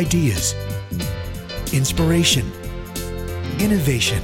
ideas, 0.00 0.54
inspiration, 1.74 2.50
innovation. 3.58 4.22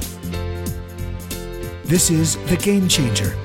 This 1.83 2.09
is 2.09 2.35
The 2.47 2.57
Game 2.57 2.87
Changer. 2.87 3.35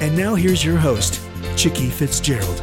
And 0.00 0.16
now 0.18 0.34
here's 0.34 0.64
your 0.64 0.76
host, 0.76 1.20
Chicke 1.54 1.92
Fitzgerald. 1.92 2.58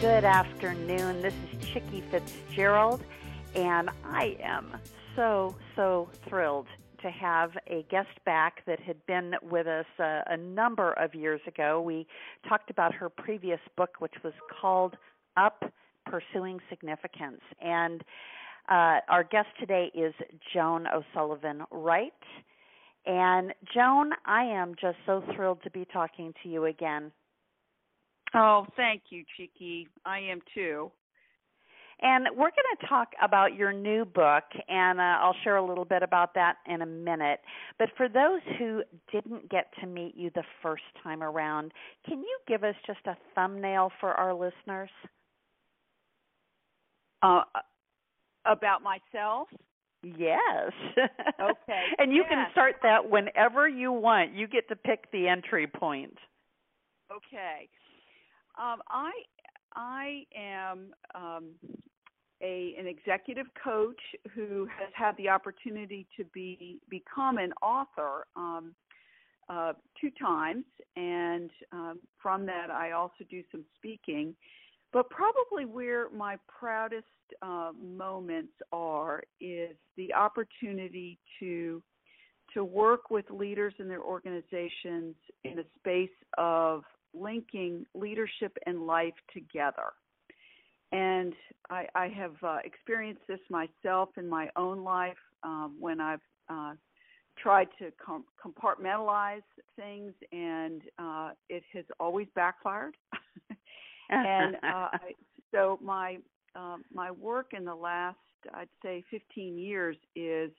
Good 0.00 0.24
afternoon. 0.24 1.22
This 1.22 1.34
is 1.52 1.68
Chicke 1.68 2.02
Fitzgerald, 2.10 3.04
and 3.54 3.90
I 4.04 4.36
am 4.42 4.76
so, 5.14 5.54
so 5.76 6.08
thrilled 6.28 6.66
to 7.02 7.10
have 7.10 7.50
a 7.66 7.84
guest 7.90 8.08
back 8.24 8.64
that 8.66 8.80
had 8.80 9.04
been 9.06 9.34
with 9.42 9.66
us 9.66 9.86
a, 9.98 10.22
a 10.28 10.36
number 10.36 10.92
of 10.92 11.14
years 11.14 11.40
ago. 11.46 11.80
We 11.80 12.06
talked 12.48 12.70
about 12.70 12.94
her 12.94 13.08
previous 13.08 13.60
book, 13.76 13.96
which 13.98 14.14
was 14.22 14.32
called 14.60 14.96
Up 15.36 15.62
Pursuing 16.06 16.58
Significance. 16.70 17.40
And 17.60 18.02
uh, 18.68 19.00
our 19.08 19.24
guest 19.30 19.48
today 19.58 19.90
is 19.94 20.14
Joan 20.52 20.86
O'Sullivan 20.86 21.62
Wright. 21.70 22.12
And 23.06 23.54
Joan, 23.74 24.10
I 24.26 24.44
am 24.44 24.74
just 24.80 24.98
so 25.06 25.22
thrilled 25.34 25.62
to 25.62 25.70
be 25.70 25.86
talking 25.92 26.34
to 26.42 26.48
you 26.48 26.66
again. 26.66 27.10
Oh, 28.34 28.66
thank 28.76 29.04
you, 29.08 29.24
Cheeky. 29.36 29.88
I 30.04 30.18
am 30.18 30.40
too. 30.54 30.92
And 32.00 32.28
we're 32.32 32.50
going 32.50 32.76
to 32.80 32.86
talk 32.86 33.08
about 33.22 33.54
your 33.54 33.72
new 33.72 34.04
book, 34.04 34.44
and 34.68 35.00
uh, 35.00 35.18
I'll 35.20 35.34
share 35.42 35.56
a 35.56 35.66
little 35.66 35.84
bit 35.84 36.02
about 36.02 36.32
that 36.34 36.56
in 36.66 36.82
a 36.82 36.86
minute. 36.86 37.40
But 37.78 37.88
for 37.96 38.08
those 38.08 38.40
who 38.58 38.82
didn't 39.10 39.50
get 39.50 39.72
to 39.80 39.86
meet 39.86 40.14
you 40.16 40.30
the 40.34 40.44
first 40.62 40.84
time 41.02 41.22
around, 41.22 41.72
can 42.06 42.20
you 42.20 42.38
give 42.46 42.62
us 42.62 42.76
just 42.86 43.00
a 43.06 43.16
thumbnail 43.34 43.90
for 44.00 44.12
our 44.12 44.32
listeners? 44.32 44.90
Uh, 47.20 47.42
about 48.44 48.82
myself? 48.82 49.48
Yes. 50.02 50.72
Okay. 50.96 51.82
and 51.98 52.12
you 52.12 52.22
yes. 52.22 52.30
can 52.30 52.46
start 52.52 52.76
that 52.82 53.10
whenever 53.10 53.68
you 53.68 53.90
want. 53.90 54.34
You 54.34 54.46
get 54.46 54.68
to 54.68 54.76
pick 54.76 55.10
the 55.10 55.26
entry 55.26 55.66
point. 55.66 56.16
Okay. 57.10 57.68
Um, 58.58 58.80
I 58.88 59.10
I 59.78 60.24
am 60.36 60.92
um, 61.14 61.50
a 62.42 62.74
an 62.78 62.86
executive 62.86 63.46
coach 63.62 64.00
who 64.34 64.66
has 64.78 64.90
had 64.92 65.16
the 65.16 65.28
opportunity 65.28 66.06
to 66.16 66.24
be 66.34 66.80
become 66.90 67.38
an 67.38 67.52
author 67.62 68.26
um, 68.34 68.74
uh, 69.48 69.74
two 70.00 70.10
times, 70.20 70.64
and 70.96 71.50
um, 71.72 72.00
from 72.20 72.44
that 72.46 72.70
I 72.70 72.90
also 72.90 73.24
do 73.30 73.42
some 73.52 73.64
speaking. 73.76 74.34
But 74.92 75.08
probably 75.10 75.64
where 75.64 76.10
my 76.10 76.38
proudest 76.48 77.06
uh, 77.42 77.70
moments 77.80 78.54
are 78.72 79.22
is 79.40 79.76
the 79.96 80.12
opportunity 80.12 81.18
to 81.38 81.82
to 82.54 82.64
work 82.64 83.10
with 83.10 83.26
leaders 83.30 83.74
in 83.78 83.86
their 83.86 84.02
organizations 84.02 85.14
in 85.44 85.58
a 85.60 85.64
space 85.78 86.08
of 86.36 86.82
linking 87.20 87.86
leadership 87.94 88.56
and 88.66 88.86
life 88.86 89.14
together. 89.32 89.92
And 90.92 91.34
I, 91.70 91.86
I 91.94 92.08
have 92.08 92.34
uh, 92.42 92.58
experienced 92.64 93.22
this 93.28 93.40
myself 93.50 94.10
in 94.16 94.28
my 94.28 94.48
own 94.56 94.82
life 94.84 95.18
um, 95.42 95.76
when 95.78 96.00
I've 96.00 96.20
uh, 96.48 96.72
tried 97.36 97.68
to 97.78 97.92
com- 98.04 98.24
compartmentalize 98.42 99.42
things, 99.76 100.12
and 100.32 100.82
uh, 100.98 101.30
it 101.48 101.62
has 101.74 101.84
always 102.00 102.26
backfired. 102.34 102.96
and 104.10 104.56
uh, 104.56 104.58
I, 104.64 104.98
so 105.52 105.78
my 105.82 106.18
uh, 106.56 106.76
my 106.92 107.10
work 107.10 107.52
in 107.56 107.64
the 107.64 107.74
last, 107.74 108.16
I'd 108.54 108.68
say, 108.82 109.04
15 109.10 109.58
years 109.58 109.96
is 110.16 110.50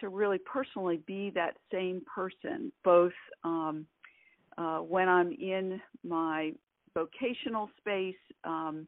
to 0.00 0.08
really 0.08 0.38
personally 0.38 1.00
be 1.06 1.30
that 1.34 1.56
same 1.72 2.02
person, 2.12 2.72
both 2.82 3.12
um, 3.44 3.86
uh, 4.58 4.78
when 4.78 5.08
I'm 5.08 5.32
in 5.32 5.80
my 6.06 6.52
vocational 6.94 7.70
space, 7.78 8.14
um, 8.44 8.86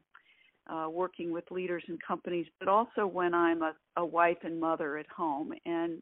uh, 0.67 0.87
working 0.89 1.31
with 1.31 1.49
leaders 1.51 1.83
and 1.87 1.97
companies, 2.05 2.45
but 2.59 2.67
also 2.67 3.07
when 3.07 3.33
I'm 3.33 3.61
a, 3.61 3.73
a 3.95 4.05
wife 4.05 4.37
and 4.43 4.59
mother 4.59 4.97
at 4.97 5.07
home. 5.07 5.53
And 5.65 6.01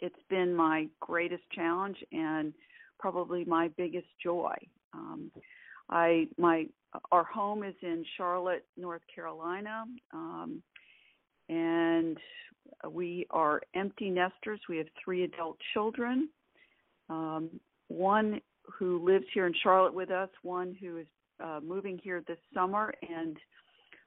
it's 0.00 0.14
been 0.28 0.54
my 0.54 0.88
greatest 1.00 1.44
challenge 1.54 1.96
and 2.12 2.52
probably 2.98 3.44
my 3.44 3.68
biggest 3.76 4.08
joy. 4.22 4.54
Um, 4.92 5.30
I 5.90 6.26
my 6.38 6.66
our 7.12 7.24
home 7.24 7.62
is 7.62 7.74
in 7.82 8.04
Charlotte, 8.16 8.64
North 8.76 9.02
Carolina, 9.14 9.84
um, 10.12 10.62
and 11.48 12.16
we 12.90 13.26
are 13.30 13.60
empty 13.74 14.10
nesters. 14.10 14.60
We 14.68 14.78
have 14.78 14.86
three 15.02 15.24
adult 15.24 15.58
children. 15.74 16.28
Um, 17.08 17.60
one 17.88 18.40
who 18.78 19.04
lives 19.04 19.24
here 19.32 19.46
in 19.46 19.54
Charlotte 19.62 19.94
with 19.94 20.10
us, 20.10 20.28
one 20.42 20.76
who 20.80 20.98
is 20.98 21.06
uh, 21.42 21.60
moving 21.62 21.98
here 22.02 22.22
this 22.26 22.38
summer, 22.54 22.92
and 23.08 23.36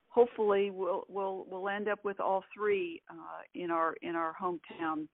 hopefully 0.08 0.72
we'll 0.72 1.06
we'll 1.08 1.46
we'll 1.50 1.70
end 1.70 1.88
up 1.88 2.04
with 2.04 2.20
all 2.20 2.44
three 2.56 3.02
uh, 3.10 3.42
in 3.56 3.72
our 3.72 3.96
in 4.02 4.16
our 4.16 4.34
hometown 4.42 5.08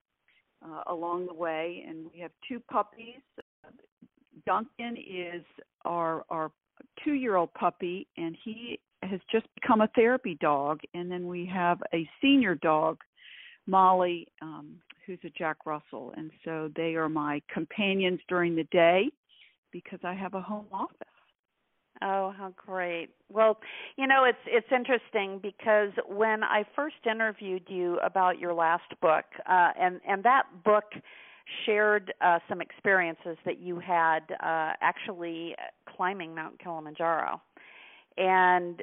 uh, 0.65 0.83
along 0.87 1.27
the 1.27 1.33
way. 1.33 1.83
And 1.87 2.05
we 2.13 2.19
have 2.19 2.31
two 2.47 2.59
puppies. 2.71 3.21
Duncan 4.45 4.97
is 4.97 5.43
our 5.83 6.23
our 6.29 6.51
two 7.03 7.13
year 7.13 7.35
old 7.35 7.53
puppy, 7.53 8.07
and 8.17 8.35
he 8.43 8.79
has 9.03 9.19
just 9.31 9.45
become 9.61 9.81
a 9.81 9.89
therapy 9.95 10.37
dog. 10.41 10.79
And 10.93 11.11
then 11.11 11.27
we 11.27 11.45
have 11.53 11.79
a 11.93 12.09
senior 12.21 12.55
dog, 12.55 12.97
Molly, 13.67 14.27
um, 14.41 14.75
who's 15.05 15.19
a 15.23 15.29
Jack 15.37 15.57
Russell. 15.65 16.13
And 16.17 16.31
so 16.43 16.71
they 16.75 16.95
are 16.95 17.09
my 17.09 17.41
companions 17.53 18.19
during 18.27 18.55
the 18.55 18.67
day 18.71 19.09
because 19.75 19.99
I 20.05 20.13
have 20.13 20.35
a 20.35 20.41
home 20.41 20.67
office. 20.71 20.95
Oh, 22.01 22.33
how 22.37 22.53
great. 22.55 23.09
Well, 23.29 23.57
you 23.97 24.07
know, 24.07 24.23
it's 24.23 24.37
it's 24.47 24.67
interesting 24.71 25.39
because 25.41 25.91
when 26.07 26.45
I 26.45 26.63
first 26.73 26.95
interviewed 27.05 27.63
you 27.67 27.99
about 27.99 28.39
your 28.39 28.53
last 28.53 28.89
book, 29.01 29.25
uh 29.45 29.71
and 29.77 29.99
and 30.07 30.23
that 30.23 30.43
book 30.63 30.85
shared 31.65 32.13
uh 32.21 32.39
some 32.47 32.61
experiences 32.61 33.37
that 33.45 33.59
you 33.59 33.79
had 33.79 34.21
uh 34.41 34.73
actually 34.81 35.55
climbing 35.93 36.33
Mount 36.33 36.57
Kilimanjaro. 36.59 37.41
And 38.17 38.81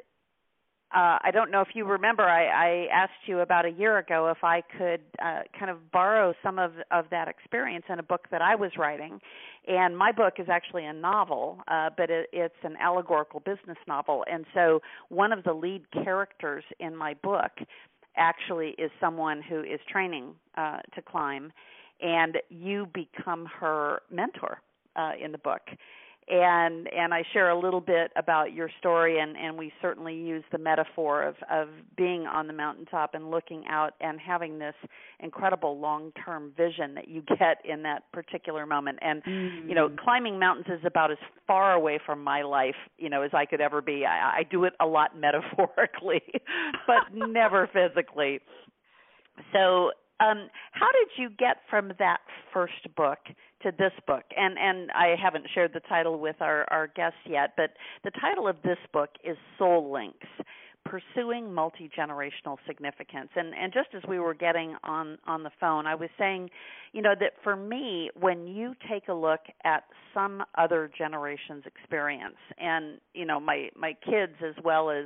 uh, 0.93 1.17
I 1.23 1.31
don't 1.33 1.49
know 1.49 1.61
if 1.61 1.69
you 1.73 1.85
remember, 1.85 2.21
I, 2.23 2.45
I 2.45 2.87
asked 2.93 3.25
you 3.25 3.39
about 3.39 3.65
a 3.65 3.71
year 3.71 3.97
ago 3.97 4.29
if 4.29 4.43
I 4.43 4.61
could 4.61 5.01
uh, 5.23 5.41
kind 5.57 5.71
of 5.71 5.91
borrow 5.91 6.35
some 6.43 6.59
of 6.59 6.73
of 6.91 7.05
that 7.09 7.27
experience 7.27 7.85
in 7.89 7.97
a 7.97 8.03
book 8.03 8.27
that 8.29 8.43
I 8.43 8.53
was 8.53 8.71
writing, 8.77 9.19
and 9.67 9.97
my 9.97 10.11
book 10.11 10.35
is 10.39 10.47
actually 10.49 10.85
a 10.85 10.93
novel, 10.93 11.59
uh, 11.67 11.89
but 11.95 12.09
it, 12.09 12.29
it's 12.33 12.55
an 12.63 12.75
allegorical 12.79 13.39
business 13.39 13.77
novel, 13.87 14.25
and 14.31 14.45
so 14.53 14.81
one 15.09 15.31
of 15.31 15.43
the 15.43 15.53
lead 15.53 15.89
characters 15.91 16.63
in 16.79 16.95
my 16.95 17.13
book 17.23 17.51
actually 18.15 18.69
is 18.77 18.91
someone 18.99 19.41
who 19.41 19.61
is 19.61 19.79
training 19.89 20.35
uh, 20.57 20.77
to 20.95 21.01
climb, 21.01 21.51
and 22.01 22.37
you 22.49 22.87
become 22.93 23.45
her 23.59 24.01
mentor 24.11 24.61
uh, 24.95 25.11
in 25.23 25.31
the 25.31 25.37
book 25.37 25.61
and 26.27 26.87
and 26.93 27.13
I 27.13 27.23
share 27.33 27.49
a 27.49 27.59
little 27.59 27.81
bit 27.81 28.11
about 28.15 28.53
your 28.53 28.69
story 28.79 29.19
and 29.19 29.35
and 29.35 29.57
we 29.57 29.71
certainly 29.81 30.15
use 30.15 30.43
the 30.51 30.57
metaphor 30.57 31.23
of 31.23 31.35
of 31.51 31.69
being 31.97 32.25
on 32.25 32.47
the 32.47 32.53
mountaintop 32.53 33.13
and 33.13 33.29
looking 33.29 33.63
out 33.67 33.93
and 34.01 34.19
having 34.19 34.59
this 34.59 34.75
incredible 35.19 35.79
long-term 35.79 36.53
vision 36.55 36.93
that 36.95 37.07
you 37.07 37.23
get 37.37 37.57
in 37.65 37.83
that 37.83 38.11
particular 38.11 38.65
moment. 38.65 38.99
And 39.01 39.23
mm. 39.23 39.67
you 39.67 39.75
know 39.75 39.89
climbing 40.03 40.39
mountains 40.39 40.67
is 40.69 40.85
about 40.85 41.11
as 41.11 41.17
far 41.47 41.73
away 41.73 41.99
from 42.05 42.23
my 42.23 42.41
life 42.41 42.75
you 42.97 43.09
know 43.09 43.21
as 43.21 43.31
I 43.33 43.45
could 43.45 43.61
ever 43.61 43.81
be. 43.81 44.05
I, 44.05 44.39
I 44.39 44.43
do 44.49 44.63
it 44.63 44.73
a 44.79 44.85
lot 44.85 45.17
metaphorically 45.19 46.21
but 46.87 47.13
never 47.13 47.69
physically. 47.73 48.39
So 49.51 49.91
um 50.19 50.49
how 50.71 50.91
did 50.91 51.09
you 51.17 51.29
get 51.29 51.57
from 51.69 51.91
that 51.99 52.19
first 52.53 52.95
book 52.95 53.19
to 53.61 53.71
this 53.77 53.93
book? 54.05 54.23
And 54.37 54.57
and 54.57 54.91
I 54.91 55.15
haven't 55.21 55.47
shared 55.53 55.71
the 55.73 55.81
title 55.81 56.19
with 56.19 56.37
our 56.41 56.65
our 56.71 56.87
guests 56.87 57.19
yet 57.25 57.53
but 57.57 57.71
the 58.03 58.11
title 58.11 58.47
of 58.47 58.57
this 58.63 58.79
book 58.91 59.09
is 59.23 59.37
Soul 59.57 59.91
Links 59.91 60.27
pursuing 60.85 61.53
multi-generational 61.53 62.57
significance. 62.67 63.29
And 63.35 63.53
and 63.55 63.71
just 63.73 63.89
as 63.95 64.03
we 64.07 64.19
were 64.19 64.33
getting 64.33 64.75
on 64.83 65.17
on 65.25 65.43
the 65.43 65.51
phone 65.59 65.87
I 65.87 65.95
was 65.95 66.09
saying 66.17 66.49
you 66.91 67.01
know 67.01 67.13
that 67.19 67.33
for 67.43 67.55
me 67.55 68.09
when 68.19 68.47
you 68.47 68.75
take 68.89 69.07
a 69.07 69.13
look 69.13 69.41
at 69.63 69.83
some 70.13 70.43
other 70.57 70.91
generation's 70.95 71.63
experience 71.65 72.35
and 72.59 72.99
you 73.13 73.25
know 73.25 73.39
my 73.39 73.69
my 73.75 73.93
kids 74.03 74.33
as 74.45 74.55
well 74.63 74.89
as 74.89 75.05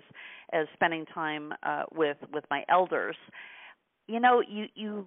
as 0.52 0.66
spending 0.74 1.06
time 1.06 1.54
uh 1.64 1.84
with 1.94 2.18
with 2.34 2.44
my 2.50 2.64
elders 2.70 3.16
you 4.08 4.20
know 4.20 4.42
you 4.48 4.66
you 4.76 5.06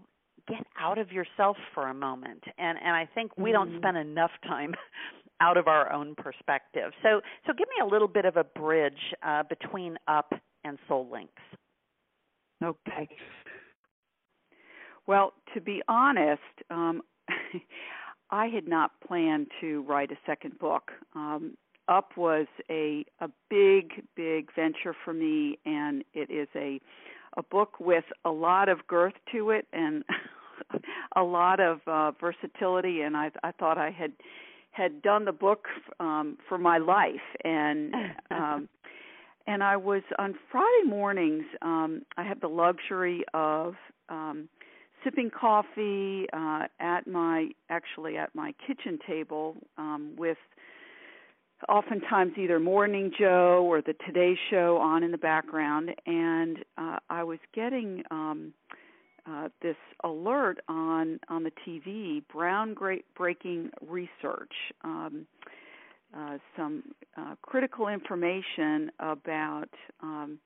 get 0.48 0.66
out 0.78 0.98
of 0.98 1.12
yourself 1.12 1.56
for 1.74 1.88
a 1.88 1.94
moment. 1.94 2.44
And 2.58 2.78
and 2.78 2.94
I 2.94 3.08
think 3.14 3.36
we 3.36 3.50
mm-hmm. 3.50 3.70
don't 3.70 3.80
spend 3.80 3.96
enough 3.96 4.32
time 4.44 4.74
out 5.40 5.56
of 5.56 5.68
our 5.68 5.92
own 5.92 6.14
perspective. 6.14 6.92
So 7.02 7.20
so 7.46 7.52
give 7.52 7.68
me 7.68 7.82
a 7.82 7.86
little 7.86 8.08
bit 8.08 8.24
of 8.24 8.36
a 8.36 8.44
bridge 8.44 9.14
uh, 9.22 9.42
between 9.44 9.96
up 10.08 10.32
and 10.64 10.78
soul 10.88 11.08
links. 11.10 11.42
Okay. 12.62 13.08
Well, 15.06 15.32
to 15.54 15.60
be 15.60 15.82
honest, 15.88 16.40
um, 16.70 17.02
I 18.30 18.46
had 18.46 18.68
not 18.68 18.92
planned 19.06 19.48
to 19.60 19.82
write 19.82 20.12
a 20.12 20.18
second 20.26 20.58
book. 20.58 20.90
Um, 21.14 21.56
Up 21.88 22.16
was 22.16 22.46
a 22.70 23.04
a 23.20 23.28
big, 23.48 24.04
big 24.14 24.54
venture 24.54 24.94
for 25.04 25.12
me, 25.12 25.58
and 25.64 26.04
it 26.12 26.30
is 26.30 26.48
a 26.54 26.80
a 27.36 27.42
book 27.42 27.80
with 27.80 28.04
a 28.24 28.30
lot 28.30 28.68
of 28.68 28.86
girth 28.86 29.14
to 29.32 29.50
it 29.50 29.66
and 29.72 30.04
a 31.16 31.22
lot 31.22 31.60
of 31.60 31.80
uh, 31.86 32.12
versatility. 32.20 33.02
And 33.02 33.16
I 33.16 33.30
I 33.42 33.52
thought 33.52 33.78
I 33.78 33.90
had 33.90 34.12
had 34.72 35.02
done 35.02 35.24
the 35.24 35.32
book 35.32 35.66
um, 35.98 36.38
for 36.48 36.58
my 36.58 36.78
life, 36.78 37.16
and 37.44 37.94
um, 38.30 38.68
and 39.46 39.62
I 39.62 39.76
was 39.76 40.02
on 40.18 40.34
Friday 40.50 40.88
mornings. 40.88 41.44
Um, 41.62 42.02
I 42.16 42.24
have 42.24 42.40
the 42.40 42.48
luxury 42.48 43.24
of 43.34 43.74
um, 44.08 44.48
sipping 45.02 45.30
coffee 45.30 46.26
uh, 46.32 46.64
at 46.78 47.06
my 47.06 47.48
actually 47.68 48.16
at 48.16 48.34
my 48.34 48.54
kitchen 48.66 48.98
table 49.06 49.56
um, 49.78 50.14
with 50.16 50.38
oftentimes 51.68 52.32
either 52.36 52.58
Morning 52.58 53.12
Joe 53.18 53.64
or 53.66 53.82
the 53.82 53.94
Today 54.06 54.34
Show 54.50 54.78
on 54.78 55.02
in 55.02 55.10
the 55.10 55.18
background, 55.18 55.90
and 56.06 56.58
uh, 56.78 56.98
I 57.08 57.22
was 57.22 57.38
getting 57.54 58.02
um, 58.10 58.52
uh, 59.26 59.48
this 59.62 59.76
alert 60.04 60.58
on 60.68 61.20
on 61.28 61.44
the 61.44 61.52
TV, 61.66 62.22
Brown 62.32 62.74
breaking 63.14 63.70
research, 63.86 64.52
um, 64.82 65.26
uh, 66.16 66.38
some 66.56 66.82
uh, 67.16 67.34
critical 67.42 67.88
information 67.88 68.90
about 68.98 69.68
um, 70.02 70.38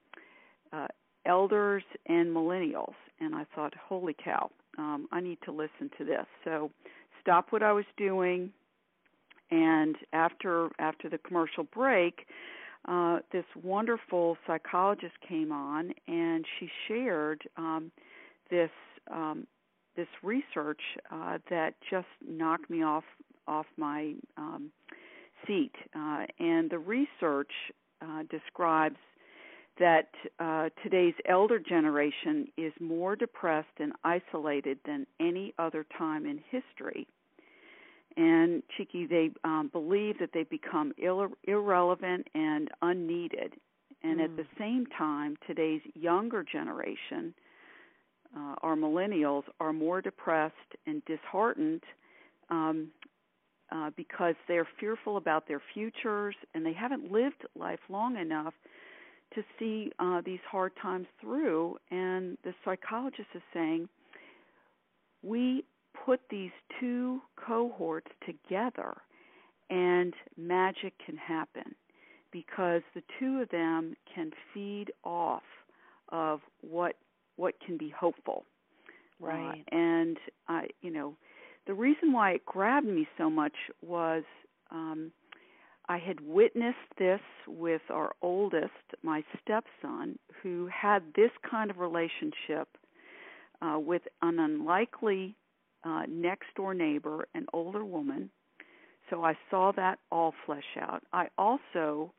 uh, 0.73 0.89
elders 1.27 1.85
and 2.07 2.35
millennials, 2.35 2.95
and 3.21 3.35
I 3.35 3.47
thought, 3.55 3.73
holy 3.89 4.15
cow, 4.23 4.51
um, 4.77 5.09
I 5.13 5.21
need 5.21 5.39
to 5.45 5.53
listen 5.53 5.91
to 5.99 6.05
this. 6.05 6.27
So, 6.45 6.71
stop 7.23 7.47
what 7.51 7.63
I 7.63 7.73
was 7.73 7.87
doing, 7.97 8.51
and 9.55 9.97
after 10.12 10.69
after 10.79 11.09
the 11.09 11.19
commercial 11.19 11.65
break. 11.65 12.27
Uh, 12.87 13.21
this 13.33 13.47
wonderful 13.62 14.37
psychologist 14.47 15.15
came 15.27 15.51
on 15.51 15.91
and 16.06 16.45
she 16.59 16.69
shared 16.87 17.43
um, 17.56 17.91
this 18.51 18.71
um, 19.11 19.47
this 19.97 20.09
research 20.23 20.81
uh, 21.11 21.39
that 21.49 21.75
just 21.91 22.09
knocked 22.27 22.69
me 22.69 22.83
off 22.83 23.05
off 23.47 23.67
my 23.77 24.15
um, 24.37 24.71
seat. 25.47 25.73
Uh, 25.97 26.25
and 26.39 26.71
the 26.71 26.79
research 26.79 27.51
uh, 28.03 28.23
describes 28.31 28.97
that 29.79 30.09
uh, 30.39 30.69
today's 30.83 31.15
elder 31.29 31.59
generation 31.59 32.47
is 32.56 32.73
more 32.81 33.17
depressed 33.17 33.77
and 33.79 33.93
isolated 34.05 34.79
than 34.87 35.06
any 35.21 35.53
other 35.59 35.85
time 35.99 36.27
in 36.27 36.41
history. 36.51 37.06
And 38.17 38.63
Chicke, 38.77 39.09
they 39.09 39.31
um, 39.43 39.71
believe 39.73 40.19
that 40.21 40.31
they 40.33 40.45
become 40.45 40.93
ir- 40.99 41.29
irrelevant 41.45 42.29
and 42.35 42.69
unneeded. 42.83 43.55
And 44.03 44.21
mm. 44.21 44.25
at 44.25 44.37
the 44.37 44.47
same 44.59 44.87
time, 44.97 45.37
today's 45.47 45.81
younger 45.95 46.45
generation, 46.45 47.35
uh, 48.37 48.55
our 48.63 48.77
millennials, 48.77 49.43
are 49.59 49.73
more 49.73 50.01
depressed 50.01 50.55
and 50.87 51.03
disheartened 51.07 51.83
um, 52.51 52.89
uh, 53.73 53.91
because 53.97 54.35
they're 54.47 54.69
fearful 54.79 55.17
about 55.17 55.49
their 55.49 55.63
futures 55.73 56.37
and 56.55 56.65
they 56.65 56.73
haven't 56.73 57.11
lived 57.11 57.45
life 57.59 57.81
long 57.89 58.17
enough 58.17 58.55
to 59.35 59.43
see 59.59 59.91
uh, 59.99 60.21
these 60.25 60.39
hard 60.49 60.73
times 60.81 61.07
through. 61.21 61.77
And 61.91 62.39
the 62.45 62.55
psychologist 62.65 63.29
is 63.35 63.43
saying, 63.53 63.89
we 65.23 65.65
put 66.05 66.21
these 66.31 66.51
two 66.81 67.21
cohorts 67.37 68.11
together 68.27 68.95
and 69.71 70.15
magic 70.37 70.93
can 71.05 71.17
happen 71.17 71.75
because 72.33 72.83
the 72.95 73.03
two 73.19 73.41
of 73.41 73.49
them 73.51 73.95
can 74.12 74.31
feed 74.53 74.87
off 75.05 75.43
of 76.11 76.41
what 76.61 76.97
what 77.37 77.55
can 77.65 77.77
be 77.77 77.89
hopeful. 77.89 78.45
Right. 79.21 79.65
uh, 79.73 79.77
and 79.77 80.19
i 80.49 80.67
you 80.83 80.91
know 80.91 81.17
the 81.67 81.75
reason 81.75 82.12
why 82.12 82.33
it 82.33 82.45
grabbed 82.45 82.87
me 82.87 83.06
so 83.17 83.31
much 83.31 83.55
was 83.81 84.25
um 84.71 85.12
I 85.87 85.99
had 85.99 86.19
witnessed 86.21 86.79
this 86.99 87.21
with 87.47 87.83
our 87.91 88.15
oldest, 88.23 88.73
my 89.03 89.23
stepson, 89.43 90.19
who 90.43 90.67
had 90.73 91.03
this 91.15 91.31
kind 91.49 91.71
of 91.71 91.79
relationship 91.79 92.69
uh, 93.61 93.79
with 93.79 94.01
an 94.23 94.39
unlikely 94.39 95.37
uh, 95.85 96.03
next 96.09 96.47
door 96.57 96.75
neighbor, 96.75 97.27
an 97.35 97.47
older 97.53 97.85
woman. 97.85 98.31
So 99.11 99.23
I 99.25 99.35
saw 99.51 99.73
that 99.73 99.99
all 100.11 100.35
flesh 100.47 100.65
out. 100.81 101.03
I 101.13 101.29
also 101.37 102.13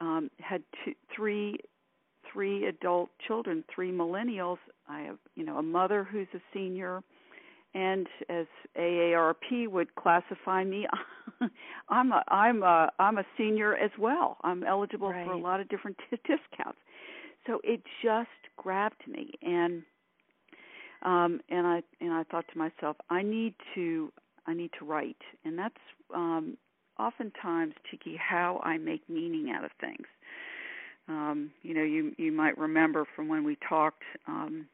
um, 0.00 0.30
had 0.40 0.62
two, 0.84 0.94
three 1.14 1.58
three 2.32 2.66
adult 2.66 3.10
children, 3.26 3.64
three 3.72 3.92
millennials. 3.92 4.58
I 4.88 5.02
have, 5.02 5.18
you 5.34 5.44
know, 5.44 5.58
a 5.58 5.62
mother 5.62 6.04
who's 6.04 6.26
a 6.34 6.40
senior, 6.52 7.02
and 7.74 8.06
as 8.28 8.46
AARP 8.78 9.68
would 9.68 9.94
classify 9.94 10.64
me, 10.64 10.86
I'm 11.88 12.12
a 12.12 12.22
I'm 12.28 12.62
a 12.62 12.90
I'm 12.98 13.18
a 13.18 13.24
senior 13.36 13.76
as 13.76 13.90
well. 13.98 14.38
I'm 14.42 14.64
eligible 14.64 15.10
right. 15.10 15.26
for 15.26 15.32
a 15.32 15.38
lot 15.38 15.60
of 15.60 15.68
different 15.68 15.98
t- 16.10 16.16
discounts. 16.26 16.78
So 17.46 17.60
it 17.62 17.82
just 18.02 18.28
grabbed 18.56 19.06
me 19.06 19.32
and 19.42 19.82
um 21.04 21.40
and 21.48 21.66
I 21.66 21.82
and 22.00 22.12
I 22.12 22.24
thought 22.24 22.44
to 22.52 22.58
myself, 22.58 22.96
I 23.10 23.22
need 23.22 23.54
to 23.74 24.12
I 24.46 24.54
need 24.54 24.70
to 24.78 24.84
write. 24.84 25.22
And 25.44 25.58
that's 25.58 25.74
um 26.14 26.56
oftentimes 26.98 27.74
Chicke 27.90 28.16
how 28.18 28.60
I 28.62 28.78
make 28.78 29.08
meaning 29.08 29.50
out 29.50 29.64
of 29.64 29.70
things. 29.80 30.06
Um, 31.08 31.50
you 31.62 31.74
know, 31.74 31.82
you 31.82 32.12
you 32.16 32.32
might 32.32 32.56
remember 32.56 33.04
from 33.14 33.28
when 33.28 33.44
we 33.44 33.56
talked 33.68 34.02
um 34.26 34.66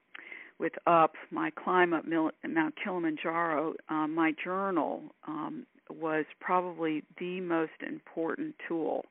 with 0.60 0.74
up 0.86 1.14
my 1.30 1.50
climb 1.50 1.94
up 1.94 2.04
Mount 2.06 2.74
Kilimanjaro, 2.84 3.74
um, 3.88 4.14
my 4.14 4.32
journal 4.44 5.02
um, 5.26 5.66
was 5.88 6.26
probably 6.38 7.02
the 7.18 7.40
most 7.40 7.72
important 7.84 8.54
tool 8.68 9.06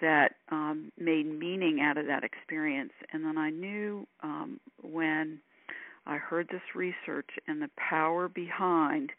that 0.00 0.32
um, 0.50 0.92
made 0.98 1.26
meaning 1.26 1.80
out 1.80 1.96
of 1.96 2.06
that 2.06 2.24
experience. 2.24 2.92
And 3.12 3.24
then 3.24 3.38
I 3.38 3.50
knew 3.50 4.06
um, 4.22 4.60
when 4.82 5.38
I 6.06 6.16
heard 6.16 6.48
this 6.48 6.74
research 6.74 7.30
and 7.46 7.62
the 7.62 7.70
power 7.76 8.28
behind 8.28 9.10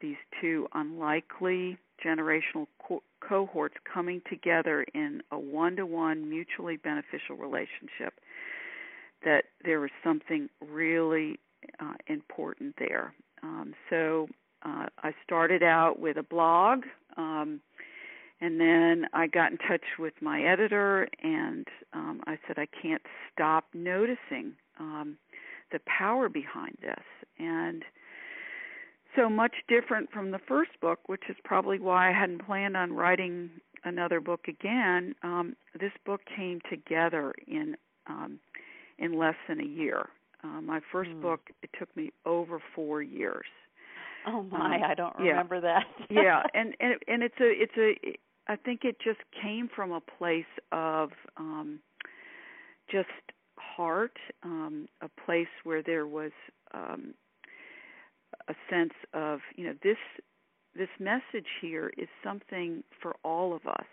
these 0.00 0.16
two 0.40 0.68
unlikely 0.74 1.78
generational 2.04 2.66
co- 2.86 3.02
cohorts 3.20 3.76
coming 3.92 4.20
together 4.28 4.84
in 4.94 5.22
a 5.32 5.38
one 5.38 5.76
to 5.76 5.86
one 5.86 6.28
mutually 6.28 6.76
beneficial 6.76 7.36
relationship 7.36 8.14
that 9.24 9.44
there 9.64 9.80
was 9.80 9.90
something 10.04 10.48
really 10.60 11.38
uh, 11.80 11.94
important 12.06 12.74
there. 12.78 13.14
Um, 13.42 13.74
so 13.90 14.28
uh, 14.64 14.86
I 15.02 15.12
started 15.24 15.62
out 15.62 15.98
with 15.98 16.16
a 16.16 16.22
blog, 16.22 16.84
um, 17.16 17.60
and 18.40 18.60
then 18.60 19.06
I 19.14 19.26
got 19.26 19.52
in 19.52 19.58
touch 19.58 19.84
with 19.98 20.12
my 20.20 20.42
editor, 20.42 21.08
and 21.22 21.66
um, 21.94 22.20
I 22.26 22.38
said 22.46 22.58
I 22.58 22.66
can't 22.66 23.02
stop 23.32 23.64
noticing 23.72 24.52
um, 24.78 25.16
the 25.72 25.80
power 25.86 26.28
behind 26.28 26.76
this, 26.80 27.04
and 27.38 27.84
so 29.16 29.28
much 29.28 29.54
different 29.68 30.10
from 30.12 30.30
the 30.30 30.38
first 30.46 30.70
book, 30.80 31.00
which 31.06 31.22
is 31.28 31.36
probably 31.44 31.78
why 31.78 32.10
I 32.10 32.12
hadn't 32.12 32.46
planned 32.46 32.76
on 32.76 32.92
writing 32.92 33.50
another 33.84 34.20
book 34.20 34.46
again. 34.48 35.14
Um, 35.22 35.56
this 35.78 35.92
book 36.04 36.20
came 36.36 36.60
together 36.70 37.32
in 37.46 37.76
um, 38.06 38.38
in 38.98 39.18
less 39.18 39.34
than 39.48 39.60
a 39.60 39.66
year. 39.66 40.08
Uh, 40.44 40.60
my 40.60 40.80
first 40.92 41.10
mm. 41.10 41.22
book 41.22 41.40
it 41.62 41.70
took 41.78 41.94
me 41.96 42.12
over 42.24 42.60
four 42.74 43.02
years. 43.02 43.46
Oh 44.26 44.42
my, 44.42 44.76
um, 44.76 44.82
I 44.84 44.94
don't 44.94 45.14
yeah. 45.18 45.30
remember 45.30 45.60
that. 45.60 45.84
yeah, 46.10 46.42
and 46.54 46.74
and 46.80 46.94
and 47.08 47.22
it's 47.22 47.40
a 47.40 47.50
it's 47.50 47.76
a 47.78 48.52
I 48.52 48.56
think 48.56 48.80
it 48.84 48.96
just 49.02 49.20
came 49.42 49.68
from 49.74 49.92
a 49.92 50.00
place 50.00 50.44
of 50.72 51.10
um 51.36 51.80
just 52.90 53.08
heart, 53.76 54.16
um 54.42 54.88
a 55.02 55.08
place 55.24 55.54
where 55.64 55.82
there 55.82 56.06
was 56.06 56.32
um 56.72 57.14
a 58.48 58.54
sense 58.70 58.94
of, 59.12 59.40
you 59.56 59.64
know, 59.66 59.74
this 59.82 59.98
this 60.74 60.88
message 61.00 61.48
here 61.60 61.92
is 61.96 62.08
something 62.22 62.84
for 63.00 63.16
all 63.24 63.54
of 63.54 63.66
us 63.66 63.86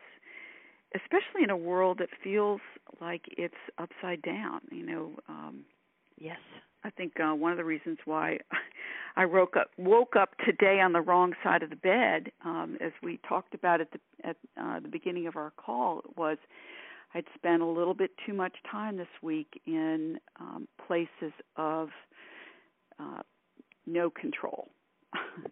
especially 0.95 1.43
in 1.43 1.49
a 1.49 1.57
world 1.57 1.97
that 1.99 2.09
feels 2.23 2.61
like 3.01 3.21
it's 3.37 3.53
upside 3.77 4.21
down. 4.21 4.61
You 4.71 4.85
know, 4.85 5.11
um, 5.27 5.65
yes. 6.17 6.37
I 6.83 6.89
think 6.89 7.13
uh, 7.19 7.33
one 7.33 7.51
of 7.51 7.57
the 7.57 7.63
reasons 7.63 7.97
why 8.05 8.39
I 9.15 9.25
woke 9.25 9.55
up 9.55 9.71
woke 9.77 10.15
up 10.15 10.31
today 10.45 10.79
on 10.81 10.91
the 10.91 11.01
wrong 11.01 11.33
side 11.43 11.63
of 11.63 11.69
the 11.69 11.75
bed. 11.75 12.31
Um, 12.43 12.77
as 12.81 12.91
we 13.01 13.19
talked 13.27 13.53
about 13.53 13.81
at 13.81 13.89
the 13.91 13.99
at 14.27 14.35
uh, 14.61 14.79
the 14.79 14.89
beginning 14.89 15.27
of 15.27 15.35
our 15.35 15.51
call, 15.51 16.01
was 16.17 16.37
I'd 17.13 17.25
spent 17.35 17.61
a 17.61 17.65
little 17.65 17.93
bit 17.93 18.11
too 18.25 18.33
much 18.33 18.55
time 18.69 18.97
this 18.97 19.07
week 19.21 19.61
in 19.65 20.19
um, 20.39 20.67
places 20.87 21.33
of 21.55 21.89
uh, 22.99 23.21
no 23.85 24.09
control. 24.09 24.69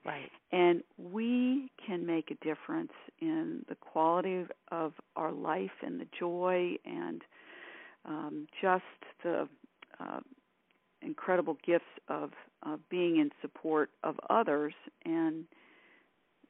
Right. 0.05 0.31
and 0.51 0.81
we 0.97 1.71
can 1.85 2.05
make 2.05 2.31
a 2.31 2.45
difference 2.45 2.91
in 3.19 3.63
the 3.69 3.75
quality 3.75 4.45
of 4.71 4.93
our 5.15 5.31
life 5.31 5.71
and 5.83 5.99
the 5.99 6.07
joy 6.17 6.75
and 6.85 7.21
um, 8.05 8.47
just 8.61 8.83
the 9.23 9.47
uh, 9.99 10.19
incredible 11.01 11.57
gifts 11.65 11.85
of, 12.07 12.31
of 12.63 12.79
being 12.89 13.17
in 13.17 13.29
support 13.41 13.91
of 14.03 14.15
others. 14.29 14.73
And 15.05 15.45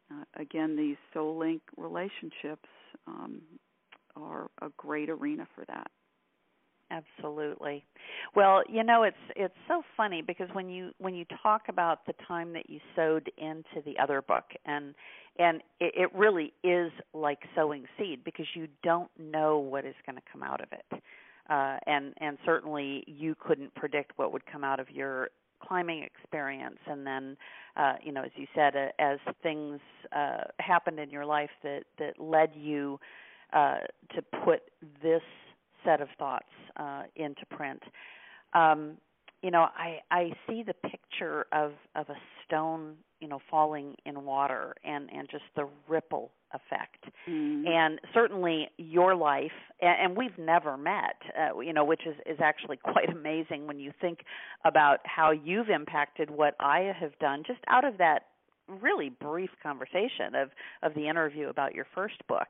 uh, 0.10 0.24
again, 0.42 0.76
these 0.78 0.98
soul 1.14 1.38
link 1.38 1.62
relationships 1.76 2.70
um, 3.08 3.42
are 4.16 4.50
a 4.62 4.70
great 4.78 5.10
arena 5.10 5.48
for 5.56 5.66
that. 5.66 5.90
Absolutely. 6.92 7.86
Well, 8.36 8.64
you 8.68 8.84
know 8.84 9.04
it's 9.04 9.16
it's 9.36 9.56
so 9.68 9.82
funny 9.96 10.22
because 10.22 10.50
when 10.54 10.70
you 10.70 10.92
when 10.98 11.16
you 11.16 11.26
talk 11.42 11.64
about 11.70 12.06
the 12.06 12.14
time 12.28 12.52
that 12.54 12.70
you 12.70 12.80
sowed 12.96 13.32
into 13.38 13.82
the 13.86 13.98
other 13.98 14.22
book 14.22 14.44
and 14.66 14.94
and 15.40 15.62
it, 15.80 15.94
it 15.96 16.14
really 16.14 16.54
is 16.64 16.92
like 17.14 17.40
sowing 17.56 17.86
seed 17.98 18.24
because 18.26 18.46
you 18.54 18.68
don't 18.84 19.10
know 19.18 19.58
what 19.58 19.86
is 19.86 19.96
going 20.06 20.18
to 20.18 20.22
come 20.32 20.44
out 20.44 20.60
of 20.62 20.68
it. 20.74 21.02
Uh 21.50 21.78
and 21.88 22.14
and 22.20 22.38
certainly 22.46 23.04
you 23.08 23.36
couldn't 23.40 23.74
predict 23.76 24.12
what 24.18 24.34
would 24.34 24.46
come 24.46 24.64
out 24.66 24.80
of 24.82 24.90
your 24.92 25.30
climbing 25.64 26.04
experience 26.04 26.80
and 26.88 27.06
then 27.06 27.38
uh 27.78 27.94
you 28.04 28.12
know 28.12 28.24
as 28.24 28.32
you 28.36 28.48
said 28.54 28.76
uh, 28.76 28.88
as 29.00 29.20
things 29.44 29.80
uh 30.16 30.44
happened 30.60 31.00
in 31.00 31.10
your 31.10 31.26
life 31.26 31.52
that 31.64 31.84
that 32.00 32.20
led 32.20 32.52
you 32.56 33.00
uh, 33.54 33.80
to 34.16 34.22
put 34.44 34.62
this 35.02 35.22
set 35.84 36.02
of 36.02 36.08
thoughts 36.18 36.46
uh, 36.78 37.04
into 37.16 37.46
print. 37.50 37.82
Um, 38.54 38.98
you 39.42 39.50
know, 39.50 39.68
I 39.76 40.00
I 40.12 40.32
see 40.48 40.64
the 40.64 40.74
picture 40.88 41.46
of 41.52 41.72
of 41.96 42.10
a 42.10 42.16
stone, 42.46 42.96
you 43.20 43.28
know, 43.28 43.40
falling 43.50 43.96
in 44.06 44.24
water 44.24 44.76
and 44.84 45.10
and 45.12 45.28
just 45.30 45.44
the 45.56 45.68
ripple 45.88 46.32
effect. 46.54 47.06
Mm. 47.28 47.68
And 47.68 48.00
certainly 48.14 48.70
your 48.78 49.16
life, 49.16 49.52
and, 49.82 49.96
and 50.02 50.18
we've 50.18 50.38
never 50.38 50.78
met, 50.78 51.16
uh, 51.38 51.60
you 51.60 51.74
know, 51.74 51.84
which 51.84 52.02
is 52.06 52.16
is 52.26 52.38
actually 52.42 52.78
quite 52.84 53.10
amazing 53.10 53.68
when 53.68 53.80
you 53.80 53.92
think 54.00 54.20
about 54.64 55.00
how 55.06 55.32
you've 55.32 55.70
impacted 55.70 56.30
what 56.30 56.56
I 56.60 56.94
have 57.00 57.18
done 57.20 57.44
just 57.46 57.60
out 57.68 57.84
of 57.84 57.98
that 57.98 58.28
really 58.80 59.10
brief 59.10 59.50
conversation 59.64 60.36
of 60.36 60.50
of 60.84 60.94
the 60.94 61.08
interview 61.08 61.50
about 61.50 61.74
your 61.74 61.88
first 61.96 62.16
book 62.28 62.48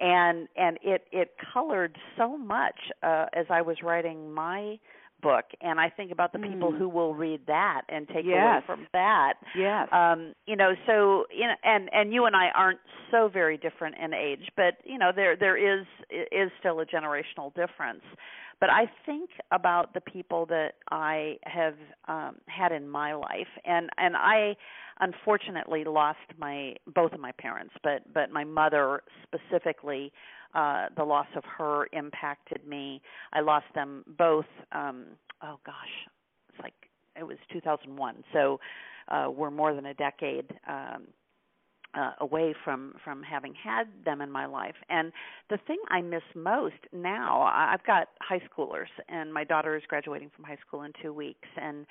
and 0.00 0.48
and 0.56 0.78
it 0.82 1.06
it 1.12 1.34
colored 1.52 1.96
so 2.16 2.36
much 2.38 2.78
uh, 3.02 3.26
as 3.32 3.46
I 3.50 3.62
was 3.62 3.78
writing 3.82 4.32
my 4.32 4.78
book 5.20 5.46
and 5.60 5.80
I 5.80 5.90
think 5.90 6.12
about 6.12 6.32
the 6.32 6.38
people 6.38 6.70
Mm. 6.72 6.78
who 6.78 6.88
will 6.88 7.12
read 7.12 7.40
that 7.48 7.82
and 7.88 8.06
take 8.06 8.24
away 8.24 8.62
from 8.66 8.86
that 8.92 9.34
Yes. 9.56 9.88
um 9.90 10.32
you 10.46 10.54
know 10.54 10.74
so 10.86 11.26
you 11.36 11.46
know 11.46 11.54
and 11.64 11.90
and 11.92 12.12
you 12.12 12.26
and 12.26 12.36
I 12.36 12.50
aren't 12.54 12.78
so 13.10 13.28
very 13.28 13.56
different 13.58 13.96
in 13.98 14.14
age 14.14 14.48
but 14.56 14.74
you 14.84 14.96
know 14.96 15.10
there 15.14 15.34
there 15.36 15.56
is 15.56 15.86
is 16.30 16.52
still 16.60 16.78
a 16.78 16.86
generational 16.86 17.52
difference 17.54 18.02
but 18.60 18.70
I 18.70 18.90
think 19.06 19.30
about 19.52 19.94
the 19.94 20.00
people 20.00 20.46
that 20.46 20.74
I 20.90 21.36
have 21.44 21.74
um 22.08 22.36
had 22.46 22.72
in 22.72 22.88
my 22.88 23.14
life 23.14 23.48
and 23.64 23.90
and 23.98 24.16
I 24.16 24.56
unfortunately 25.00 25.84
lost 25.84 26.18
my 26.38 26.74
both 26.94 27.12
of 27.12 27.20
my 27.20 27.32
parents 27.32 27.74
but 27.82 28.02
but 28.12 28.30
my 28.30 28.44
mother 28.44 29.02
specifically 29.22 30.12
uh 30.54 30.86
the 30.96 31.04
loss 31.04 31.28
of 31.36 31.44
her 31.44 31.86
impacted 31.92 32.66
me. 32.66 33.00
I 33.32 33.40
lost 33.40 33.66
them 33.74 34.04
both 34.18 34.46
um 34.72 35.06
oh 35.42 35.58
gosh 35.64 35.94
it's 36.48 36.60
like 36.62 36.74
it 37.18 37.24
was 37.24 37.38
2001 37.52 38.24
so 38.32 38.60
uh 39.08 39.28
we're 39.30 39.50
more 39.50 39.74
than 39.74 39.86
a 39.86 39.94
decade 39.94 40.50
um 40.68 41.04
uh, 41.94 42.12
away 42.20 42.54
from 42.64 42.94
from 43.02 43.22
having 43.22 43.54
had 43.54 43.88
them 44.04 44.20
in 44.20 44.30
my 44.30 44.46
life. 44.46 44.74
And 44.88 45.12
the 45.50 45.58
thing 45.66 45.78
i 45.90 46.00
miss 46.00 46.22
most 46.34 46.74
now 46.92 47.42
i've 47.42 47.84
got 47.84 48.08
high 48.20 48.40
schoolers 48.40 48.88
and 49.08 49.32
my 49.32 49.44
daughter 49.44 49.76
is 49.76 49.82
graduating 49.88 50.30
from 50.34 50.44
high 50.44 50.58
school 50.66 50.82
in 50.82 50.92
2 51.02 51.12
weeks. 51.12 51.48
And 51.60 51.86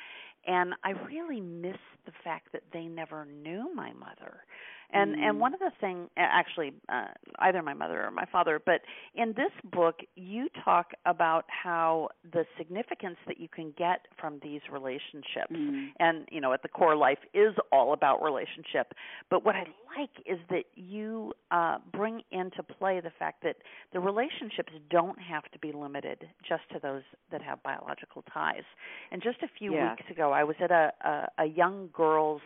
and 0.46 0.74
i 0.84 0.92
really 0.92 1.42
miss 1.42 1.78
the 2.06 2.12
fact 2.24 2.52
that 2.54 2.64
they 2.74 2.86
never 2.86 3.26
knew 3.26 3.74
my 3.74 3.92
mother 3.94 4.44
and 4.92 5.16
Mm. 5.16 5.20
and 5.28 5.40
one 5.40 5.54
of 5.54 5.60
the 5.60 5.72
thing 5.82 6.10
actually 6.18 6.74
uh, 6.90 7.08
either 7.40 7.62
my 7.62 7.74
mother 7.74 8.06
or 8.06 8.12
my 8.12 8.26
father 8.32 8.62
but 8.66 8.82
in 9.16 9.30
this 9.34 9.52
book 9.72 10.00
you 10.16 10.48
talk 10.64 10.92
about 11.06 11.46
how 11.50 12.10
the 12.32 12.46
significance 12.58 13.18
that 13.28 13.40
you 13.40 13.48
can 13.50 13.74
get 13.78 14.08
from 14.20 14.40
these 14.42 14.62
relationships 14.72 15.52
Mm. 15.52 15.90
and 16.00 16.28
you 16.32 16.40
know 16.42 16.54
at 16.54 16.62
the 16.62 16.68
core 16.70 16.96
life 16.96 17.20
is 17.34 17.54
all 17.72 17.94
about 17.94 18.22
relationship 18.22 18.94
but 19.30 19.44
what 19.46 19.56
i 19.56 19.66
like 19.98 20.10
is 20.26 20.40
that 20.50 20.66
you 20.76 21.34
uh 21.52 21.78
bring 21.92 22.22
into 22.32 22.62
play 22.64 23.00
the 23.00 23.12
fact 23.20 23.44
that 23.44 23.58
the 23.94 24.00
relationships 24.00 24.72
don't 24.90 25.20
have 25.20 25.44
to 25.52 25.60
be 25.60 25.72
limited 25.72 26.28
just 26.48 26.64
to 26.72 26.80
those 26.80 27.04
that 27.32 27.42
have 27.42 27.62
biological 27.64 28.24
ties 28.34 28.64
and 29.12 29.22
just 29.22 29.42
a 29.44 29.48
few 29.58 29.72
Yes. 29.74 29.98
weeks 29.98 30.10
ago 30.12 30.32
i 30.32 30.44
was 30.44 30.56
at 30.62 30.72
a 30.72 30.92
a, 31.04 31.44
a 31.44 31.46
young 31.46 31.90
girls 31.94 32.42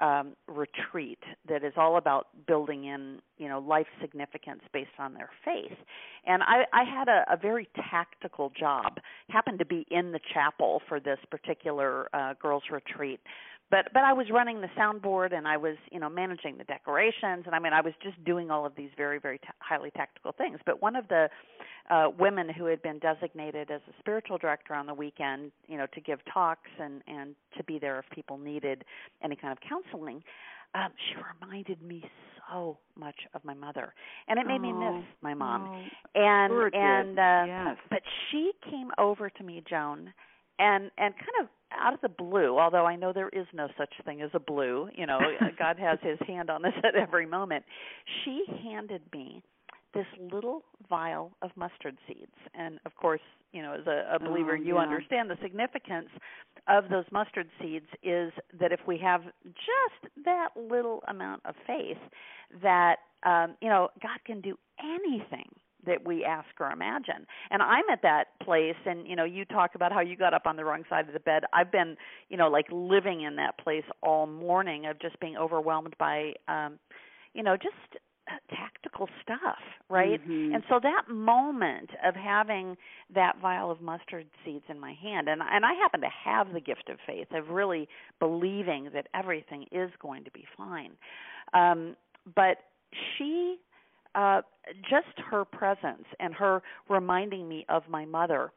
um, 0.00 0.34
retreat 0.48 1.18
that 1.48 1.62
is 1.62 1.72
all 1.76 1.96
about 1.96 2.28
building 2.46 2.84
in, 2.84 3.20
you 3.38 3.48
know, 3.48 3.58
life 3.58 3.86
significance 4.00 4.62
based 4.72 4.90
on 4.98 5.14
their 5.14 5.30
faith. 5.44 5.76
And 6.26 6.42
I, 6.42 6.64
I 6.72 6.84
had 6.84 7.08
a, 7.08 7.24
a 7.30 7.36
very 7.36 7.68
tactical 7.90 8.52
job. 8.58 8.98
Happened 9.28 9.58
to 9.58 9.66
be 9.66 9.86
in 9.90 10.12
the 10.12 10.20
chapel 10.32 10.82
for 10.88 11.00
this 11.00 11.18
particular 11.30 12.08
uh, 12.14 12.34
girls' 12.40 12.64
retreat, 12.70 13.20
but 13.70 13.92
but 13.92 14.02
I 14.04 14.12
was 14.12 14.26
running 14.30 14.60
the 14.60 14.68
soundboard 14.78 15.32
and 15.34 15.46
I 15.46 15.56
was, 15.56 15.76
you 15.92 16.00
know, 16.00 16.08
managing 16.08 16.58
the 16.58 16.64
decorations, 16.64 17.44
and 17.46 17.54
I 17.54 17.58
mean, 17.58 17.72
I 17.72 17.80
was 17.80 17.94
just 18.02 18.22
doing 18.24 18.50
all 18.50 18.66
of 18.66 18.74
these 18.76 18.90
very 18.96 19.18
very 19.18 19.38
ta- 19.38 19.52
highly 19.60 19.90
tactical 19.92 20.32
things. 20.32 20.58
But 20.66 20.82
one 20.82 20.96
of 20.96 21.08
the 21.08 21.28
uh, 21.90 22.08
women 22.18 22.48
who 22.48 22.66
had 22.66 22.82
been 22.82 22.98
designated 22.98 23.70
as 23.70 23.80
a 23.88 23.92
spiritual 24.00 24.38
director 24.38 24.74
on 24.74 24.86
the 24.86 24.94
weekend, 24.94 25.50
you 25.68 25.76
know, 25.76 25.86
to 25.94 26.00
give 26.00 26.20
talks 26.32 26.70
and 26.80 27.02
and 27.06 27.34
to 27.56 27.64
be 27.64 27.78
there 27.78 27.98
if 27.98 28.04
people 28.14 28.38
needed 28.38 28.84
any 29.22 29.36
kind 29.36 29.52
of 29.52 29.58
counseling, 29.66 30.22
um, 30.74 30.90
she 31.08 31.14
reminded 31.40 31.82
me 31.82 32.04
so 32.50 32.78
much 32.96 33.16
of 33.34 33.44
my 33.44 33.54
mother, 33.54 33.94
and 34.28 34.38
it 34.38 34.46
made 34.46 34.60
me 34.60 34.72
Oh, 34.72 34.92
miss 34.98 35.04
my 35.22 35.34
mom. 35.34 35.68
Oh, 35.68 36.20
And 36.20 36.50
sure 36.50 36.70
and 36.74 37.18
uh, 37.18 37.44
yes. 37.46 37.76
but 37.90 38.02
she 38.30 38.52
came 38.68 38.90
over 38.98 39.30
to 39.30 39.42
me, 39.44 39.62
Joan, 39.68 40.12
and 40.58 40.90
and 40.98 41.14
kind 41.14 41.36
of 41.42 41.48
out 41.72 41.94
of 41.94 42.00
the 42.00 42.08
blue, 42.08 42.58
although 42.58 42.86
I 42.86 42.96
know 42.96 43.12
there 43.12 43.28
is 43.30 43.46
no 43.52 43.68
such 43.78 43.92
thing 44.04 44.22
as 44.22 44.30
a 44.34 44.40
blue, 44.40 44.88
you 44.94 45.06
know, 45.06 45.18
God 45.58 45.78
has 45.78 45.98
his 46.02 46.18
hand 46.26 46.50
on 46.50 46.62
this 46.62 46.72
at 46.84 46.94
every 46.94 47.26
moment. 47.26 47.64
She 48.24 48.44
handed 48.62 49.02
me 49.12 49.42
this 49.94 50.06
little 50.32 50.62
vial 50.88 51.32
of 51.42 51.50
mustard 51.56 51.96
seeds. 52.06 52.32
And 52.54 52.78
of 52.86 52.94
course, 52.96 53.20
you 53.52 53.62
know, 53.62 53.74
as 53.74 53.86
a, 53.86 54.14
a 54.14 54.18
believer, 54.20 54.52
Oh, 54.52 54.62
you 54.62 54.76
yeah. 54.76 54.80
understand 54.82 55.28
the 55.30 55.36
significance 55.42 56.08
of 56.68 56.88
those 56.88 57.04
mustard 57.10 57.48
seeds 57.60 57.86
is 58.02 58.32
that 58.60 58.70
if 58.72 58.80
we 58.86 58.98
have 58.98 59.22
just 59.44 60.12
that 60.24 60.50
little 60.56 61.02
amount 61.08 61.42
of 61.44 61.54
faith, 61.66 61.98
that 62.62 62.96
um, 63.24 63.56
you 63.60 63.68
know, 63.68 63.88
God 64.02 64.18
can 64.24 64.40
do 64.40 64.56
anything 64.78 65.48
that 65.86 66.06
we 66.06 66.24
ask 66.24 66.48
or 66.60 66.70
imagine. 66.70 67.26
And 67.50 67.62
I'm 67.62 67.84
at 67.92 68.02
that 68.02 68.38
place 68.42 68.76
and 68.86 69.06
you 69.06 69.16
know, 69.16 69.24
you 69.24 69.44
talk 69.44 69.74
about 69.74 69.92
how 69.92 70.00
you 70.00 70.16
got 70.16 70.34
up 70.34 70.46
on 70.46 70.56
the 70.56 70.64
wrong 70.64 70.84
side 70.88 71.06
of 71.08 71.12
the 71.14 71.20
bed. 71.20 71.44
I've 71.52 71.70
been, 71.72 71.96
you 72.28 72.36
know, 72.36 72.48
like 72.48 72.66
living 72.70 73.22
in 73.22 73.36
that 73.36 73.58
place 73.58 73.84
all 74.02 74.26
morning 74.26 74.86
of 74.86 74.98
just 75.00 75.18
being 75.20 75.36
overwhelmed 75.36 75.94
by 75.98 76.32
um 76.48 76.78
you 77.32 77.42
know, 77.44 77.56
just 77.56 78.02
uh, 78.30 78.32
tactical 78.54 79.08
stuff, 79.22 79.58
right? 79.88 80.20
Mhm. 80.28 80.54
And 80.54 80.62
so 80.68 80.78
that 80.80 81.08
moment 81.08 81.90
of 82.04 82.14
having 82.14 82.76
that 83.14 83.38
vial 83.40 83.70
of 83.70 83.80
mustard 83.80 84.26
seeds 84.44 84.64
in 84.68 84.78
my 84.78 84.92
hand, 84.94 85.28
and 85.28 85.42
and 85.42 85.64
I 85.64 85.74
happen 85.74 86.00
to 86.02 86.08
have 86.08 86.52
the 86.52 86.60
gift 86.60 86.88
of 86.88 86.98
faith 87.06 87.28
of 87.32 87.48
really 87.50 87.88
believing 88.18 88.90
that 88.92 89.08
everything 89.14 89.66
is 89.72 89.90
going 89.98 90.24
to 90.24 90.30
be 90.30 90.44
fine. 90.56 90.92
Um, 91.54 91.96
but 92.34 92.58
she, 93.16 93.56
uh, 94.14 94.42
just 94.88 95.18
her 95.30 95.44
presence 95.44 96.04
and 96.18 96.34
her 96.34 96.62
reminding 96.88 97.48
me 97.48 97.64
of 97.68 97.82
my 97.88 98.04
mother. 98.04 98.52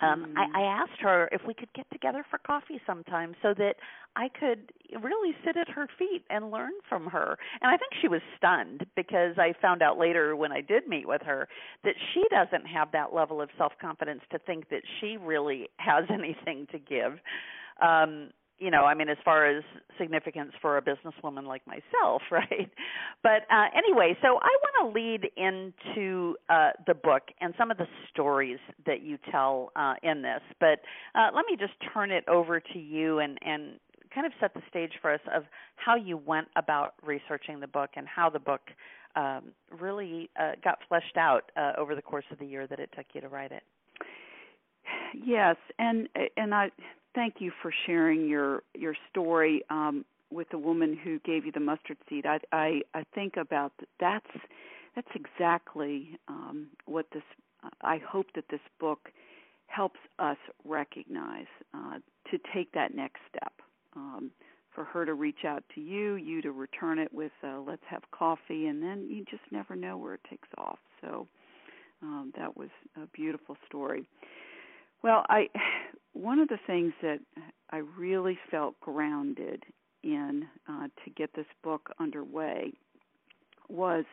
Um, 0.00 0.26
Mm. 0.26 0.38
I, 0.54 0.60
I 0.60 0.62
asked 0.62 1.00
her 1.00 1.28
if 1.32 1.42
we 1.46 1.54
could 1.54 1.72
get 1.72 1.90
together 1.90 2.24
for 2.30 2.38
coffee 2.38 2.80
sometime 2.86 3.34
so 3.42 3.52
that 3.54 3.76
I 4.14 4.28
could 4.28 4.72
really 5.00 5.34
sit 5.44 5.56
at 5.56 5.68
her 5.68 5.88
feet 5.98 6.24
and 6.30 6.50
learn 6.52 6.72
from 6.88 7.06
her. 7.06 7.36
And 7.60 7.70
I 7.70 7.76
think 7.76 7.92
she 8.00 8.06
was 8.08 8.20
stunned 8.36 8.86
because 8.94 9.38
I 9.38 9.54
found 9.60 9.82
out 9.82 9.98
later 9.98 10.36
when 10.36 10.52
I 10.52 10.60
did 10.60 10.86
meet 10.86 11.08
with 11.08 11.22
her 11.22 11.48
that 11.82 11.94
she 12.14 12.24
doesn't 12.30 12.66
have 12.66 12.92
that 12.92 13.12
level 13.12 13.40
of 13.40 13.50
self 13.58 13.72
confidence 13.80 14.22
to 14.30 14.38
think 14.38 14.68
that 14.68 14.82
she 15.00 15.16
really 15.16 15.68
has 15.78 16.04
anything 16.12 16.66
to 16.70 16.78
give. 16.78 17.18
Um 17.82 18.30
you 18.58 18.70
know, 18.70 18.84
I 18.84 18.94
mean, 18.94 19.08
as 19.08 19.16
far 19.24 19.46
as 19.46 19.62
significance 19.98 20.52
for 20.60 20.78
a 20.78 20.82
businesswoman 20.82 21.46
like 21.46 21.62
myself, 21.66 22.22
right? 22.30 22.70
But 23.22 23.42
uh, 23.50 23.66
anyway, 23.76 24.16
so 24.22 24.38
I 24.40 24.56
want 24.62 24.94
to 24.94 25.00
lead 25.00 25.30
into 25.36 26.36
uh, 26.48 26.70
the 26.86 26.94
book 26.94 27.22
and 27.40 27.54
some 27.56 27.70
of 27.70 27.78
the 27.78 27.86
stories 28.12 28.58
that 28.86 29.02
you 29.02 29.18
tell 29.30 29.70
uh, 29.76 29.94
in 30.02 30.22
this. 30.22 30.40
But 30.60 30.80
uh, 31.14 31.28
let 31.34 31.46
me 31.46 31.56
just 31.58 31.74
turn 31.92 32.10
it 32.10 32.24
over 32.28 32.60
to 32.60 32.78
you 32.78 33.18
and 33.20 33.38
and 33.42 33.78
kind 34.14 34.26
of 34.26 34.32
set 34.40 34.54
the 34.54 34.62
stage 34.68 34.92
for 35.02 35.12
us 35.12 35.20
of 35.34 35.44
how 35.76 35.94
you 35.94 36.16
went 36.16 36.48
about 36.56 36.94
researching 37.04 37.60
the 37.60 37.66
book 37.66 37.90
and 37.94 38.06
how 38.08 38.30
the 38.30 38.38
book 38.38 38.62
um, 39.16 39.52
really 39.78 40.30
uh, 40.40 40.52
got 40.64 40.78
fleshed 40.88 41.16
out 41.16 41.50
uh, 41.56 41.72
over 41.76 41.94
the 41.94 42.02
course 42.02 42.24
of 42.30 42.38
the 42.38 42.46
year 42.46 42.66
that 42.66 42.80
it 42.80 42.90
took 42.96 43.06
you 43.12 43.20
to 43.20 43.28
write 43.28 43.52
it. 43.52 43.62
Yes, 45.14 45.56
and 45.78 46.08
and 46.36 46.54
I 46.54 46.70
thank 47.14 47.36
you 47.38 47.52
for 47.62 47.72
sharing 47.86 48.28
your 48.28 48.62
your 48.74 48.94
story 49.10 49.62
um, 49.70 50.04
with 50.30 50.48
the 50.50 50.58
woman 50.58 50.98
who 51.02 51.18
gave 51.20 51.46
you 51.46 51.52
the 51.52 51.60
mustard 51.60 51.96
seed. 52.08 52.26
I 52.26 52.38
I, 52.52 52.80
I 52.94 53.04
think 53.14 53.36
about 53.36 53.72
that's 54.00 54.26
that's 54.94 55.08
exactly 55.14 56.18
um, 56.28 56.68
what 56.86 57.06
this. 57.12 57.22
I 57.82 57.98
hope 58.08 58.26
that 58.34 58.44
this 58.50 58.60
book 58.78 59.10
helps 59.66 59.98
us 60.18 60.36
recognize 60.64 61.46
uh, 61.74 61.98
to 62.30 62.38
take 62.54 62.72
that 62.72 62.94
next 62.94 63.20
step. 63.28 63.52
Um, 63.96 64.30
for 64.74 64.84
her 64.84 65.04
to 65.04 65.14
reach 65.14 65.44
out 65.44 65.64
to 65.74 65.80
you, 65.80 66.14
you 66.14 66.40
to 66.42 66.52
return 66.52 66.98
it 67.00 67.12
with 67.12 67.32
uh, 67.42 67.58
"Let's 67.60 67.82
have 67.88 68.02
coffee," 68.12 68.66
and 68.66 68.82
then 68.82 69.06
you 69.08 69.24
just 69.28 69.42
never 69.50 69.74
know 69.74 69.96
where 69.96 70.14
it 70.14 70.20
takes 70.30 70.48
off. 70.56 70.78
So 71.00 71.26
um, 72.02 72.32
that 72.38 72.56
was 72.56 72.68
a 72.96 73.06
beautiful 73.08 73.56
story. 73.66 74.06
Well, 75.02 75.24
I 75.28 75.48
one 76.12 76.38
of 76.38 76.48
the 76.48 76.58
things 76.66 76.92
that 77.02 77.18
I 77.70 77.78
really 77.98 78.38
felt 78.50 78.78
grounded 78.80 79.62
in 80.02 80.46
uh, 80.68 80.88
to 81.04 81.10
get 81.16 81.30
this 81.34 81.46
book 81.62 81.90
underway 81.98 82.72
was 83.68 84.04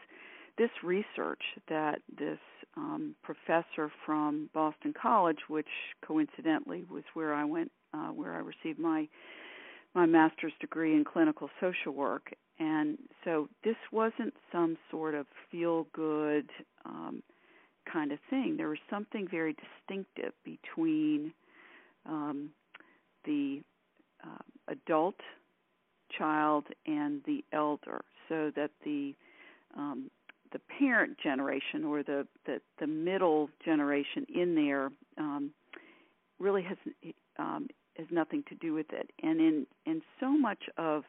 this 0.57 0.69
research 0.83 1.41
that 1.69 1.99
this 2.17 2.39
um, 2.77 3.15
professor 3.23 3.91
from 4.05 4.49
Boston 4.53 4.93
College, 4.99 5.39
which 5.47 5.67
coincidentally 6.05 6.83
was 6.89 7.03
where 7.13 7.33
I 7.33 7.45
went, 7.45 7.71
uh, 7.93 8.07
where 8.09 8.33
I 8.33 8.39
received 8.39 8.79
my 8.79 9.07
my 9.93 10.05
master's 10.05 10.51
degree 10.59 10.93
in 10.93 11.05
clinical 11.05 11.49
social 11.61 11.93
work, 11.93 12.33
and 12.59 12.97
so 13.23 13.47
this 13.63 13.77
wasn't 13.93 14.33
some 14.51 14.77
sort 14.91 15.15
of 15.15 15.25
feel 15.49 15.87
good 15.93 16.49
um, 16.83 17.23
kind 17.91 18.11
of 18.11 18.19
thing. 18.29 18.55
There 18.57 18.69
was 18.69 18.79
something 18.89 19.27
very 19.29 19.55
distinctive 19.55 20.33
between 20.43 21.33
um, 22.05 22.49
the 23.25 23.61
uh, 24.23 24.71
adult 24.71 25.15
child 26.17 26.65
and 26.85 27.21
the 27.25 27.43
elder, 27.51 28.03
so 28.29 28.51
that 28.55 28.71
the 28.83 29.13
um, 29.75 30.09
the 30.51 30.59
parent 30.79 31.17
generation 31.21 31.83
or 31.83 32.01
the, 32.01 32.25
the, 32.45 32.61
the 32.79 32.87
middle 32.87 33.49
generation 33.65 34.25
in 34.33 34.55
there 34.55 34.89
um, 35.17 35.51
really 36.39 36.63
has 36.63 36.77
um, 37.37 37.67
has 37.97 38.07
nothing 38.09 38.43
to 38.47 38.55
do 38.55 38.73
with 38.73 38.85
it. 38.91 39.09
And 39.21 39.39
in 39.39 39.67
in 39.85 40.01
so 40.19 40.29
much 40.29 40.63
of 40.77 41.03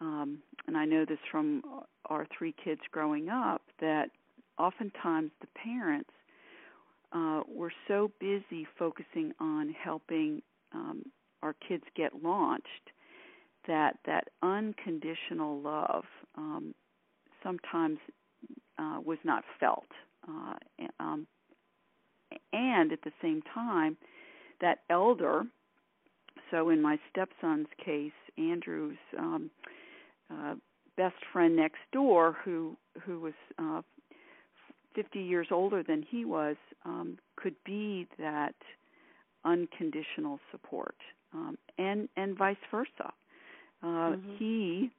um, 0.00 0.38
and 0.66 0.76
I 0.76 0.84
know 0.84 1.04
this 1.04 1.18
from 1.30 1.62
our 2.06 2.26
three 2.36 2.54
kids 2.62 2.80
growing 2.92 3.28
up 3.28 3.62
that 3.80 4.10
oftentimes 4.58 5.30
the 5.40 5.46
parents 5.48 6.10
uh, 7.12 7.42
were 7.48 7.72
so 7.86 8.10
busy 8.20 8.66
focusing 8.78 9.32
on 9.40 9.74
helping 9.82 10.42
um, 10.72 11.02
our 11.42 11.54
kids 11.66 11.84
get 11.96 12.22
launched 12.22 12.64
that 13.66 13.98
that 14.06 14.28
unconditional 14.42 15.60
love 15.60 16.04
um, 16.36 16.74
sometimes 17.42 17.98
uh, 18.78 18.98
was 19.04 19.18
not 19.24 19.44
felt, 19.60 19.86
uh, 20.28 20.54
um, 20.98 21.26
and 22.52 22.92
at 22.92 23.02
the 23.02 23.12
same 23.22 23.42
time, 23.54 23.96
that 24.60 24.80
elder. 24.90 25.44
So 26.50 26.70
in 26.70 26.80
my 26.80 26.98
stepson's 27.10 27.66
case, 27.84 28.12
Andrew's 28.38 28.96
um, 29.18 29.50
uh, 30.32 30.54
best 30.96 31.16
friend 31.32 31.54
next 31.54 31.80
door, 31.92 32.36
who 32.44 32.76
who 33.02 33.20
was 33.20 33.34
uh, 33.58 33.82
50 34.98 35.20
years 35.20 35.46
older 35.52 35.84
than 35.84 36.04
he 36.10 36.24
was 36.24 36.56
um, 36.84 37.18
could 37.36 37.54
be 37.64 38.08
that 38.18 38.54
unconditional 39.44 40.40
support, 40.50 40.96
um, 41.32 41.56
and 41.78 42.08
and 42.16 42.36
vice 42.36 42.56
versa. 42.68 43.12
Uh, 43.80 43.86
mm-hmm. 43.86 44.36
He, 44.38 44.90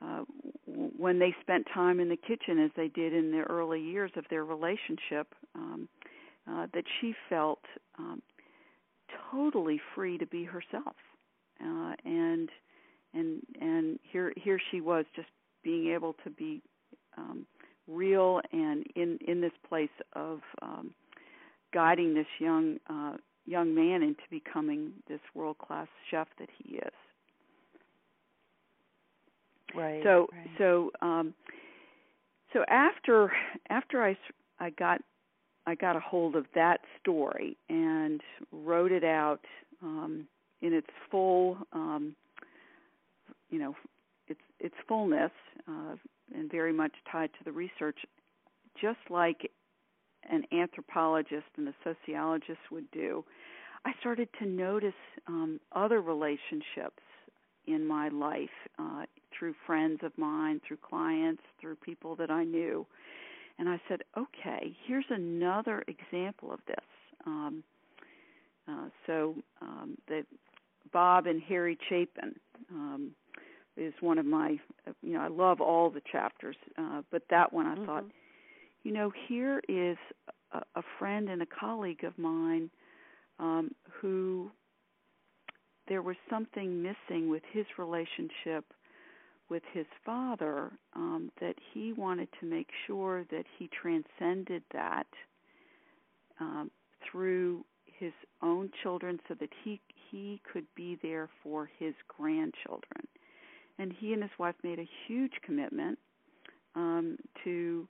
uh, 0.00 0.24
w- 0.66 0.90
when 0.96 1.18
they 1.18 1.34
spent 1.42 1.66
time 1.74 2.00
in 2.00 2.08
the 2.08 2.16
kitchen 2.16 2.58
as 2.64 2.70
they 2.78 2.88
did 2.88 3.12
in 3.12 3.30
the 3.30 3.42
early 3.42 3.82
years 3.82 4.10
of 4.16 4.24
their 4.30 4.46
relationship, 4.46 5.34
um, 5.54 5.86
uh, 6.50 6.66
that 6.72 6.84
she 7.00 7.14
felt 7.28 7.60
um, 7.98 8.22
totally 9.30 9.78
free 9.94 10.16
to 10.16 10.26
be 10.26 10.44
herself, 10.44 10.96
uh, 11.62 11.92
and 12.06 12.48
and 13.12 13.42
and 13.60 13.98
here 14.10 14.32
here 14.36 14.58
she 14.70 14.80
was 14.80 15.04
just 15.14 15.28
being 15.62 15.92
able 15.92 16.14
to 16.24 16.30
be 16.30 16.62
um, 17.18 17.44
real 17.90 18.40
and 18.52 18.84
in 18.94 19.18
in 19.26 19.40
this 19.40 19.52
place 19.68 19.90
of 20.14 20.40
um, 20.62 20.94
guiding 21.72 22.14
this 22.14 22.26
young 22.38 22.78
uh, 22.88 23.16
young 23.46 23.74
man 23.74 24.02
into 24.02 24.22
becoming 24.30 24.92
this 25.08 25.20
world 25.34 25.58
class 25.58 25.88
chef 26.10 26.28
that 26.38 26.48
he 26.58 26.76
is. 26.76 26.92
Right. 29.74 30.02
So 30.02 30.28
right. 30.32 30.50
so 30.58 30.90
um, 31.02 31.34
so 32.52 32.64
after 32.68 33.32
after 33.68 34.02
I 34.02 34.16
I 34.58 34.70
got 34.70 35.00
I 35.66 35.74
got 35.74 35.96
a 35.96 36.00
hold 36.00 36.36
of 36.36 36.46
that 36.54 36.80
story 37.00 37.56
and 37.68 38.20
wrote 38.52 38.92
it 38.92 39.04
out 39.04 39.40
um, 39.82 40.26
in 40.62 40.72
its 40.72 40.88
full 41.10 41.58
um, 41.72 42.14
you 43.50 43.58
know 43.58 43.74
its 44.28 44.40
its 44.58 44.74
fullness. 44.88 45.32
Uh, 45.68 45.96
and 46.34 46.50
very 46.50 46.72
much 46.72 46.92
tied 47.10 47.30
to 47.38 47.44
the 47.44 47.52
research, 47.52 47.98
just 48.80 48.98
like 49.08 49.50
an 50.30 50.44
anthropologist 50.52 51.46
and 51.56 51.68
a 51.68 51.74
sociologist 51.84 52.60
would 52.70 52.90
do, 52.90 53.24
I 53.84 53.92
started 54.00 54.28
to 54.38 54.46
notice 54.46 54.92
um, 55.26 55.58
other 55.72 56.02
relationships 56.02 57.02
in 57.66 57.86
my 57.86 58.08
life 58.08 58.48
uh, 58.78 59.04
through 59.36 59.54
friends 59.66 60.00
of 60.02 60.16
mine, 60.18 60.60
through 60.66 60.78
clients, 60.78 61.42
through 61.60 61.76
people 61.76 62.16
that 62.16 62.30
I 62.30 62.44
knew. 62.44 62.86
And 63.58 63.68
I 63.68 63.80
said, 63.88 64.00
okay, 64.16 64.74
here's 64.86 65.04
another 65.10 65.84
example 65.86 66.52
of 66.52 66.60
this. 66.66 66.76
Um, 67.26 67.62
uh, 68.68 68.88
so 69.06 69.34
um, 69.60 69.96
Bob 70.92 71.26
and 71.26 71.42
Harry 71.42 71.78
Chapin, 71.88 72.34
um, 72.70 73.10
is 73.76 73.94
one 74.00 74.18
of 74.18 74.26
my 74.26 74.58
you 75.02 75.14
know 75.14 75.20
I 75.20 75.28
love 75.28 75.60
all 75.60 75.90
the 75.90 76.02
chapters, 76.10 76.56
uh, 76.78 77.02
but 77.10 77.22
that 77.30 77.52
one 77.52 77.66
I 77.66 77.74
mm-hmm. 77.74 77.86
thought, 77.86 78.04
you 78.82 78.92
know, 78.92 79.12
here 79.28 79.60
is 79.68 79.96
a, 80.52 80.62
a 80.76 80.82
friend 80.98 81.28
and 81.28 81.42
a 81.42 81.46
colleague 81.46 82.04
of 82.04 82.16
mine 82.18 82.70
um, 83.38 83.70
who 84.00 84.50
there 85.88 86.02
was 86.02 86.16
something 86.28 86.82
missing 86.82 87.28
with 87.28 87.42
his 87.52 87.66
relationship 87.78 88.64
with 89.50 89.62
his 89.72 89.86
father 90.06 90.70
um, 90.94 91.30
that 91.40 91.56
he 91.74 91.92
wanted 91.92 92.28
to 92.38 92.46
make 92.46 92.68
sure 92.86 93.24
that 93.30 93.44
he 93.58 93.68
transcended 93.68 94.62
that 94.72 95.06
um, 96.38 96.70
through 97.10 97.64
his 97.84 98.12
own 98.42 98.70
children 98.82 99.18
so 99.28 99.34
that 99.34 99.50
he 99.64 99.80
he 100.10 100.40
could 100.50 100.64
be 100.74 100.98
there 101.02 101.28
for 101.42 101.68
his 101.78 101.94
grandchildren 102.08 103.06
and 103.80 103.94
he 103.98 104.12
and 104.12 104.22
his 104.22 104.30
wife 104.38 104.54
made 104.62 104.78
a 104.78 104.88
huge 105.06 105.32
commitment 105.42 105.98
um, 106.76 107.16
to 107.42 107.88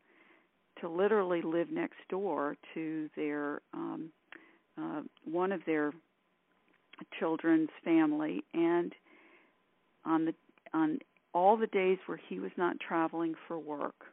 to 0.81 0.89
literally 0.89 1.43
live 1.43 1.71
next 1.71 1.99
door 2.09 2.57
to 2.73 3.11
their 3.17 3.61
um, 3.75 4.11
uh, 4.81 5.03
one 5.25 5.53
of 5.53 5.61
their 5.67 5.93
children's 7.19 7.69
family, 7.85 8.45
and 8.55 8.95
on 10.05 10.25
the 10.25 10.35
on 10.73 10.99
all 11.35 11.57
the 11.57 11.67
days 11.67 11.99
where 12.07 12.21
he 12.29 12.39
was 12.39 12.53
not 12.57 12.77
traveling 12.81 13.35
for 13.47 13.59
work, 13.59 14.07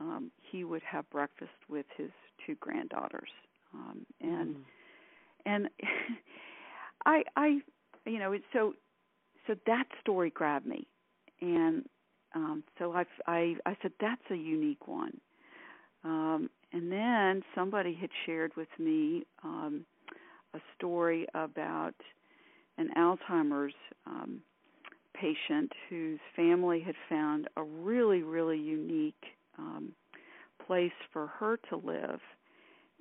um, 0.00 0.30
he 0.50 0.62
would 0.62 0.82
have 0.82 1.08
breakfast 1.10 1.50
with 1.68 1.86
his 1.96 2.10
two 2.46 2.54
granddaughters, 2.60 3.30
um, 3.72 4.04
and 4.20 4.56
mm. 4.56 4.62
and 5.46 5.68
I 7.06 7.24
I 7.34 7.58
you 8.04 8.18
know 8.18 8.36
so 8.52 8.74
so 9.46 9.54
that 9.66 9.86
story 10.02 10.30
grabbed 10.30 10.66
me 10.66 10.86
and 11.44 11.84
um, 12.34 12.64
so 12.78 12.92
I, 12.92 13.04
I 13.26 13.54
I 13.66 13.76
said 13.82 13.92
that's 14.00 14.22
a 14.30 14.36
unique 14.36 14.88
one. 14.88 15.20
Um, 16.04 16.50
and 16.72 16.90
then 16.90 17.42
somebody 17.54 17.94
had 17.94 18.10
shared 18.26 18.52
with 18.56 18.68
me 18.78 19.24
um, 19.42 19.86
a 20.54 20.58
story 20.76 21.26
about 21.34 21.94
an 22.78 22.90
Alzheimer's 22.96 23.74
um, 24.06 24.40
patient 25.14 25.72
whose 25.88 26.18
family 26.34 26.80
had 26.80 26.96
found 27.08 27.48
a 27.56 27.62
really, 27.62 28.22
really 28.22 28.58
unique 28.58 29.24
um, 29.58 29.92
place 30.66 30.92
for 31.12 31.28
her 31.28 31.56
to 31.70 31.76
live, 31.76 32.20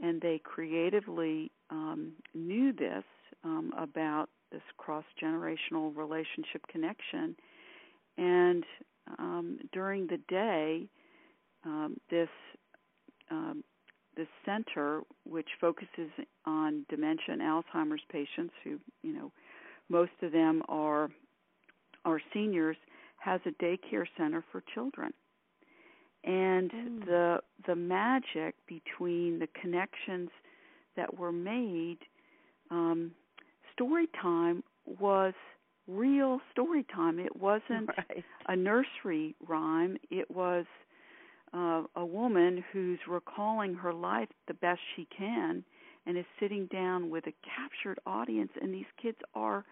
and 0.02 0.22
they 0.22 0.40
creatively 0.44 1.52
um, 1.70 2.12
knew 2.36 2.72
this 2.72 3.04
um, 3.44 3.74
about 3.78 4.30
this 4.52 4.62
cross 4.78 5.06
generational 5.22 5.96
relationship 5.96 6.66
connection. 6.72 7.36
And 8.18 8.64
um, 9.20 9.60
during 9.72 10.08
the 10.08 10.20
day, 10.30 10.88
um, 11.66 11.98
this 12.10 12.30
um, 13.32 13.64
this 14.16 14.28
center, 14.46 15.02
which 15.26 15.48
focuses 15.60 16.12
on 16.46 16.86
dementia 16.90 17.30
and 17.30 17.42
Alzheimer's 17.42 18.04
patients, 18.12 18.54
who 18.64 18.80
you 19.02 19.14
know 19.14 19.32
most 19.90 20.12
of 20.22 20.32
them 20.32 20.62
are 20.68 21.10
are 22.06 22.22
seniors, 22.34 22.78
has 23.18 23.42
a 23.46 23.64
daycare 23.64 24.06
center 24.18 24.44
for 24.52 24.64
children. 24.74 25.14
And 26.24 26.72
mm. 26.72 27.06
the 27.06 27.40
the 27.66 27.76
magic 27.76 28.56
between 28.68 29.40
the 29.40 29.48
connections 29.60 30.30
that 30.96 31.18
were 31.18 31.32
made, 31.32 31.98
um, 32.70 33.12
story 33.74 34.08
time 34.22 34.64
was 34.86 35.34
real 35.88 36.40
story 36.52 36.86
time. 36.94 37.20
It 37.20 37.36
wasn't 37.36 37.90
right. 37.98 38.24
a 38.48 38.56
nursery 38.56 39.36
rhyme. 39.48 39.98
It 40.10 40.30
was 40.32 40.66
uh, 41.54 41.84
a 41.96 42.06
woman 42.06 42.64
who's 42.72 43.00
recalling 43.08 43.74
her 43.76 43.94
life 43.94 44.30
the 44.48 44.54
best 44.56 44.80
she 44.96 45.08
can 45.16 45.64
and 46.06 46.18
is 46.18 46.26
sitting 46.40 46.68
down 46.68 47.10
with 47.10 47.26
a 47.28 47.34
captured 47.44 48.00
audience 48.06 48.52
and 48.62 48.74
these 48.74 48.86
kids 49.02 49.18
are 49.36 49.64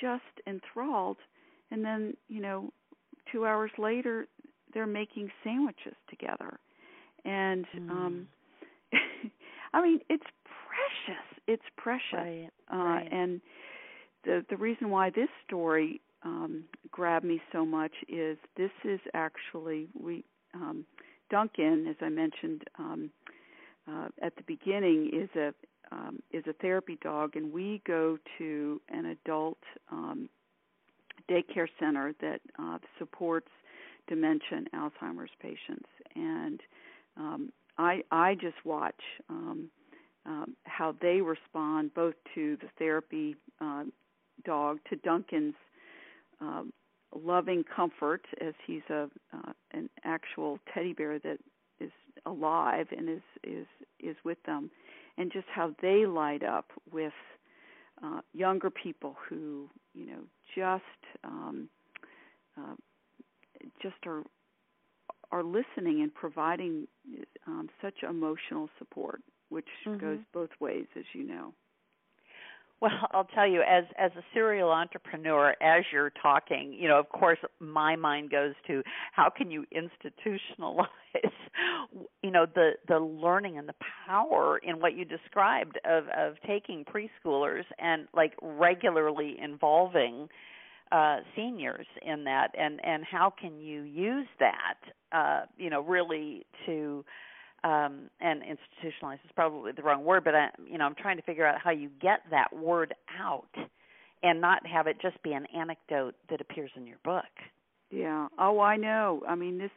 just 0.00 0.22
enthralled 0.46 1.18
and 1.70 1.84
then 1.84 2.14
you 2.28 2.40
know 2.40 2.72
2 3.32 3.44
hours 3.44 3.70
later 3.78 4.26
they're 4.72 4.86
making 4.86 5.30
sandwiches 5.44 5.94
together 6.08 6.58
and 7.24 7.66
mm. 7.76 7.90
um 7.90 8.28
I 9.74 9.82
mean 9.82 10.00
it's 10.08 10.24
precious 10.44 11.42
it's 11.46 11.62
precious 11.76 12.02
right. 12.14 12.50
uh 12.72 12.76
right. 12.76 13.08
and 13.12 13.40
the 14.24 14.44
the 14.50 14.56
reason 14.56 14.90
why 14.90 15.10
this 15.10 15.28
story 15.46 16.00
um 16.22 16.64
grabbed 16.90 17.24
me 17.24 17.40
so 17.52 17.64
much 17.64 17.92
is 18.08 18.36
this 18.56 18.70
is 18.84 19.00
actually 19.14 19.88
we 19.98 20.24
um 20.54 20.84
Duncan, 21.30 21.86
as 21.88 21.96
I 22.00 22.08
mentioned 22.08 22.64
um, 22.78 23.10
uh, 23.88 24.08
at 24.20 24.34
the 24.36 24.42
beginning, 24.46 25.10
is 25.12 25.30
a 25.36 25.54
um, 25.92 26.20
is 26.30 26.44
a 26.46 26.52
therapy 26.54 26.98
dog, 27.02 27.34
and 27.34 27.52
we 27.52 27.82
go 27.84 28.16
to 28.38 28.80
an 28.90 29.06
adult 29.06 29.58
um, 29.90 30.28
daycare 31.28 31.66
center 31.80 32.14
that 32.20 32.40
uh, 32.60 32.78
supports 32.98 33.48
dementia 34.06 34.58
and 34.58 34.70
Alzheimer's 34.70 35.30
patients. 35.40 35.88
And 36.14 36.60
um, 37.16 37.52
I 37.78 38.02
I 38.12 38.34
just 38.34 38.64
watch 38.64 39.00
um, 39.28 39.68
um, 40.26 40.54
how 40.64 40.94
they 41.00 41.20
respond 41.20 41.92
both 41.94 42.14
to 42.34 42.56
the 42.58 42.68
therapy 42.78 43.34
uh, 43.60 43.84
dog, 44.44 44.78
to 44.90 44.96
Duncan's 44.96 45.54
um, 46.40 46.72
loving 47.14 47.64
comfort 47.74 48.22
as 48.40 48.54
he's 48.66 48.82
a 48.90 49.08
uh, 49.32 49.52
an 49.72 49.88
actual 50.04 50.58
teddy 50.72 50.92
bear 50.92 51.18
that 51.18 51.38
is 51.80 51.90
alive 52.26 52.86
and 52.96 53.08
is 53.08 53.22
is 53.44 53.66
is 53.98 54.16
with 54.24 54.38
them 54.44 54.70
and 55.18 55.32
just 55.32 55.46
how 55.52 55.74
they 55.82 56.06
light 56.06 56.42
up 56.42 56.66
with 56.92 57.12
uh, 58.02 58.20
younger 58.32 58.70
people 58.70 59.16
who 59.28 59.68
you 59.94 60.06
know 60.06 60.22
just 60.54 61.24
um, 61.24 61.68
uh, 62.58 62.74
just 63.82 63.96
are 64.06 64.22
are 65.32 65.44
listening 65.44 66.02
and 66.02 66.12
providing 66.12 66.88
um, 67.46 67.68
such 67.80 67.94
emotional 68.08 68.68
support, 68.78 69.22
which 69.48 69.68
mm-hmm. 69.86 70.00
goes 70.00 70.18
both 70.32 70.50
ways, 70.58 70.86
as 70.96 71.04
you 71.12 71.22
know. 71.22 71.52
Well, 72.80 72.90
I'll 73.12 73.24
tell 73.34 73.46
you, 73.46 73.62
as 73.62 73.84
as 73.98 74.10
a 74.16 74.22
serial 74.34 74.70
entrepreneur, 74.70 75.54
as 75.60 75.84
you're 75.92 76.12
talking, 76.22 76.72
you 76.72 76.88
know, 76.88 76.98
of 76.98 77.08
course, 77.10 77.38
my 77.60 77.96
mind 77.96 78.30
goes 78.30 78.54
to 78.66 78.82
how 79.12 79.30
can 79.30 79.50
you 79.50 79.64
institutionalize, 79.74 80.86
you 82.22 82.30
know, 82.30 82.46
the 82.54 82.72
the 82.88 82.98
learning 82.98 83.58
and 83.58 83.68
the 83.68 83.74
power 84.06 84.58
in 84.58 84.80
what 84.80 84.94
you 84.94 85.04
described 85.04 85.78
of 85.84 86.04
of 86.16 86.34
taking 86.46 86.84
preschoolers 86.84 87.64
and 87.78 88.08
like 88.14 88.32
regularly 88.42 89.36
involving 89.42 90.28
uh 90.92 91.18
seniors 91.36 91.86
in 92.02 92.24
that 92.24 92.48
and 92.58 92.80
and 92.84 93.04
how 93.04 93.32
can 93.40 93.60
you 93.60 93.82
use 93.82 94.26
that 94.40 94.74
uh 95.12 95.42
you 95.56 95.70
know 95.70 95.82
really 95.82 96.44
to 96.66 97.04
um, 97.64 98.10
and 98.20 98.42
institutionalized 98.42 99.20
is 99.24 99.30
probably 99.34 99.72
the 99.72 99.82
wrong 99.82 100.04
word, 100.04 100.24
but 100.24 100.34
I, 100.34 100.48
you 100.66 100.78
know, 100.78 100.84
I'm 100.84 100.94
trying 100.94 101.16
to 101.16 101.22
figure 101.22 101.46
out 101.46 101.60
how 101.62 101.70
you 101.70 101.90
get 102.00 102.20
that 102.30 102.52
word 102.52 102.94
out 103.20 103.54
and 104.22 104.40
not 104.40 104.66
have 104.66 104.86
it 104.86 104.96
just 105.00 105.22
be 105.22 105.32
an 105.32 105.46
anecdote 105.56 106.14
that 106.28 106.40
appears 106.40 106.70
in 106.76 106.86
your 106.86 106.98
book. 107.04 107.24
Yeah. 107.90 108.28
Oh, 108.38 108.60
I 108.60 108.76
know. 108.76 109.22
I 109.28 109.34
mean, 109.34 109.58
this. 109.58 109.70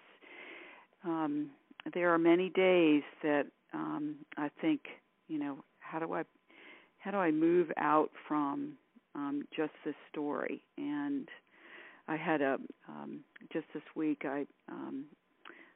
Um, 1.04 1.50
there 1.94 2.14
are 2.14 2.18
many 2.18 2.50
days 2.50 3.04
that 3.24 3.44
um, 3.74 4.16
I 4.38 4.50
think, 4.62 4.82
you 5.28 5.38
know, 5.38 5.58
how 5.80 6.00
do 6.00 6.14
I, 6.14 6.24
how 7.00 7.12
do 7.12 7.18
I 7.18 7.32
move 7.32 7.72
out 7.78 8.10
from 8.26 8.74
um, 9.16 9.44
just 9.54 9.74
this 9.84 9.96
story? 10.10 10.64
And 10.78 11.28
I 12.08 12.16
had 12.16 12.42
a 12.42 12.58
um, 12.88 13.20
just 13.52 13.66
this 13.74 13.84
week 13.96 14.24
I 14.26 14.46
um, 14.70 15.06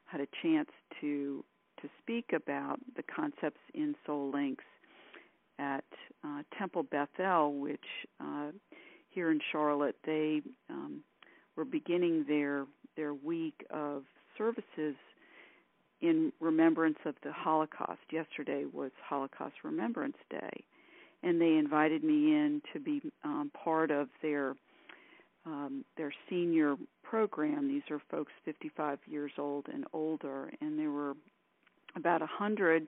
had 0.06 0.20
a 0.20 0.26
chance 0.42 0.70
to 1.00 1.44
to 1.82 1.88
speak 2.02 2.32
about 2.34 2.78
the 2.96 3.02
concepts 3.02 3.60
in 3.74 3.94
Soul 4.06 4.30
Links 4.32 4.64
at 5.58 5.84
uh, 6.24 6.42
Temple 6.58 6.84
Bethel, 6.84 7.54
which 7.54 7.84
uh, 8.20 8.50
here 9.10 9.30
in 9.30 9.40
Charlotte 9.52 9.96
they 10.04 10.42
um, 10.70 11.02
were 11.56 11.64
beginning 11.64 12.24
their 12.28 12.66
their 12.96 13.14
week 13.14 13.64
of 13.70 14.04
services 14.36 14.94
in 16.00 16.32
remembrance 16.40 16.98
of 17.04 17.14
the 17.24 17.32
Holocaust. 17.32 18.00
Yesterday 18.10 18.64
was 18.72 18.90
Holocaust 19.04 19.54
Remembrance 19.64 20.16
Day, 20.30 20.64
and 21.22 21.40
they 21.40 21.56
invited 21.56 22.04
me 22.04 22.32
in 22.32 22.62
to 22.72 22.80
be 22.80 23.02
um, 23.24 23.50
part 23.64 23.90
of 23.90 24.08
their 24.22 24.54
um, 25.46 25.84
their 25.96 26.12
senior 26.28 26.76
program. 27.02 27.68
These 27.68 27.82
are 27.90 28.00
folks 28.10 28.32
55 28.44 28.98
years 29.06 29.32
old 29.38 29.66
and 29.72 29.84
older, 29.92 30.52
and 30.60 30.78
there 30.78 30.90
were 30.90 31.14
about 31.96 32.22
a 32.22 32.26
hundred 32.26 32.86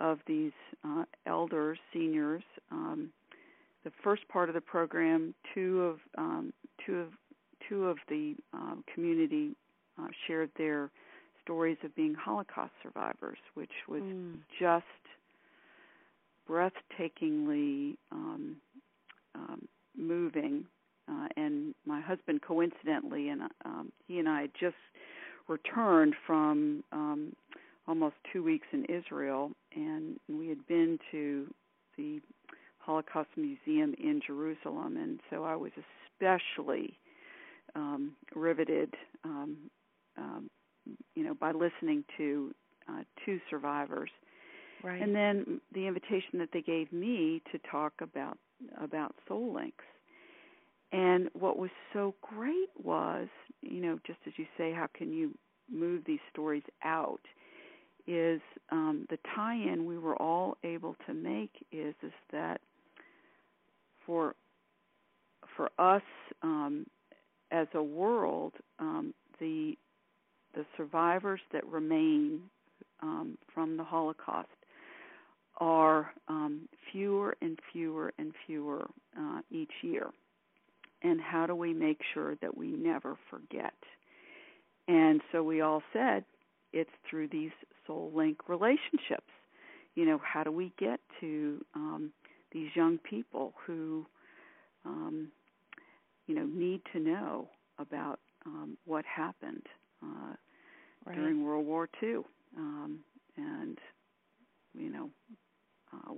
of 0.00 0.18
these 0.26 0.52
uh, 0.84 1.04
elders, 1.26 1.78
seniors. 1.92 2.42
Um, 2.70 3.10
the 3.84 3.92
first 4.02 4.26
part 4.28 4.48
of 4.48 4.54
the 4.54 4.60
program, 4.60 5.34
two 5.54 5.82
of 5.82 5.98
um, 6.18 6.52
two 6.84 6.96
of 6.96 7.08
two 7.68 7.86
of 7.86 7.96
the 8.08 8.34
um, 8.52 8.84
community 8.92 9.56
uh, 10.00 10.08
shared 10.26 10.50
their 10.58 10.90
stories 11.42 11.78
of 11.84 11.94
being 11.94 12.14
Holocaust 12.14 12.72
survivors, 12.82 13.38
which 13.54 13.70
was 13.88 14.02
mm. 14.02 14.34
just 14.60 14.84
breathtakingly 16.48 17.96
um, 18.10 18.56
um, 19.34 19.68
moving. 19.96 20.64
Uh, 21.08 21.28
and 21.36 21.72
my 21.84 22.00
husband, 22.00 22.42
coincidentally, 22.42 23.28
and 23.28 23.42
um, 23.64 23.92
he 24.08 24.18
and 24.18 24.28
I 24.28 24.42
had 24.42 24.50
just 24.58 24.74
returned 25.46 26.14
from 26.26 26.82
um, 26.90 27.32
almost 27.88 28.16
two 28.32 28.42
weeks 28.42 28.66
in 28.72 28.84
Israel, 28.86 29.52
and 29.74 30.18
we 30.28 30.48
had 30.48 30.66
been 30.66 30.98
to 31.12 31.52
the 31.96 32.20
Holocaust 32.78 33.30
Museum 33.36 33.94
in 33.98 34.20
Jerusalem, 34.26 34.96
and 34.96 35.20
so 35.30 35.44
I 35.44 35.56
was 35.56 35.72
especially 36.20 36.98
um, 37.74 38.12
riveted, 38.34 38.94
um, 39.24 39.56
um, 40.16 40.50
you 41.14 41.24
know, 41.24 41.34
by 41.34 41.52
listening 41.52 42.04
to 42.16 42.54
uh, 42.88 43.02
two 43.24 43.40
survivors. 43.50 44.10
Right. 44.82 45.00
And 45.02 45.14
then 45.14 45.60
the 45.72 45.86
invitation 45.86 46.38
that 46.38 46.50
they 46.52 46.62
gave 46.62 46.92
me 46.92 47.42
to 47.50 47.58
talk 47.70 47.94
about 48.00 48.38
about 48.80 49.14
Soul 49.26 49.52
Links. 49.54 49.84
And 50.92 51.28
what 51.34 51.58
was 51.58 51.70
so 51.92 52.14
great 52.22 52.70
was, 52.82 53.28
you 53.62 53.82
know, 53.82 53.98
just 54.06 54.18
as 54.26 54.32
you 54.36 54.46
say, 54.56 54.72
how 54.72 54.86
can 54.96 55.12
you 55.12 55.34
move 55.70 56.02
these 56.06 56.20
stories 56.32 56.62
out? 56.84 57.20
Is 58.06 58.40
um, 58.70 59.06
the 59.10 59.18
tie-in 59.34 59.84
we 59.84 59.98
were 59.98 60.16
all 60.20 60.56
able 60.64 60.96
to 61.06 61.14
make 61.14 61.50
is 61.72 61.94
is 62.02 62.12
that 62.32 62.60
for 64.04 64.34
for 65.56 65.70
us 65.78 66.02
um, 66.42 66.86
as 67.50 67.66
a 67.74 67.82
world, 67.82 68.52
um, 68.78 69.14
the 69.40 69.76
the 70.54 70.64
survivors 70.76 71.40
that 71.52 71.66
remain 71.66 72.40
um, 73.02 73.36
from 73.52 73.76
the 73.76 73.84
Holocaust 73.84 74.48
are 75.58 76.12
um, 76.28 76.68
fewer 76.90 77.36
and 77.42 77.58
fewer 77.72 78.12
and 78.18 78.32
fewer 78.46 78.86
uh, 79.18 79.40
each 79.50 79.72
year. 79.82 80.08
And 81.02 81.20
how 81.20 81.46
do 81.46 81.54
we 81.54 81.74
make 81.74 82.00
sure 82.14 82.36
that 82.36 82.56
we 82.56 82.68
never 82.68 83.16
forget? 83.30 83.74
And 84.88 85.20
so 85.30 85.42
we 85.42 85.60
all 85.60 85.82
said 85.92 86.24
it's 86.72 86.90
through 87.08 87.28
these 87.28 87.50
soul 87.86 88.12
link 88.14 88.48
relationships. 88.48 89.30
You 89.94 90.04
know, 90.04 90.20
how 90.22 90.42
do 90.42 90.52
we 90.52 90.72
get 90.78 91.00
to 91.20 91.64
um, 91.74 92.12
these 92.52 92.68
young 92.74 92.98
people 92.98 93.54
who, 93.66 94.06
um, 94.84 95.28
you 96.26 96.34
know, 96.34 96.44
need 96.44 96.82
to 96.92 97.00
know 97.00 97.48
about 97.78 98.20
um, 98.44 98.76
what 98.84 99.04
happened 99.04 99.62
uh, 100.02 100.34
right. 101.06 101.16
during 101.16 101.44
World 101.44 101.66
War 101.66 101.88
II, 102.02 102.18
um, 102.56 103.00
and 103.36 103.78
you 104.74 104.90
know, 104.90 105.10
uh, 105.92 106.14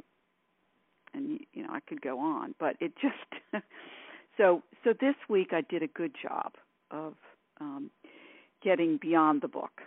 and 1.15 1.41
you 1.53 1.63
know, 1.63 1.71
I 1.71 1.81
could 1.81 2.01
go 2.03 2.19
on, 2.19 2.55
but 2.59 2.77
it 2.81 2.93
just 3.01 3.65
so 4.37 4.63
so 4.85 4.93
this 5.01 5.15
week 5.29 5.49
I 5.53 5.63
did 5.63 5.83
a 5.83 5.89
good 5.89 6.13
job 6.21 6.53
of 6.91 7.15
um, 7.61 7.91
getting 8.63 8.99
beyond 9.01 9.43
the 9.43 9.49
book. 9.49 9.83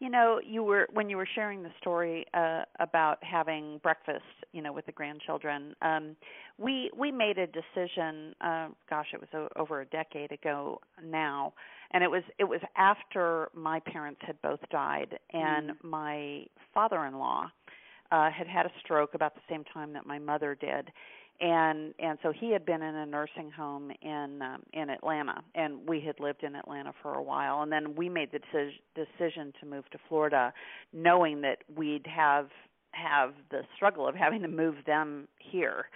You 0.00 0.10
know, 0.10 0.40
you 0.44 0.62
were 0.62 0.88
when 0.92 1.08
you 1.08 1.16
were 1.16 1.28
sharing 1.34 1.62
the 1.62 1.70
story 1.80 2.26
uh, 2.34 2.62
about 2.80 3.22
having 3.22 3.78
breakfast, 3.78 4.24
you 4.52 4.60
know, 4.60 4.72
with 4.72 4.86
the 4.86 4.92
grandchildren. 4.92 5.74
Um, 5.82 6.16
we 6.58 6.90
we 6.96 7.10
made 7.10 7.38
a 7.38 7.46
decision. 7.46 8.34
Uh, 8.40 8.68
gosh, 8.90 9.06
it 9.14 9.20
was 9.20 9.28
o- 9.32 9.60
over 9.60 9.80
a 9.80 9.86
decade 9.86 10.32
ago 10.32 10.80
now, 11.02 11.54
and 11.92 12.02
it 12.02 12.10
was 12.10 12.22
it 12.38 12.44
was 12.44 12.60
after 12.76 13.48
my 13.54 13.80
parents 13.80 14.20
had 14.26 14.40
both 14.42 14.60
died, 14.70 15.18
and 15.32 15.70
mm. 15.70 15.74
my 15.84 16.44
father-in-law 16.74 17.46
uh, 18.10 18.30
had 18.30 18.46
had 18.46 18.66
a 18.66 18.72
stroke 18.80 19.14
about 19.14 19.34
the 19.34 19.40
same 19.48 19.64
time 19.72 19.92
that 19.92 20.06
my 20.06 20.18
mother 20.18 20.54
did, 20.54 20.90
and 21.40 21.94
and 21.98 22.18
so 22.22 22.32
he 22.32 22.52
had 22.52 22.64
been 22.64 22.82
in 22.82 22.94
a 22.94 23.06
nursing 23.06 23.50
home 23.50 23.90
in 24.02 24.40
um, 24.40 24.62
in 24.72 24.88
Atlanta 24.88 25.42
and 25.54 25.86
we 25.88 26.00
had 26.00 26.20
lived 26.20 26.44
in 26.44 26.54
Atlanta 26.54 26.92
for 27.02 27.14
a 27.14 27.22
while. 27.22 27.62
And 27.62 27.72
then 27.72 27.96
we 27.96 28.08
made 28.08 28.30
the 28.30 28.38
decision 28.38 28.78
decision 28.94 29.52
to 29.60 29.66
move 29.66 29.88
to 29.90 29.98
Florida 30.08 30.52
knowing 30.92 31.40
that 31.40 31.58
we'd 31.74 32.06
have 32.06 32.48
have 32.92 33.34
the 33.50 33.62
struggle 33.74 34.06
of 34.06 34.14
having 34.14 34.42
to 34.42 34.48
move 34.48 34.76
them 34.86 35.26
here. 35.38 35.86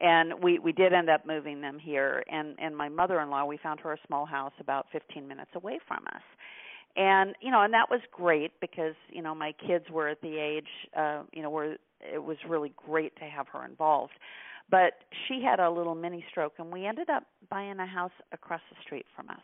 And 0.00 0.42
we 0.42 0.58
we 0.58 0.72
did 0.72 0.92
end 0.92 1.08
up 1.08 1.26
moving 1.26 1.62
them 1.62 1.78
here. 1.78 2.22
And 2.30 2.54
and 2.58 2.76
my 2.76 2.90
mother-in-law 2.90 3.46
we 3.46 3.56
found 3.56 3.80
her 3.80 3.94
a 3.94 3.98
small 4.06 4.26
house 4.26 4.52
about 4.60 4.86
15 4.92 5.26
minutes 5.26 5.52
away 5.54 5.78
from 5.88 6.04
us. 6.14 6.22
And 6.96 7.34
you 7.40 7.50
know 7.50 7.62
and 7.62 7.72
that 7.72 7.88
was 7.90 8.00
great 8.10 8.52
because 8.60 8.94
you 9.08 9.22
know 9.22 9.34
my 9.34 9.52
kids 9.66 9.86
were 9.90 10.08
at 10.08 10.20
the 10.20 10.36
age 10.36 10.68
uh 10.94 11.22
you 11.32 11.40
know 11.40 11.48
where 11.48 11.78
it 12.00 12.22
was 12.22 12.36
really 12.46 12.74
great 12.76 13.16
to 13.16 13.24
have 13.24 13.48
her 13.48 13.64
involved 13.64 14.12
but 14.70 14.94
she 15.26 15.42
had 15.42 15.60
a 15.60 15.70
little 15.70 15.94
mini 15.94 16.24
stroke, 16.30 16.54
and 16.58 16.72
we 16.72 16.86
ended 16.86 17.10
up 17.10 17.24
buying 17.50 17.78
a 17.78 17.86
house 17.86 18.12
across 18.32 18.60
the 18.70 18.76
street 18.82 19.06
from 19.14 19.28
us. 19.28 19.40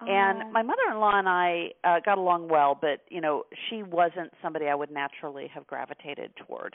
Oh. 0.00 0.06
And 0.08 0.52
my 0.52 0.62
mother-in-law 0.62 1.18
and 1.18 1.28
I 1.28 1.68
uh, 1.84 2.00
got 2.04 2.18
along 2.18 2.48
well, 2.48 2.76
but 2.80 3.00
you 3.08 3.20
know, 3.20 3.44
she 3.68 3.82
wasn't 3.82 4.32
somebody 4.42 4.66
I 4.66 4.74
would 4.74 4.90
naturally 4.90 5.48
have 5.54 5.66
gravitated 5.66 6.32
toward. 6.46 6.74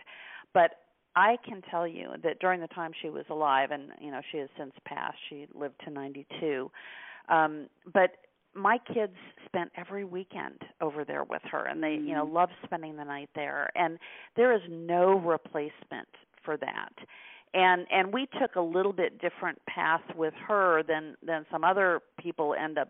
But 0.54 0.72
I 1.16 1.38
can 1.46 1.62
tell 1.70 1.88
you 1.88 2.12
that 2.24 2.40
during 2.40 2.62
the 2.62 2.68
time 2.68 2.92
she 3.02 3.10
was 3.10 3.26
alive, 3.30 3.72
and 3.72 3.90
you 4.00 4.12
know, 4.12 4.22
she 4.32 4.38
has 4.38 4.50
since 4.58 4.74
passed. 4.86 5.18
She 5.30 5.48
lived 5.54 5.76
to 5.86 5.92
92. 5.92 6.72
Um, 7.30 7.68
but 7.94 8.12
my 8.56 8.78
kids 8.94 9.14
spent 9.46 9.72
every 9.78 10.06
weekend 10.06 10.62
over 10.82 11.06
there 11.06 11.24
with 11.24 11.42
her 11.52 11.66
and 11.66 11.84
they 11.84 11.94
you 11.94 12.16
know 12.16 12.26
mm. 12.26 12.34
loved 12.34 12.52
spending 12.64 12.96
the 12.98 13.04
night 13.04 13.30
there 13.36 13.70
and 13.76 14.00
there 14.36 14.54
is 14.54 14.62
no 14.70 15.20
replacement 15.20 16.08
for 16.44 16.58
that 16.58 16.90
and 17.54 17.88
and 17.92 18.14
we 18.14 18.28
took 18.40 18.56
a 18.56 18.62
little 18.62 18.94
bit 18.94 19.20
different 19.20 19.60
path 19.66 20.04
with 20.16 20.34
her 20.48 20.84
than 20.84 21.16
than 21.26 21.46
some 21.52 21.64
other 21.64 22.02
people 22.20 22.54
end 22.54 22.78
up 22.78 22.90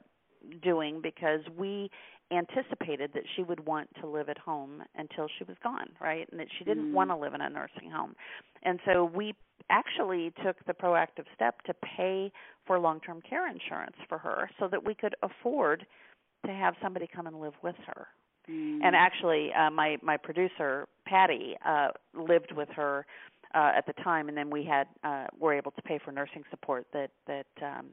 doing 0.62 1.02
because 1.02 1.42
we 1.58 1.90
anticipated 2.32 3.12
that 3.14 3.24
she 3.36 3.42
would 3.42 3.66
want 3.66 3.90
to 4.00 4.08
live 4.08 4.30
at 4.30 4.38
home 4.38 4.84
until 4.96 5.28
she 5.38 5.44
was 5.46 5.58
gone 5.64 5.88
right 6.00 6.28
and 6.32 6.40
that 6.40 6.48
she 6.58 6.64
didn't 6.64 6.92
mm. 6.92 6.94
want 6.94 7.10
to 7.10 7.16
live 7.16 7.34
in 7.34 7.42
a 7.42 7.50
nursing 7.50 7.90
home 7.90 8.16
and 8.64 8.80
so 8.86 9.04
we 9.04 9.34
actually 9.70 10.32
took 10.44 10.56
the 10.66 10.74
proactive 10.74 11.26
step 11.34 11.62
to 11.64 11.74
pay 11.98 12.32
for 12.68 12.80
long-term 12.80 13.22
care 13.28 13.50
insurance 13.50 13.96
for 14.08 14.18
her 14.18 14.50
so 14.60 14.68
that 14.68 14.86
we 14.86 14.94
could 14.94 15.16
afford 15.24 15.86
to 16.46 16.52
have 16.52 16.76
somebody 16.82 17.08
come 17.14 17.26
and 17.26 17.40
live 17.40 17.54
with 17.64 17.76
her 17.88 18.08
mm. 18.50 18.80
and 18.84 18.96
actually 18.96 19.52
uh 19.54 19.72
my 19.72 19.98
my 20.04 20.16
producer 20.16 20.88
Patty 21.08 21.56
uh 21.66 21.88
lived 22.14 22.52
with 22.56 22.70
her 22.76 23.08
uh, 23.54 23.72
at 23.76 23.86
the 23.86 23.94
time, 24.04 24.30
and 24.30 24.38
then 24.38 24.50
we 24.50 24.64
had 24.64 24.88
uh, 25.04 25.28
were 25.38 25.54
able 25.54 25.72
to 25.72 25.82
pay 25.82 26.00
for 26.04 26.12
nursing 26.12 26.44
support 26.50 26.88
that 26.94 27.12
that 27.28 27.48
um, 27.62 27.88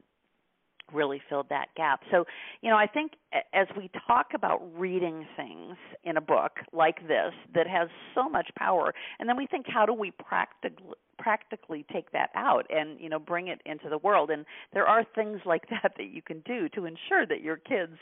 really 0.93 1.21
filled 1.29 1.47
that 1.49 1.67
gap. 1.75 2.01
So, 2.11 2.25
you 2.61 2.69
know, 2.69 2.77
I 2.77 2.87
think 2.87 3.13
as 3.53 3.67
we 3.75 3.89
talk 4.07 4.27
about 4.33 4.61
reading 4.77 5.25
things 5.35 5.75
in 6.03 6.17
a 6.17 6.21
book 6.21 6.53
like 6.73 7.07
this 7.07 7.33
that 7.53 7.67
has 7.67 7.89
so 8.15 8.29
much 8.29 8.49
power, 8.57 8.93
and 9.19 9.27
then 9.27 9.37
we 9.37 9.47
think, 9.47 9.65
how 9.67 9.85
do 9.85 9.93
we 9.93 10.11
practically 10.11 10.95
practically 11.17 11.85
take 11.91 12.11
that 12.11 12.29
out 12.35 12.65
and 12.69 12.99
you 12.99 13.09
know 13.09 13.19
bring 13.19 13.47
it 13.47 13.59
into 13.65 13.89
the 13.89 13.97
world 13.97 14.29
and 14.29 14.45
there 14.73 14.85
are 14.85 15.03
things 15.15 15.39
like 15.45 15.63
that 15.69 15.93
that 15.97 16.09
you 16.11 16.21
can 16.21 16.41
do 16.41 16.69
to 16.69 16.85
ensure 16.85 17.25
that 17.27 17.41
your 17.41 17.57
kids 17.57 17.93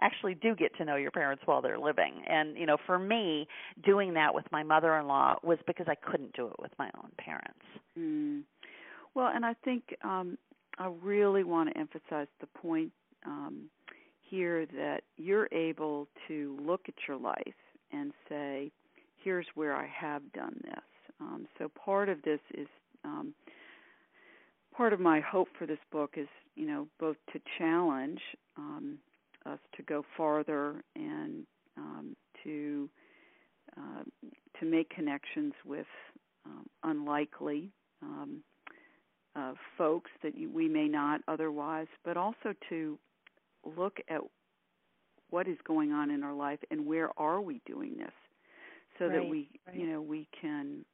actually 0.00 0.34
do 0.34 0.54
get 0.54 0.76
to 0.76 0.84
know 0.84 0.96
your 0.96 1.10
parents 1.10 1.42
while 1.46 1.62
they're 1.62 1.78
living 1.78 2.22
and 2.26 2.56
you 2.56 2.66
know 2.66 2.76
for 2.84 2.98
me 2.98 3.46
doing 3.84 4.14
that 4.14 4.34
with 4.34 4.44
my 4.50 4.62
mother-in-law 4.62 5.36
was 5.42 5.58
because 5.66 5.86
I 5.88 5.94
couldn't 5.94 6.34
do 6.34 6.46
it 6.48 6.56
with 6.58 6.72
my 6.78 6.90
own 6.98 7.10
parents 7.16 7.60
mm. 7.98 8.42
well 9.14 9.30
and 9.32 9.46
I 9.46 9.54
think 9.64 9.94
um 10.02 10.36
I 10.78 10.90
really 11.02 11.44
want 11.44 11.70
to 11.70 11.78
emphasize 11.78 12.28
the 12.40 12.46
point 12.46 12.92
um 13.26 13.70
here 14.28 14.66
that 14.66 15.02
you're 15.16 15.48
able 15.52 16.08
to 16.28 16.58
look 16.60 16.82
at 16.88 16.94
your 17.06 17.16
life 17.16 17.54
and 17.92 18.12
say 18.28 18.70
here's 19.22 19.46
where 19.54 19.74
I 19.74 19.86
have 19.86 20.22
done 20.32 20.58
this. 20.64 20.84
Um, 21.20 21.46
so 21.58 21.70
part 21.82 22.08
of 22.08 22.20
this 22.22 22.40
is 22.54 22.66
um, 23.04 23.34
part 24.76 24.92
of 24.92 25.00
my 25.00 25.20
hope 25.20 25.48
for 25.58 25.66
this 25.66 25.78
book 25.92 26.14
is 26.16 26.28
you 26.56 26.66
know 26.66 26.88
both 26.98 27.16
to 27.32 27.40
challenge 27.58 28.20
um, 28.56 28.98
us 29.46 29.58
to 29.76 29.82
go 29.82 30.04
farther 30.16 30.82
and 30.96 31.46
um, 31.76 32.16
to 32.42 32.88
uh, 33.76 34.02
to 34.58 34.66
make 34.66 34.88
connections 34.90 35.52
with 35.64 35.86
um, 36.46 36.66
unlikely 36.82 37.70
um, 38.02 38.40
uh, 39.36 39.54
folks 39.76 40.10
that 40.22 40.36
you, 40.36 40.50
we 40.50 40.68
may 40.68 40.88
not 40.88 41.20
otherwise, 41.28 41.88
but 42.04 42.16
also 42.16 42.54
to 42.68 42.98
look 43.76 43.98
at 44.08 44.20
what 45.30 45.48
is 45.48 45.56
going 45.66 45.92
on 45.92 46.10
in 46.10 46.22
our 46.22 46.34
life 46.34 46.58
and 46.70 46.86
where 46.86 47.10
are 47.18 47.40
we 47.40 47.60
doing 47.66 47.96
this, 47.96 48.12
so 48.98 49.06
right, 49.06 49.14
that 49.14 49.28
we 49.28 49.48
right. 49.66 49.76
you 49.76 49.86
know 49.86 50.00
we 50.00 50.28
can 50.40 50.84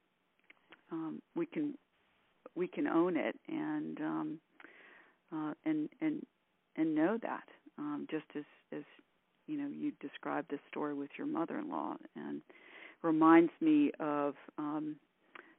um, 0.90 1.20
we 1.36 1.46
can 1.46 1.74
we 2.54 2.66
can 2.66 2.86
own 2.86 3.16
it 3.16 3.36
and 3.48 4.00
um, 4.00 4.40
uh, 5.32 5.52
and 5.64 5.88
and 6.00 6.24
and 6.76 6.94
know 6.94 7.18
that 7.20 7.44
um, 7.78 8.06
just 8.10 8.24
as 8.36 8.44
as 8.72 8.82
you 9.46 9.58
know 9.58 9.68
you 9.68 9.92
described 10.00 10.50
this 10.50 10.60
story 10.70 10.94
with 10.94 11.10
your 11.18 11.26
mother-in-law 11.26 11.96
and 12.16 12.40
reminds 13.02 13.52
me 13.60 13.90
of 14.00 14.34
um, 14.58 14.96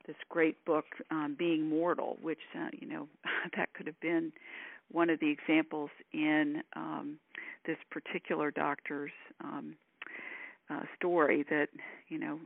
this 0.08 0.16
great 0.30 0.64
book 0.66 0.86
um, 1.12 1.36
being 1.38 1.68
mortal 1.68 2.18
which 2.22 2.40
uh, 2.58 2.70
you 2.74 2.88
know 2.88 3.08
that 3.58 3.74
could 3.74 3.88
have 3.88 4.00
been 4.00 4.32
one 4.92 5.10
of 5.10 5.20
the 5.20 5.30
examples 5.30 5.90
in 6.14 6.62
um, 6.76 7.18
this 7.66 7.78
particular 7.90 8.52
doctor's 8.52 9.12
um, 9.44 9.76
uh, 10.70 10.82
story 10.98 11.46
that 11.50 11.68
you 12.10 12.20
know 12.20 12.40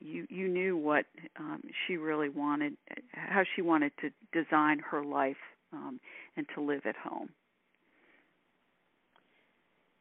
you 0.00 0.26
you 0.28 0.48
knew 0.48 0.76
what 0.76 1.06
um, 1.38 1.62
she 1.86 1.96
really 1.96 2.28
wanted, 2.28 2.76
how 3.12 3.42
she 3.54 3.62
wanted 3.62 3.92
to 4.00 4.10
design 4.32 4.78
her 4.90 5.04
life 5.04 5.36
um, 5.72 6.00
and 6.36 6.46
to 6.54 6.60
live 6.60 6.82
at 6.84 6.96
home. 6.96 7.28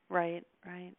Right, 0.10 0.44
right. 0.66 0.94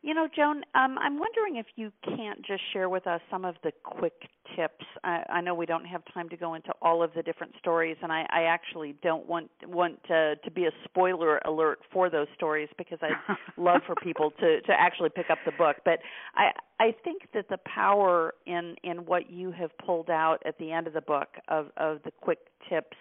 You 0.00 0.14
know, 0.14 0.28
Joan, 0.34 0.62
um, 0.76 0.96
I'm 0.98 1.18
wondering 1.18 1.56
if 1.56 1.66
you 1.74 1.90
can't 2.04 2.38
just 2.46 2.62
share 2.72 2.88
with 2.88 3.08
us 3.08 3.20
some 3.28 3.44
of 3.44 3.56
the 3.64 3.72
quick 3.82 4.28
tips. 4.54 4.84
I, 5.02 5.24
I 5.28 5.40
know 5.40 5.56
we 5.56 5.66
don't 5.66 5.84
have 5.86 6.02
time 6.14 6.28
to 6.28 6.36
go 6.36 6.54
into 6.54 6.70
all 6.80 7.02
of 7.02 7.10
the 7.14 7.22
different 7.22 7.54
stories, 7.58 7.96
and 8.00 8.12
I, 8.12 8.24
I 8.30 8.42
actually 8.42 8.94
don't 9.02 9.26
want 9.26 9.50
want 9.66 10.00
to, 10.04 10.36
to 10.36 10.50
be 10.52 10.66
a 10.66 10.70
spoiler 10.84 11.38
alert 11.38 11.80
for 11.92 12.10
those 12.10 12.28
stories 12.36 12.68
because 12.78 12.98
I'd 13.02 13.36
love 13.56 13.80
for 13.86 13.96
people 13.96 14.30
to 14.38 14.60
to 14.60 14.72
actually 14.72 15.08
pick 15.08 15.30
up 15.30 15.38
the 15.44 15.52
book. 15.58 15.78
But 15.84 15.98
I 16.36 16.52
I 16.78 16.94
think 17.02 17.22
that 17.34 17.48
the 17.48 17.58
power 17.66 18.34
in 18.46 18.76
in 18.84 18.98
what 18.98 19.28
you 19.28 19.50
have 19.50 19.76
pulled 19.84 20.10
out 20.10 20.38
at 20.46 20.56
the 20.58 20.70
end 20.70 20.86
of 20.86 20.92
the 20.92 21.00
book 21.00 21.28
of 21.48 21.70
of 21.76 21.98
the 22.04 22.12
quick 22.20 22.38
tips 22.68 22.96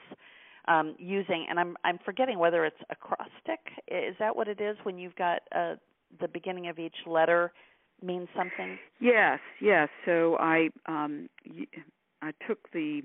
um, 0.68 0.96
using, 0.98 1.46
and 1.48 1.60
I'm 1.60 1.78
I'm 1.84 2.00
forgetting 2.04 2.40
whether 2.40 2.66
it's 2.66 2.82
acrostic. 2.90 3.60
Is 3.88 4.16
that 4.18 4.36
what 4.36 4.48
it 4.48 4.60
is 4.60 4.78
when 4.82 4.98
you've 4.98 5.16
got 5.16 5.42
uh, 5.56 5.76
the 6.20 6.28
beginning 6.28 6.68
of 6.68 6.80
each 6.80 6.96
letter 7.06 7.52
means 8.02 8.28
something? 8.36 8.78
Yes, 9.00 9.40
yes. 9.62 9.90
So 10.06 10.38
I 10.40 10.70
um 10.86 11.30
I 12.22 12.32
took 12.48 12.72
the 12.72 13.02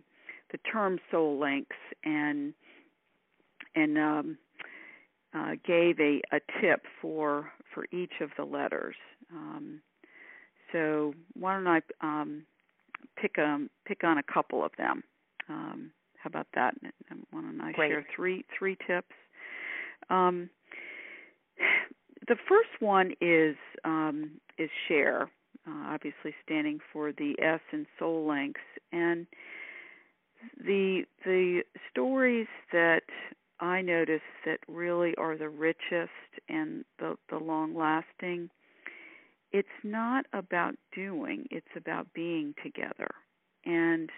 the 0.51 0.59
term 0.71 0.99
soul 1.11 1.39
links 1.41 1.77
and 2.05 2.53
and 3.75 3.99
um 3.99 4.39
uh, 5.35 5.53
gave 5.67 5.99
a, 5.99 6.21
a 6.33 6.41
tip 6.61 6.83
for 7.01 7.51
for 7.73 7.87
each 7.91 8.13
of 8.21 8.31
the 8.37 8.45
letters. 8.45 8.97
Um, 9.33 9.81
so 10.73 11.15
why 11.35 11.55
don't 11.55 11.67
I 11.67 11.81
um, 12.01 12.45
pick 13.21 13.39
um 13.39 13.71
pick 13.87 14.05
on 14.05 14.19
a 14.19 14.23
couple 14.23 14.65
of 14.65 14.73
them? 14.77 15.03
Um, 15.49 15.91
how 16.17 16.29
about 16.29 16.47
that? 16.55 16.75
Why 17.31 17.41
don't 17.41 17.61
I 17.61 17.73
Great. 17.73 17.91
share 17.91 18.07
three 18.15 18.45
three 18.57 18.77
tips? 18.87 19.15
Um, 20.11 20.51
the 22.29 22.37
first 22.49 22.81
one 22.81 23.13
is 23.21 23.57
um, 23.85 24.33
is 24.59 24.71
share, 24.89 25.31
uh, 25.67 25.85
obviously 25.87 26.35
standing 26.45 26.79
for 26.93 27.13
the 27.13 27.35
S 27.41 27.61
in 27.73 27.87
Soul 27.99 28.27
Links, 28.27 28.61
and 28.93 29.27
the 30.59 31.05
the 31.25 31.63
stories 31.91 32.49
that 32.73 33.03
I 33.61 33.83
notice 33.83 34.23
that 34.45 34.59
really 34.69 35.15
are 35.17 35.37
the 35.37 35.49
richest 35.49 36.11
and 36.49 36.85
the 36.99 37.17
the 37.29 37.39
long 37.39 37.75
lasting. 37.75 38.51
It's 39.53 39.69
not 39.83 40.27
about 40.33 40.75
doing; 40.95 41.47
it's 41.51 41.67
about 41.77 42.07
being 42.15 42.55
together, 42.63 43.09
and 43.65 44.11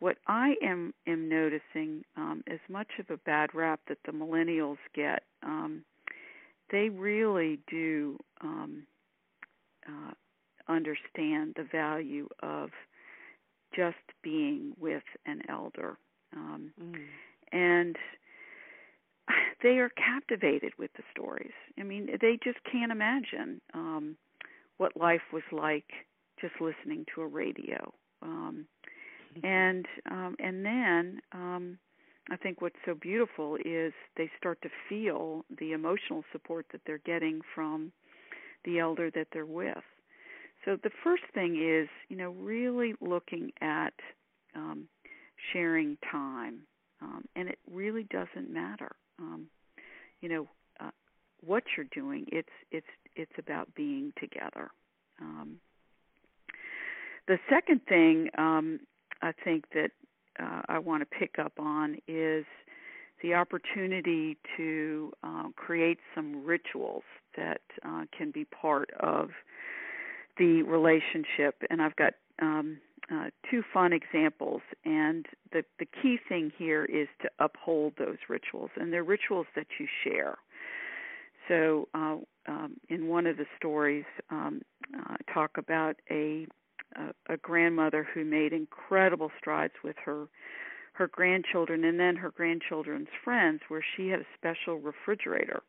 what 0.00 0.16
I 0.26 0.54
am 0.62 0.92
am 1.06 1.28
noticing, 1.28 2.04
um, 2.16 2.42
as 2.48 2.58
much 2.68 2.88
of 2.98 3.08
a 3.10 3.18
bad 3.18 3.54
rap 3.54 3.80
that 3.88 3.98
the 4.04 4.12
millennials 4.12 4.78
get, 4.94 5.22
um, 5.44 5.84
they 6.72 6.88
really 6.88 7.60
do 7.70 8.18
um, 8.40 8.84
uh, 9.86 10.12
understand 10.68 11.54
the 11.56 11.66
value 11.70 12.28
of 12.42 12.70
just 13.76 13.96
being 14.22 14.72
with 14.80 15.02
an 15.26 15.42
elder, 15.48 15.96
um, 16.34 16.72
mm. 16.80 16.94
and 17.52 17.96
they 19.62 19.78
are 19.78 19.90
captivated 19.90 20.72
with 20.78 20.90
the 20.96 21.02
stories. 21.10 21.52
I 21.78 21.84
mean, 21.84 22.08
they 22.20 22.38
just 22.42 22.58
can't 22.70 22.90
imagine 22.92 23.60
um, 23.74 24.16
what 24.78 24.96
life 24.96 25.22
was 25.32 25.42
like 25.52 25.86
just 26.40 26.54
listening 26.60 27.06
to 27.14 27.22
a 27.22 27.26
radio. 27.26 27.92
Um, 28.22 28.66
and 29.42 29.86
um, 30.10 30.36
and 30.38 30.64
then 30.64 31.20
um, 31.32 31.78
I 32.30 32.36
think 32.36 32.60
what's 32.60 32.76
so 32.86 32.94
beautiful 32.94 33.56
is 33.64 33.92
they 34.16 34.30
start 34.38 34.60
to 34.62 34.68
feel 34.88 35.44
the 35.58 35.72
emotional 35.72 36.24
support 36.32 36.66
that 36.72 36.80
they're 36.86 36.98
getting 36.98 37.40
from 37.54 37.92
the 38.64 38.78
elder 38.78 39.10
that 39.10 39.28
they're 39.32 39.46
with. 39.46 39.82
So 40.64 40.76
the 40.82 40.90
first 41.02 41.24
thing 41.34 41.56
is, 41.60 41.88
you 42.08 42.16
know, 42.16 42.30
really 42.30 42.94
looking 43.00 43.50
at 43.60 43.94
um, 44.54 44.86
sharing 45.52 45.98
time, 46.10 46.60
um, 47.00 47.24
and 47.34 47.48
it 47.48 47.58
really 47.68 48.04
doesn't 48.04 48.52
matter, 48.52 48.92
um, 49.18 49.46
you 50.20 50.28
know, 50.28 50.48
uh, 50.78 50.90
what 51.44 51.64
you're 51.76 51.86
doing. 51.92 52.26
It's 52.30 52.48
it's 52.70 52.86
it's 53.16 53.32
about 53.38 53.74
being 53.74 54.12
together. 54.20 54.70
Um, 55.20 55.56
the 57.26 57.38
second 57.50 57.80
thing 57.88 58.28
um, 58.38 58.78
I 59.20 59.32
think 59.44 59.64
that 59.74 59.90
uh, 60.40 60.62
I 60.68 60.78
want 60.78 61.02
to 61.02 61.06
pick 61.06 61.38
up 61.38 61.52
on 61.58 61.96
is 62.08 62.44
the 63.22 63.34
opportunity 63.34 64.36
to 64.56 65.12
uh, 65.22 65.44
create 65.54 65.98
some 66.14 66.44
rituals 66.44 67.04
that 67.36 67.60
uh, 67.84 68.04
can 68.16 68.30
be 68.30 68.44
part 68.46 68.90
of 69.00 69.30
the 70.38 70.62
relationship. 70.62 71.62
And 71.70 71.80
I've 71.80 71.96
got 71.96 72.14
um, 72.40 72.78
uh, 73.12 73.26
two 73.50 73.62
fun 73.72 73.92
examples. 73.92 74.62
And 74.84 75.26
the 75.52 75.64
the 75.78 75.86
key 76.02 76.18
thing 76.28 76.52
here 76.56 76.84
is 76.84 77.08
to 77.22 77.28
uphold 77.38 77.94
those 77.98 78.18
rituals, 78.28 78.70
and 78.76 78.92
they're 78.92 79.04
rituals 79.04 79.46
that 79.56 79.66
you 79.78 79.86
share. 80.04 80.38
So, 81.48 81.88
uh, 81.94 82.16
um, 82.46 82.76
in 82.88 83.08
one 83.08 83.26
of 83.26 83.36
the 83.36 83.46
stories, 83.56 84.04
um, 84.30 84.62
uh, 84.96 85.16
talk 85.32 85.58
about 85.58 85.96
a 86.10 86.46
a, 87.28 87.36
grandmother 87.36 88.06
who 88.14 88.24
made 88.24 88.52
incredible 88.52 89.30
strides 89.38 89.74
with 89.82 89.96
her 90.04 90.26
her 90.94 91.08
grandchildren 91.08 91.84
and 91.84 91.98
then 91.98 92.16
her 92.16 92.30
grandchildren's 92.30 93.08
friends 93.24 93.60
where 93.68 93.84
she 93.96 94.08
had 94.08 94.20
a 94.20 94.26
special 94.36 94.78
refrigerator 94.78 95.62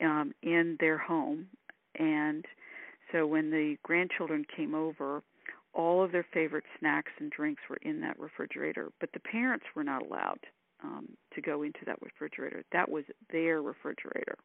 um 0.00 0.32
in 0.42 0.76
their 0.80 0.98
home. 0.98 1.46
And 1.98 2.44
so 3.12 3.26
when 3.26 3.50
the 3.50 3.76
grandchildren 3.82 4.44
came 4.56 4.74
over 4.74 5.22
all 5.72 6.04
of 6.04 6.12
their 6.12 6.26
favorite 6.32 6.64
snacks 6.78 7.10
and 7.18 7.30
drinks 7.30 7.62
were 7.68 7.78
in 7.82 8.00
that 8.00 8.18
refrigerator 8.18 8.90
but 9.00 9.10
the 9.12 9.20
parents 9.20 9.66
were 9.74 9.84
not 9.84 10.02
allowed 10.02 10.40
um 10.82 11.08
to 11.34 11.40
go 11.40 11.62
into 11.62 11.80
that 11.86 12.00
refrigerator. 12.00 12.62
That 12.72 12.88
was 12.88 13.04
their 13.30 13.60
refrigerator. 13.60 14.36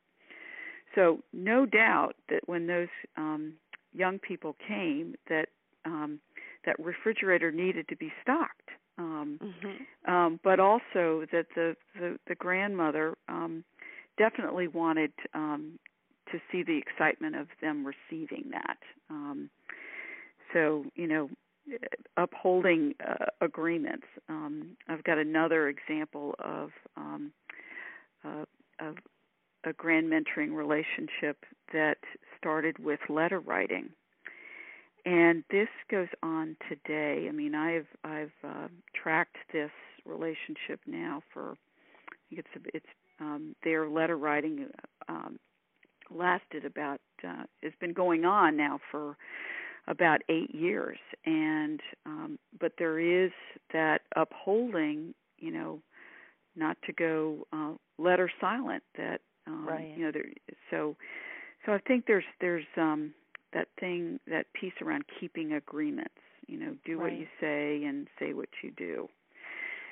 So 0.96 1.20
no 1.34 1.66
doubt 1.66 2.16
that 2.30 2.42
when 2.48 2.66
those 2.68 2.88
um 3.16 3.54
young 3.94 4.20
people 4.20 4.56
came 4.68 5.16
that 5.30 5.50
um, 5.86 6.20
that 6.66 6.76
refrigerator 6.80 7.52
needed 7.52 7.88
to 7.90 7.96
be 7.96 8.12
stocked. 8.22 8.70
Um, 8.98 9.40
mm-hmm. 9.42 10.14
um, 10.14 10.40
but 10.44 10.60
also 10.60 11.26
that 11.32 11.46
the 11.56 11.76
the, 11.96 12.18
the 12.28 12.36
grandmother 12.36 13.16
um, 13.30 13.64
definitely 14.18 14.68
wanted 14.68 15.14
um, 15.34 15.80
to 16.32 16.40
see 16.52 16.64
the 16.64 16.78
excitement 16.78 17.36
of 17.36 17.48
them 17.62 17.86
receiving 17.86 18.52
that. 18.52 18.78
Um, 19.10 19.50
so 20.54 20.84
you 20.96 21.08
know, 21.08 21.30
upholding 22.18 22.94
uh, 23.08 23.26
agreements. 23.42 24.06
Um, 24.28 24.78
I've 24.88 25.04
got 25.04 25.18
another 25.18 25.70
example 25.70 26.36
of 26.40 26.72
um, 26.98 27.32
uh, 28.26 28.44
of 28.80 28.96
a 29.66 29.74
grand 29.74 30.12
mentoring 30.12 30.54
relationship 30.56 31.46
that 31.74 31.98
started 32.38 32.80
with 32.80 33.00
letter 33.10 33.40
writing 33.40 33.90
and 35.06 35.44
this 35.50 35.70
goes 35.90 36.08
on 36.24 36.56
today. 36.68 37.28
I 37.28 37.32
mean, 37.32 37.56
I've 37.56 37.88
I've 38.04 38.32
uh, 38.44 38.68
tracked 38.94 39.38
this 39.54 39.72
relationship 40.06 40.80
now 40.86 41.22
for 41.34 41.52
I 41.52 42.16
think 42.30 42.46
it's 42.46 42.66
it's 42.74 42.86
um, 43.20 43.56
their 43.64 43.88
letter 43.88 44.18
writing 44.18 44.68
um, 45.08 45.40
lasted 46.10 46.66
about 46.66 47.00
uh, 47.28 47.44
it's 47.62 47.76
been 47.80 47.94
going 47.94 48.26
on 48.26 48.58
now 48.58 48.80
for 48.92 49.18
about 49.88 50.22
eight 50.30 50.54
years, 50.54 50.98
and 51.26 51.80
um, 52.06 52.40
but 52.60 52.74
there 52.78 53.00
is 53.00 53.32
that 53.74 54.02
upholding, 54.16 55.14
you 55.38 55.52
know, 55.52 55.80
not 56.56 56.78
to 56.86 56.94
go 56.94 57.48
uh, 57.54 57.74
letter 57.98 58.32
silent. 58.40 58.84
That 58.98 59.22
um, 59.48 59.68
right. 59.68 59.94
you 59.98 60.06
know, 60.06 60.12
there. 60.12 60.26
So 60.70 60.96
so 61.66 61.74
I 61.74 61.80
think 61.80 62.06
there's 62.06 62.26
there's 62.40 62.66
um 62.78 63.14
that 63.54 63.68
thing 63.80 64.20
that 64.28 64.46
piece 64.54 64.74
around 64.82 65.04
keeping 65.20 65.54
agreements 65.54 66.14
you 66.48 66.58
know 66.58 66.74
do 66.86 66.98
right. 66.98 67.12
what 67.12 67.20
you 67.20 67.28
say 67.40 67.84
and 67.86 68.08
say 68.20 68.34
what 68.34 68.50
you 68.64 68.72
do 68.72 69.08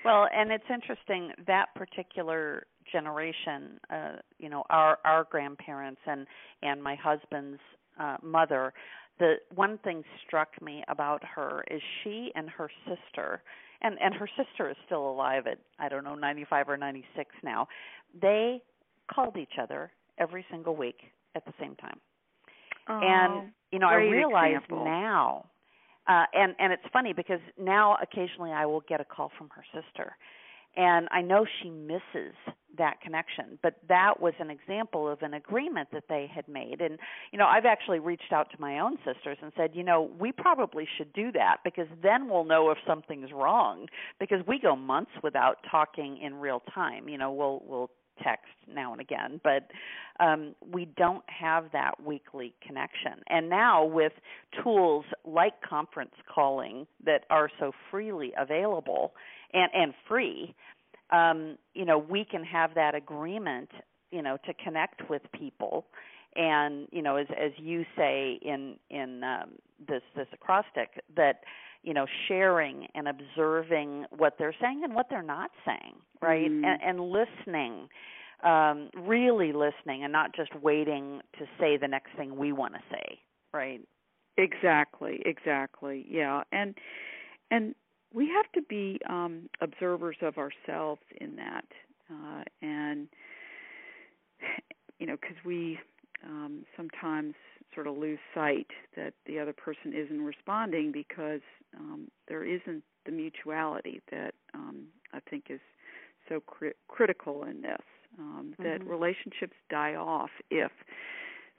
well 0.04 0.28
and 0.34 0.52
it's 0.52 0.64
interesting 0.74 1.32
that 1.46 1.68
particular 1.76 2.66
generation 2.92 3.80
uh 3.90 4.16
you 4.40 4.50
know 4.50 4.64
our 4.70 4.98
our 5.06 5.26
grandparents 5.30 6.02
and 6.06 6.26
and 6.62 6.82
my 6.82 6.96
husband's 6.96 7.60
uh 8.00 8.18
mother 8.24 8.74
the 9.20 9.36
one 9.56 9.78
thing 9.80 10.04
struck 10.26 10.50
me 10.62 10.84
about 10.88 11.24
her 11.24 11.64
is 11.70 11.82
she 12.04 12.32
and 12.36 12.50
her 12.50 12.70
sister 12.86 13.42
and 13.82 13.98
and 14.02 14.14
her 14.14 14.30
sister 14.38 14.70
is 14.70 14.78
still 14.86 15.10
alive 15.10 15.48
at 15.48 15.60
i 15.80 15.90
don't 15.90 16.04
know 16.04 16.16
95 16.16 16.70
or 16.70 16.78
96 16.78 17.30
now 17.44 17.68
they 18.22 18.62
called 19.14 19.38
each 19.38 19.58
other 19.62 19.92
every 20.18 20.46
single 20.50 20.76
week 20.76 21.00
at 21.36 21.46
the 21.46 21.54
same 21.60 21.76
time 21.76 22.00
Oh, 22.90 23.00
and 23.02 23.52
you 23.72 23.80
know, 23.80 23.88
I 23.88 23.96
realize 23.96 24.56
example. 24.56 24.86
now, 24.86 25.46
uh, 26.08 26.26
and 26.34 26.56
and 26.60 26.72
it's 26.72 26.84
funny 26.94 27.14
because 27.14 27.40
now 27.60 27.98
occasionally 28.02 28.52
I 28.52 28.66
will 28.66 28.84
get 28.88 29.02
a 29.02 29.06
call 29.06 29.32
from 29.38 29.50
her 29.50 29.64
sister, 29.74 30.16
and 30.76 31.08
I 31.12 31.22
know 31.22 31.46
she 31.62 31.70
misses 31.70 32.34
that 32.78 33.02
connection. 33.02 33.60
But 33.62 33.76
that 33.90 34.22
was 34.22 34.34
an 34.40 34.50
example 34.50 35.10
of 35.12 35.22
an 35.22 35.34
agreement 35.34 35.90
that 35.92 36.04
they 36.08 36.30
had 36.34 36.48
made, 36.48 36.80
and 36.80 36.98
you 37.32 37.40
know, 37.40 37.46
I've 37.46 37.66
actually 37.66 38.00
reached 38.00 38.32
out 38.32 38.50
to 38.52 38.62
my 38.62 38.80
own 38.80 38.98
sisters 38.98 39.38
and 39.42 39.52
said, 39.58 39.72
you 39.74 39.84
know, 39.84 40.10
we 40.20 40.32
probably 40.32 40.88
should 40.98 41.12
do 41.14 41.32
that 41.34 41.58
because 41.64 41.88
then 42.02 42.30
we'll 42.30 42.46
know 42.46 42.72
if 42.72 42.78
something's 42.88 43.32
wrong 43.34 43.88
because 44.20 44.40
we 44.48 44.60
go 44.60 44.76
months 44.76 45.12
without 45.24 45.58
talking 45.70 46.20
in 46.22 46.36
real 46.36 46.62
time. 46.74 47.10
You 47.10 47.18
know, 47.18 47.32
we'll 47.32 47.62
we'll 47.66 47.92
text 48.24 48.52
now 48.68 48.92
and 48.92 49.02
again, 49.02 49.40
but 49.44 49.68
um, 50.20 50.56
we 50.72 50.86
don't 50.98 51.24
have 51.28 51.66
that 51.74 52.02
weekly 52.04 52.54
connection. 52.66 53.14
And 53.28 53.50
now 53.50 53.86
with 53.86 54.14
tools 54.64 55.06
like 55.26 55.62
conference 55.62 56.16
calling 56.34 56.88
that 57.06 57.26
are 57.30 57.50
so 57.60 57.72
freely 57.92 58.34
available 58.38 59.14
and, 59.54 59.70
and 59.74 59.94
free, 60.08 60.56
um, 61.12 61.58
you 61.74 61.86
know, 61.86 61.98
we 61.98 62.26
can 62.26 62.44
have 62.44 62.74
that 62.76 62.96
agreement, 62.96 63.70
you 64.12 64.22
know, 64.22 64.38
to 64.46 64.54
connect 64.54 65.10
with 65.10 65.22
people 65.38 65.86
and 66.36 66.88
you 66.92 67.02
know 67.02 67.16
as 67.16 67.28
as 67.32 67.52
you 67.58 67.84
say 67.98 68.40
in 68.42 68.76
in 68.90 69.24
um, 69.24 69.52
this 69.88 70.04
this 70.16 70.28
acrostic 70.34 71.02
that 71.16 71.42
you 71.88 71.94
know 71.94 72.06
sharing 72.28 72.88
and 72.96 73.08
observing 73.08 74.06
what 74.12 74.34
they're 74.38 74.56
saying 74.62 74.82
and 74.84 74.94
what 74.94 75.08
they're 75.10 75.24
not 75.24 75.52
saying 75.66 75.96
right 76.22 76.52
Mm. 76.52 76.66
and, 76.66 76.82
and 76.84 77.00
listening 77.00 77.88
um 78.44 78.90
really 78.96 79.52
listening 79.54 80.04
and 80.04 80.12
not 80.12 80.36
just 80.36 80.54
waiting 80.62 81.22
to 81.40 81.46
say 81.60 81.78
the 81.78 81.88
next 81.88 82.12
thing 82.18 82.36
we 82.38 82.52
want 82.52 82.74
to 82.74 82.82
say 82.92 83.20
right 83.54 83.82
Exactly, 84.38 85.22
exactly. 85.26 86.06
Yeah. 86.08 86.44
And 86.52 86.76
and 87.50 87.74
we 88.14 88.30
have 88.30 88.46
to 88.54 88.62
be 88.70 89.00
um 89.10 89.50
observers 89.62 90.18
of 90.22 90.38
ourselves 90.38 91.02
in 91.20 91.36
that. 91.38 91.66
Uh 92.12 92.44
and 92.62 93.08
you 95.00 95.08
know, 95.08 95.18
cuz 95.18 95.36
we 95.44 95.80
um 96.24 96.66
sometimes 96.76 97.34
sort 97.74 97.88
of 97.88 97.98
lose 97.98 98.20
sight 98.34 98.68
that 98.96 99.14
the 99.26 99.40
other 99.40 99.54
person 99.54 99.94
isn't 99.94 100.22
responding 100.22 100.92
because 100.92 101.42
um 101.78 102.08
there 102.28 102.44
isn't 102.44 102.84
the 103.06 103.12
mutuality 103.12 104.02
that 104.12 104.34
um 104.54 104.88
I 105.14 105.20
think 105.30 105.46
is 105.50 105.60
so 106.30 106.40
cri- 106.42 106.74
critical 106.88 107.44
in 107.44 107.62
this 107.62 107.82
um 108.20 108.56
that 108.64 108.82
Mhm. 108.82 108.90
relationships 108.90 109.56
die 109.70 109.96
off 109.96 110.32
if 110.50 110.72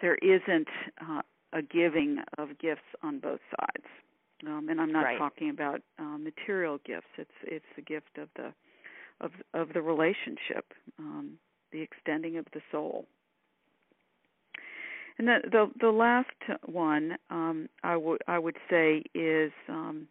there 0.01 0.17
isn't 0.17 0.69
uh, 1.01 1.23
a 1.53 1.63
giving 1.63 2.19
of 2.39 2.59
gifts 2.59 2.89
on 3.03 3.19
both 3.19 3.41
sides. 3.59 3.87
Um, 4.47 4.69
and 4.69 4.81
I'm 4.81 4.93
not 4.93 5.05
Right. 5.05 5.19
talking 5.19 5.51
about 5.51 5.83
uh, 5.99 6.19
material 6.19 6.79
gifts. 6.85 7.09
It's 7.17 7.31
it's 7.43 7.67
the 7.77 7.83
gift 7.83 8.19
of 8.19 8.29
the 8.37 8.53
of 9.21 9.33
of 9.55 9.73
the 9.73 9.83
relationship, 9.83 10.73
um, 10.99 11.39
the 11.73 11.81
extending 11.81 12.37
of 12.39 12.47
the 12.53 12.61
soul. 12.71 13.07
And 15.19 15.29
the 15.29 15.39
the, 15.51 15.71
the 15.81 15.91
last 15.91 16.29
one 16.67 17.17
um, 17.31 17.69
I 17.83 17.97
would 17.97 18.23
I 18.29 18.39
would 18.39 18.57
say 18.71 19.03
is 19.15 19.53
um, 19.69 20.09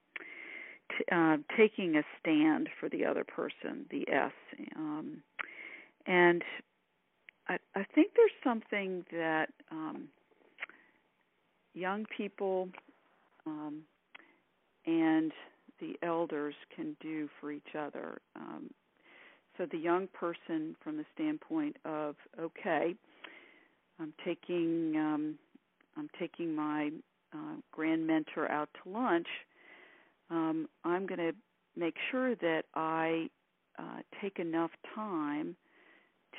t- 0.98 1.06
uh, 1.12 1.38
taking 1.56 1.96
a 1.96 2.04
stand 2.20 2.70
for 2.80 2.90
the 2.90 3.06
other 3.06 3.24
person, 3.24 3.86
the 3.90 4.06
S. 4.12 4.32
Um, 4.76 5.22
and 6.06 6.44
I, 7.48 7.58
I 7.76 7.84
think 7.96 8.12
there's 8.16 8.32
something 8.44 9.06
that 9.12 9.50
um, 9.72 10.08
young 11.74 12.06
people 12.16 12.70
um, 13.46 13.84
and 14.86 15.32
the 15.80 15.96
elders 16.04 16.56
can 16.76 16.96
do 17.02 17.30
for 17.40 17.52
each 17.52 17.76
other. 17.78 18.20
Um, 18.36 18.70
so 19.58 19.66
the 19.72 19.78
young 19.78 20.08
person, 20.08 20.76
from 20.84 20.98
the 20.98 21.06
standpoint 21.14 21.78
of, 21.86 22.16
okay, 22.40 22.96
I'm 24.00 24.14
taking 24.26 24.96
um, 24.98 25.36
I'm 25.98 26.10
taking 26.20 26.56
my 26.56 26.92
uh, 27.34 27.56
grand 27.72 28.06
mentor 28.06 28.50
out 28.50 28.70
to 28.84 28.90
lunch. 28.90 29.28
Um, 30.30 30.68
I'm 30.84 31.06
going 31.08 31.20
to 31.20 31.34
make 31.76 31.96
sure 32.12 32.36
that 32.36 32.64
I 32.76 33.30
uh, 33.80 34.02
take 34.22 34.40
enough 34.40 34.72
time 34.94 35.56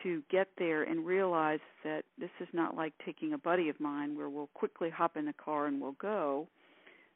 to 0.02 0.22
get 0.30 0.48
there 0.58 0.84
and 0.84 1.04
realize 1.04 1.60
that 1.82 2.04
this 2.18 2.30
is 2.40 2.48
not 2.52 2.76
like 2.76 2.92
taking 3.04 3.32
a 3.32 3.38
buddy 3.38 3.68
of 3.68 3.80
mine 3.80 4.16
where 4.16 4.28
we'll 4.28 4.50
quickly 4.54 4.90
hop 4.90 5.16
in 5.16 5.24
the 5.24 5.32
car 5.32 5.66
and 5.66 5.80
we'll 5.80 5.96
go. 6.00 6.46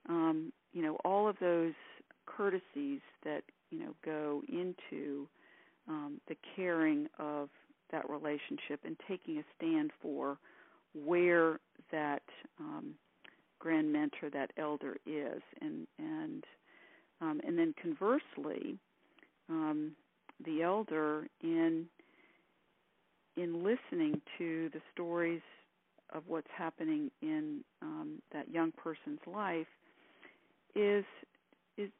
Um, 0.08 0.52
you 0.72 0.82
know, 0.82 0.96
all 1.04 1.28
of 1.28 1.36
those 1.40 1.74
courtesies 2.26 3.00
that 3.24 3.42
you 3.70 3.78
know 3.78 3.94
go 4.04 4.42
into 4.48 5.28
um, 5.88 6.20
the 6.28 6.36
caring 6.56 7.06
of 7.18 7.48
that 7.92 8.08
relationship 8.08 8.80
and 8.84 8.96
taking 9.08 9.38
a 9.38 9.44
stand 9.56 9.90
for 10.00 10.38
where 10.94 11.60
that 11.90 12.22
um, 12.58 12.94
grand 13.58 13.92
mentor, 13.92 14.28
that 14.30 14.50
elder 14.58 14.96
is, 15.06 15.42
and 15.60 15.86
and 15.98 16.44
um, 17.20 17.40
and 17.46 17.56
then 17.56 17.74
conversely, 17.80 18.76
um, 19.48 19.92
the 20.44 20.62
elder 20.62 21.28
in 21.42 21.86
in 23.36 23.62
listening 23.62 24.20
to 24.38 24.68
the 24.72 24.80
stories 24.92 25.40
of 26.12 26.22
what's 26.26 26.48
happening 26.56 27.10
in 27.22 27.64
um, 27.80 28.20
that 28.32 28.50
young 28.50 28.72
person's 28.72 29.20
life 29.26 29.66
is 30.74 31.04
is 31.78 31.90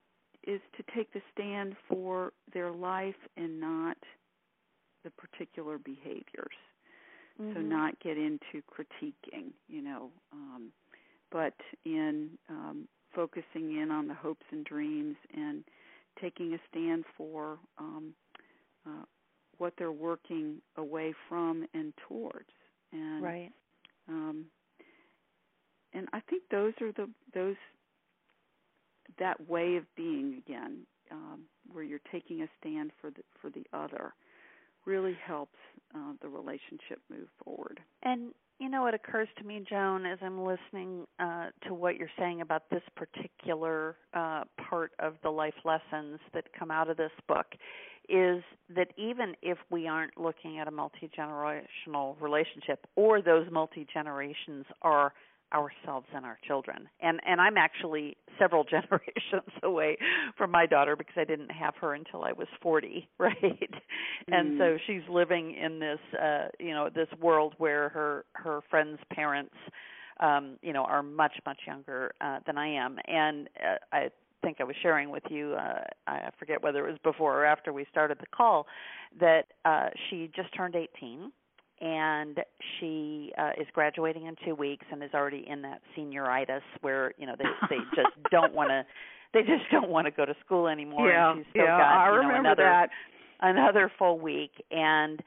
is 0.47 0.61
to 0.77 0.83
take 0.95 1.13
the 1.13 1.23
stand 1.33 1.77
for 1.89 2.33
their 2.53 2.73
life 2.73 3.15
and 3.37 3.61
not 3.61 3.97
the 5.05 5.11
particular 5.11 5.79
behaviors. 5.79 6.55
So 7.55 7.61
Mhm. 7.61 7.61
not 7.61 7.99
get 8.01 8.17
into 8.17 8.63
critiquing, 8.71 9.53
you 9.69 9.83
know, 9.83 10.11
um, 10.33 10.73
but 11.31 11.55
in 11.85 12.31
um, 12.49 12.89
focusing 13.15 13.81
in 13.81 13.91
on 13.91 14.09
the 14.09 14.15
hopes 14.15 14.45
and 14.51 14.65
dreams 14.65 15.17
and 15.35 15.65
taking 16.21 16.55
a 16.55 16.59
stand 16.71 17.05
for 17.17 17.59
um, 17.79 18.15
uh, 18.87 19.05
what 19.59 19.75
they're 19.79 19.93
working 19.93 20.61
away 20.77 21.15
from 21.29 21.67
and 21.75 21.93
towards. 22.09 22.51
And 22.93 23.35
right 23.35 23.53
um, 24.09 24.47
and 25.93 26.09
I 26.13 26.21
think 26.21 26.43
those 26.51 26.73
are 26.81 26.93
the 26.93 27.09
those 27.35 27.57
that 29.19 29.39
way 29.49 29.77
of 29.77 29.85
being 29.97 30.43
again, 30.47 30.87
um, 31.11 31.43
where 31.73 31.85
you're 31.85 32.01
taking 32.11 32.43
a 32.43 32.49
stand 32.61 32.91
for 33.01 33.11
the 33.11 33.23
for 33.41 33.51
the 33.51 33.65
other, 33.73 34.15
really 34.87 35.17
helps 35.25 35.59
uh, 35.95 36.13
the 36.21 36.29
relationship 36.29 37.01
move 37.11 37.29
forward. 37.45 37.81
And 38.03 38.33
you 38.59 38.69
know, 38.69 38.87
it 38.87 38.95
occurs 38.95 39.27
to 39.39 39.45
me, 39.45 39.65
Joan, 39.69 40.07
as 40.07 40.19
I'm 40.23 40.45
listening 40.45 41.05
uh, 41.19 41.47
to 41.67 41.75
what 41.75 41.97
you're 41.97 42.09
saying 42.17 42.43
about 42.43 42.71
this 42.71 42.83
particular 42.95 43.97
uh, 44.15 44.45
part 44.69 44.93
of 45.01 45.15
the 45.25 45.31
life 45.31 45.55
lessons 45.65 46.21
that 46.33 46.45
come 46.57 46.71
out 46.71 46.89
of 46.89 46.97
this 46.97 47.11
book, 47.27 47.47
is 48.09 48.41
that 48.73 48.89
even 48.97 49.35
if 49.43 49.59
we 49.71 49.89
aren't 49.89 50.17
looking 50.17 50.61
at 50.61 50.69
a 50.69 50.71
multi 50.71 51.11
generational 51.19 52.15
relationship, 52.21 52.87
or 52.95 53.21
those 53.21 53.47
multi 53.51 53.85
generations 53.93 54.65
are 54.83 55.13
ourselves 55.53 56.07
and 56.15 56.25
our 56.25 56.39
children. 56.47 56.89
And 57.01 57.21
and 57.27 57.41
I'm 57.41 57.57
actually 57.57 58.17
several 58.39 58.65
generations 58.77 59.53
away 59.63 59.97
from 60.37 60.51
my 60.51 60.67
daughter 60.67 60.97
because 60.97 61.15
I 61.17 61.25
didn't 61.25 61.51
have 61.51 61.75
her 61.81 61.95
until 61.95 62.23
I 62.25 62.33
was 62.33 62.49
40, 62.61 63.09
right? 63.19 63.71
And 64.31 64.53
Mm. 64.53 64.59
so 64.59 64.79
she's 64.87 65.03
living 65.09 65.55
in 65.55 65.79
this 65.79 66.01
uh 66.21 66.49
you 66.59 66.71
know 66.73 66.89
this 66.95 67.09
world 67.21 67.55
where 67.59 67.89
her 67.91 68.25
her 68.35 68.61
friends' 68.71 69.01
parents 69.13 69.55
um 70.21 70.57
you 70.63 70.73
know 70.73 70.85
are 70.85 71.03
much 71.03 71.35
much 71.47 71.61
younger 71.67 72.13
uh 72.21 72.39
than 72.47 72.59
I 72.59 72.69
am 72.69 72.99
and 73.07 73.49
uh, 73.61 73.77
I 73.93 74.11
think 74.43 74.59
I 74.61 74.65
was 74.65 74.77
sharing 74.83 75.11
with 75.11 75.23
you 75.31 75.55
uh 75.55 75.85
I 76.07 76.31
forget 76.39 76.63
whether 76.63 76.87
it 76.87 76.91
was 76.91 76.99
before 77.03 77.41
or 77.41 77.45
after 77.45 77.73
we 77.73 77.87
started 77.91 78.19
the 78.21 78.27
call 78.27 78.67
that 79.21 79.47
uh 79.65 79.89
she 80.09 80.31
just 80.35 80.55
turned 80.57 80.75
18 80.77 81.33
and 81.83 82.39
she 82.79 83.33
uh, 83.37 83.51
is 83.61 83.67
graduating 83.75 84.27
in 84.27 84.37
two 84.45 84.55
weeks 84.55 84.87
and 84.91 85.03
is 85.03 85.11
already 85.13 85.45
in 85.49 85.61
that 85.63 85.83
senioritis 85.99 86.63
where 86.81 87.13
you 87.19 87.27
know 87.27 87.35
they 87.37 87.45
they 87.69 87.79
just 87.97 88.17
don't 88.31 88.55
want 88.55 88.71
to 88.71 88.87
they 89.35 89.41
just 89.41 89.65
don't 89.71 89.91
want 89.91 90.07
to 90.07 90.11
go 90.11 90.25
to 90.25 90.35
school 90.45 90.69
anymore 90.69 91.11
yeah, 91.11 91.33
and 91.33 91.41
she's 91.41 91.51
still 91.51 91.65
yeah, 91.65 91.79
got 91.79 92.07
I 92.07 92.07
you 92.07 92.23
know 92.23 92.29
remember 92.29 92.49
another 92.51 92.63
that. 92.63 92.91
another 93.41 93.93
full 93.99 94.19
week. 94.19 94.53
And 94.71 95.21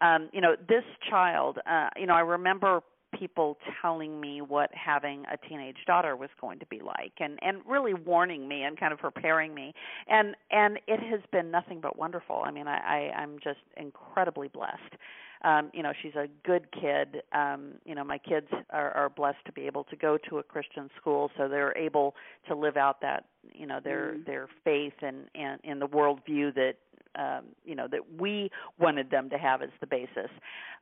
um 0.00 0.28
you 0.32 0.40
know 0.40 0.56
this 0.68 0.84
child 1.08 1.58
uh 1.70 1.88
you 1.96 2.06
know 2.06 2.14
I 2.14 2.20
remember 2.20 2.80
people 3.18 3.58
telling 3.82 4.20
me 4.20 4.40
what 4.40 4.70
having 4.72 5.24
a 5.32 5.36
teenage 5.48 5.76
daughter 5.86 6.16
was 6.16 6.30
going 6.40 6.58
to 6.58 6.66
be 6.66 6.80
like 6.80 7.12
and 7.20 7.38
and 7.42 7.58
really 7.68 7.94
warning 7.94 8.48
me 8.48 8.62
and 8.62 8.78
kind 8.78 8.92
of 8.92 8.98
preparing 8.98 9.54
me. 9.54 9.72
And 10.08 10.34
and 10.50 10.80
it 10.88 11.00
has 11.08 11.20
been 11.30 11.52
nothing 11.52 11.80
but 11.80 11.96
wonderful. 11.96 12.42
I 12.44 12.50
mean 12.50 12.66
i, 12.66 12.78
I 12.78 13.20
i'm 13.20 13.38
just 13.42 13.60
incredibly 13.76 14.48
blessed 14.48 14.96
um 15.42 15.70
you 15.72 15.82
know 15.82 15.92
she's 16.02 16.14
a 16.14 16.26
good 16.44 16.66
kid 16.72 17.22
um 17.32 17.72
you 17.84 17.94
know 17.94 18.04
my 18.04 18.18
kids 18.18 18.46
are 18.70 18.90
are 18.92 19.08
blessed 19.08 19.38
to 19.46 19.52
be 19.52 19.62
able 19.62 19.84
to 19.84 19.96
go 19.96 20.18
to 20.28 20.38
a 20.38 20.42
christian 20.42 20.90
school 21.00 21.30
so 21.36 21.48
they're 21.48 21.76
able 21.76 22.14
to 22.48 22.54
live 22.54 22.76
out 22.76 23.00
that 23.00 23.24
you 23.52 23.66
know 23.66 23.80
their 23.82 24.00
Mm. 24.14 24.26
their 24.26 24.48
faith 24.64 24.94
and 25.02 25.26
and 25.34 25.60
in 25.64 25.78
the 25.78 25.88
worldview 25.88 26.54
that 26.54 26.74
um 27.16 27.46
you 27.64 27.74
know 27.74 27.86
that 27.90 28.00
we 28.18 28.50
wanted 28.78 29.10
them 29.10 29.30
to 29.30 29.38
have 29.38 29.62
as 29.62 29.70
the 29.80 29.86
basis. 29.86 30.30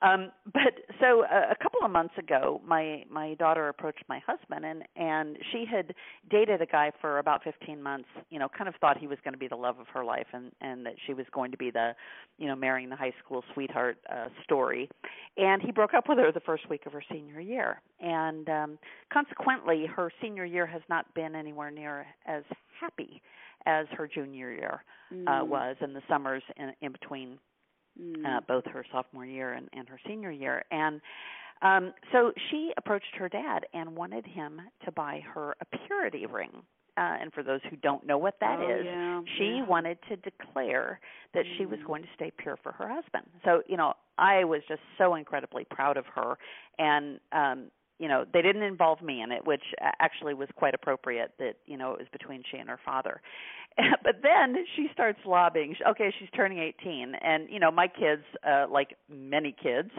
Um 0.02 0.30
but 0.52 0.74
so 1.00 1.24
a, 1.24 1.52
a 1.52 1.56
couple 1.62 1.80
of 1.84 1.90
months 1.90 2.14
ago 2.18 2.60
my 2.66 3.04
my 3.10 3.34
daughter 3.34 3.68
approached 3.68 4.04
my 4.08 4.20
husband 4.26 4.64
and 4.64 4.82
and 4.96 5.36
she 5.52 5.64
had 5.70 5.94
dated 6.30 6.62
a 6.62 6.66
guy 6.66 6.92
for 7.00 7.18
about 7.18 7.42
15 7.44 7.82
months 7.82 8.08
you 8.30 8.38
know 8.38 8.48
kind 8.48 8.68
of 8.68 8.74
thought 8.80 8.98
he 8.98 9.06
was 9.06 9.18
going 9.24 9.34
to 9.34 9.38
be 9.38 9.48
the 9.48 9.56
love 9.56 9.78
of 9.78 9.86
her 9.88 10.04
life 10.04 10.26
and 10.32 10.52
and 10.60 10.84
that 10.86 10.94
she 11.06 11.14
was 11.14 11.26
going 11.32 11.50
to 11.50 11.58
be 11.58 11.70
the 11.70 11.92
you 12.38 12.46
know 12.46 12.56
marrying 12.56 12.88
the 12.88 12.96
high 12.96 13.14
school 13.24 13.42
sweetheart 13.54 13.98
uh 14.12 14.28
story. 14.44 14.88
And 15.36 15.62
he 15.62 15.72
broke 15.72 15.94
up 15.94 16.08
with 16.08 16.18
her 16.18 16.32
the 16.32 16.40
first 16.40 16.68
week 16.68 16.86
of 16.86 16.92
her 16.92 17.02
senior 17.10 17.40
year. 17.40 17.80
And 18.00 18.48
um 18.48 18.78
consequently 19.12 19.86
her 19.86 20.12
senior 20.20 20.44
year 20.44 20.66
has 20.66 20.82
not 20.88 21.12
been 21.14 21.34
anywhere 21.34 21.70
near 21.70 22.06
as 22.26 22.44
happy 22.80 23.22
as 23.66 23.86
her 23.96 24.06
junior 24.06 24.50
year 24.52 24.84
uh, 25.26 25.42
Mm. 25.42 25.46
was 25.48 25.76
and 25.80 25.96
the 25.96 26.02
summers 26.08 26.42
in, 26.56 26.72
in 26.80 26.92
between 26.92 27.38
Mm. 28.00 28.24
uh, 28.24 28.40
both 28.46 28.64
her 28.66 28.84
sophomore 28.92 29.26
year 29.26 29.54
and, 29.54 29.68
and 29.72 29.88
her 29.88 29.98
senior 30.06 30.30
year. 30.30 30.64
And 30.70 31.00
Um, 31.60 31.92
so 32.12 32.32
she 32.50 32.72
approached 32.76 33.16
her 33.16 33.28
dad 33.28 33.66
and 33.74 33.96
wanted 33.96 34.24
him 34.24 34.60
to 34.84 34.92
buy 34.92 35.20
her 35.34 35.56
a 35.60 35.64
purity 35.86 36.24
ring. 36.26 36.62
Uh, 36.96 37.16
and 37.20 37.32
for 37.32 37.42
those 37.42 37.60
who 37.70 37.76
don't 37.76 38.04
know 38.06 38.18
what 38.18 38.38
that 38.40 38.58
oh, 38.60 38.70
is, 38.70 38.84
yeah, 38.84 39.20
she 39.36 39.56
yeah. 39.56 39.66
wanted 39.66 39.98
to 40.08 40.16
declare 40.16 41.00
that 41.34 41.44
mm. 41.44 41.56
she 41.56 41.66
was 41.66 41.78
going 41.86 42.02
to 42.02 42.08
stay 42.14 42.30
pure 42.38 42.56
for 42.62 42.72
her 42.72 42.88
husband. 42.88 43.24
So, 43.44 43.62
you 43.66 43.76
know, 43.76 43.94
I 44.18 44.44
was 44.44 44.62
just 44.68 44.82
so 44.98 45.14
incredibly 45.16 45.64
proud 45.64 45.96
of 45.96 46.06
her 46.14 46.38
and 46.78 47.20
um 47.32 47.70
you 47.98 48.08
know 48.08 48.24
they 48.32 48.42
didn't 48.42 48.62
involve 48.62 49.02
me 49.02 49.20
in 49.22 49.32
it 49.32 49.46
which 49.46 49.62
actually 50.00 50.34
was 50.34 50.48
quite 50.56 50.74
appropriate 50.74 51.32
that 51.38 51.54
you 51.66 51.76
know 51.76 51.92
it 51.92 51.98
was 51.98 52.08
between 52.12 52.42
she 52.50 52.58
and 52.58 52.68
her 52.68 52.80
father. 52.84 53.20
But 54.02 54.22
then 54.22 54.56
she 54.74 54.88
starts 54.92 55.20
lobbying 55.24 55.74
okay 55.88 56.12
she's 56.18 56.28
turning 56.34 56.58
18 56.58 57.14
and 57.20 57.48
you 57.48 57.60
know 57.60 57.70
my 57.70 57.86
kids 57.86 58.22
uh 58.46 58.66
like 58.70 58.96
many 59.08 59.54
kids 59.62 59.90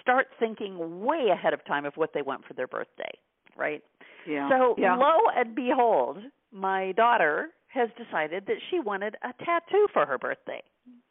start 0.00 0.28
thinking 0.38 1.00
way 1.04 1.28
ahead 1.32 1.52
of 1.52 1.64
time 1.64 1.84
of 1.84 1.96
what 1.96 2.10
they 2.14 2.22
want 2.22 2.44
for 2.46 2.54
their 2.54 2.68
birthday 2.68 3.10
right? 3.56 3.82
Yeah 4.26 4.48
so 4.50 4.76
yeah. 4.78 4.94
lo 4.96 5.12
and 5.36 5.54
behold 5.54 6.18
my 6.52 6.92
daughter 6.92 7.50
has 7.68 7.88
decided 7.98 8.46
that 8.46 8.56
she 8.70 8.78
wanted 8.78 9.16
a 9.22 9.32
tattoo 9.44 9.88
for 9.92 10.06
her 10.06 10.18
birthday 10.18 10.62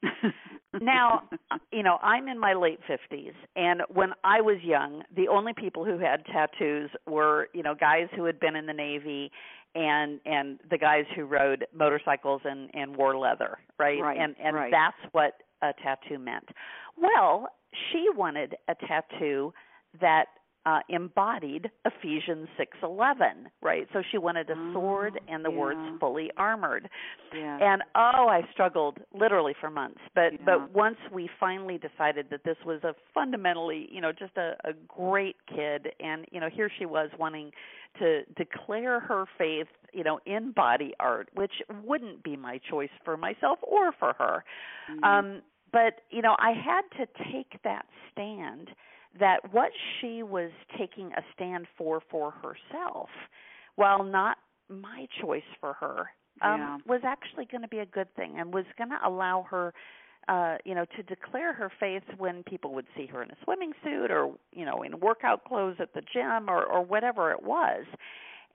now, 0.81 1.23
you 1.71 1.83
know, 1.83 1.97
I'm 2.01 2.27
in 2.27 2.39
my 2.39 2.53
late 2.53 2.79
50s 2.89 3.33
and 3.55 3.81
when 3.89 4.11
I 4.23 4.41
was 4.41 4.57
young, 4.63 5.03
the 5.15 5.27
only 5.27 5.53
people 5.53 5.85
who 5.85 5.97
had 5.97 6.25
tattoos 6.25 6.89
were, 7.05 7.49
you 7.53 7.63
know, 7.63 7.75
guys 7.75 8.07
who 8.15 8.25
had 8.25 8.39
been 8.39 8.55
in 8.55 8.65
the 8.65 8.73
navy 8.73 9.31
and 9.75 10.19
and 10.25 10.59
the 10.69 10.77
guys 10.77 11.05
who 11.15 11.25
rode 11.25 11.65
motorcycles 11.73 12.41
and 12.45 12.69
and 12.73 12.95
wore 12.95 13.17
leather, 13.17 13.57
right? 13.77 14.01
Right, 14.01 14.19
and 14.19 14.35
and 14.43 14.55
right. 14.55 14.71
that's 14.71 15.13
what 15.13 15.33
a 15.61 15.73
tattoo 15.83 16.19
meant. 16.19 16.47
Well, 16.99 17.49
she 17.91 18.07
wanted 18.15 18.55
a 18.67 18.75
tattoo 18.75 19.53
that 19.99 20.25
uh, 20.67 20.79
embodied 20.89 21.71
Ephesians 21.85 22.49
6:11, 22.59 23.47
right? 23.61 23.87
So 23.93 24.01
she 24.11 24.17
wanted 24.17 24.49
a 24.49 24.55
sword 24.73 25.13
Oh, 25.17 25.33
and 25.33 25.45
the 25.45 25.49
yeah. 25.49 25.57
words 25.57 25.79
fully 25.99 26.29
armored. 26.35 26.89
yeah. 27.33 27.57
And 27.61 27.83
oh, 27.95 28.27
I 28.27 28.41
struggled 28.51 28.99
literally 29.13 29.53
for 29.61 29.69
months. 29.69 30.01
But 30.13 30.33
Yeah. 30.33 30.39
but 30.45 30.71
once 30.71 30.97
we 31.09 31.29
finally 31.39 31.77
decided 31.77 32.29
that 32.31 32.43
this 32.43 32.57
was 32.65 32.83
a 32.83 32.93
fundamentally, 33.13 33.87
you 33.89 34.01
know, 34.01 34.11
just 34.11 34.35
a, 34.35 34.57
a 34.65 34.73
great 34.89 35.37
kid 35.47 35.93
and 36.01 36.25
you 36.33 36.41
know, 36.41 36.49
here 36.49 36.69
she 36.77 36.85
was 36.85 37.09
wanting 37.17 37.51
to 37.99 38.25
declare 38.35 38.99
her 38.99 39.25
faith, 39.37 39.67
you 39.93 40.03
know, 40.03 40.19
in 40.25 40.51
body 40.51 40.93
art, 40.99 41.29
which 41.33 41.61
wouldn't 41.85 42.23
be 42.23 42.35
my 42.35 42.57
choice 42.69 42.89
for 43.05 43.15
myself 43.15 43.57
or 43.61 43.93
for 43.93 44.13
her. 44.19 44.43
Mhm. 44.91 45.03
Um 45.05 45.41
but 45.71 46.01
you 46.09 46.21
know, 46.21 46.35
I 46.39 46.51
had 46.51 46.83
to 46.97 47.05
take 47.31 47.61
that 47.63 47.85
stand 48.11 48.71
that 49.19 49.51
what 49.53 49.71
she 49.99 50.23
was 50.23 50.51
taking 50.77 51.11
a 51.13 51.23
stand 51.33 51.67
for 51.77 52.01
for 52.09 52.31
herself, 52.31 53.09
while 53.75 54.03
not 54.03 54.37
my 54.69 55.07
choice 55.21 55.43
for 55.59 55.73
her, 55.73 56.11
um, 56.41 56.59
Yeah. 56.61 56.77
was 56.85 57.03
actually 57.03 57.45
going 57.45 57.61
to 57.61 57.67
be 57.67 57.79
a 57.79 57.85
good 57.85 58.13
thing 58.15 58.37
and 58.39 58.53
was 58.53 58.65
going 58.77 58.89
to 58.89 58.99
allow 59.07 59.43
her, 59.43 59.73
uh, 60.27 60.57
you 60.65 60.75
know, 60.75 60.85
to 60.95 61.03
declare 61.03 61.53
her 61.53 61.69
faith 61.79 62.03
when 62.17 62.43
people 62.43 62.73
would 62.73 62.87
see 62.95 63.05
her 63.07 63.23
in 63.23 63.31
a 63.31 63.37
swimming 63.43 63.73
suit 63.83 64.11
or 64.11 64.33
you 64.51 64.65
know 64.65 64.83
in 64.83 64.99
workout 64.99 65.45
clothes 65.45 65.77
at 65.79 65.93
the 65.93 66.01
gym 66.01 66.49
or 66.49 66.63
or 66.65 66.81
whatever 66.83 67.31
it 67.31 67.41
was, 67.43 67.85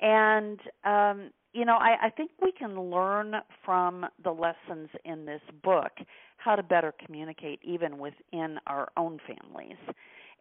and 0.01 0.61
um, 0.85 1.31
you 1.53 1.65
know 1.65 1.77
I, 1.77 2.07
I 2.07 2.11
think 2.11 2.31
we 2.41 2.53
can 2.53 2.79
learn 2.79 3.37
from 3.65 4.07
the 4.23 4.33
lessons 4.33 4.91
in 5.05 5.25
this 5.25 5.43
book 5.63 5.93
how 6.37 6.57
to 6.57 6.63
better 6.63 6.93
communicate 7.05 7.61
even 7.63 7.99
within 7.99 8.59
our 8.67 8.91
own 8.97 9.19
families 9.27 9.79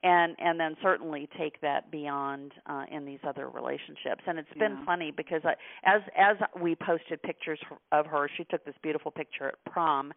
and 0.03 0.35
and 0.39 0.59
then 0.59 0.75
certainly 0.81 1.29
take 1.37 1.61
that 1.61 1.91
beyond 1.91 2.53
uh, 2.65 2.85
in 2.91 3.05
these 3.05 3.19
other 3.27 3.49
relationships. 3.49 4.23
And 4.25 4.39
it's 4.39 4.53
been 4.57 4.77
Yeah. 4.79 4.85
funny 4.85 5.11
because 5.11 5.41
I, 5.45 5.55
as 5.83 6.01
as 6.17 6.37
we 6.59 6.75
posted 6.75 7.21
pictures 7.21 7.59
of 7.91 8.05
her, 8.07 8.27
she 8.35 8.43
took 8.45 8.63
this 8.65 8.75
beautiful 8.81 9.11
picture 9.11 9.47
at 9.49 9.63
prom. 9.71 10.13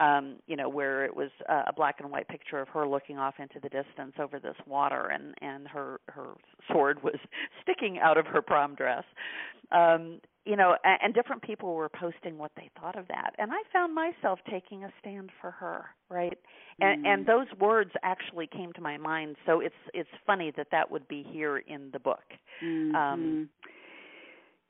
Um, 0.00 0.36
you 0.46 0.54
know, 0.54 0.68
where 0.68 1.04
it 1.04 1.16
was 1.16 1.30
uh, 1.48 1.64
a 1.66 1.72
black 1.72 1.96
and 1.98 2.08
white 2.08 2.28
picture 2.28 2.60
of 2.60 2.68
her 2.68 2.86
looking 2.86 3.18
off 3.18 3.34
into 3.40 3.58
the 3.58 3.68
distance 3.68 4.12
over 4.20 4.38
this 4.38 4.54
water, 4.64 5.08
and 5.08 5.34
and 5.42 5.66
her 5.66 6.00
her 6.08 6.34
sword 6.70 7.02
was 7.02 7.16
sticking 7.62 7.98
out 7.98 8.16
of 8.16 8.24
her 8.26 8.40
prom 8.40 8.76
dress. 8.76 9.02
Um, 9.72 10.20
you 10.48 10.56
know, 10.56 10.76
and, 10.84 10.98
and 11.02 11.14
different 11.14 11.42
people 11.42 11.74
were 11.74 11.90
posting 11.90 12.38
what 12.38 12.52
they 12.56 12.70
thought 12.80 12.98
of 12.98 13.06
that, 13.08 13.34
and 13.38 13.52
I 13.52 13.62
found 13.72 13.94
myself 13.94 14.38
taking 14.50 14.84
a 14.84 14.90
stand 15.00 15.30
for 15.40 15.50
her, 15.52 15.86
right? 16.08 16.38
and 16.80 16.96
Mm. 16.98 17.06
and 17.06 17.26
those 17.26 17.46
words 17.60 17.90
actually 18.02 18.46
came 18.46 18.72
to 18.72 18.80
my 18.80 18.96
mind 18.96 19.36
so 19.46 19.60
it's 19.60 19.74
it's 19.94 20.08
funny 20.26 20.52
that 20.56 20.68
that 20.70 20.90
would 20.90 21.06
be 21.08 21.24
here 21.32 21.58
in 21.58 21.90
the 21.92 21.98
book 21.98 22.24
Mhm. 22.62 22.94
Um, 22.94 23.48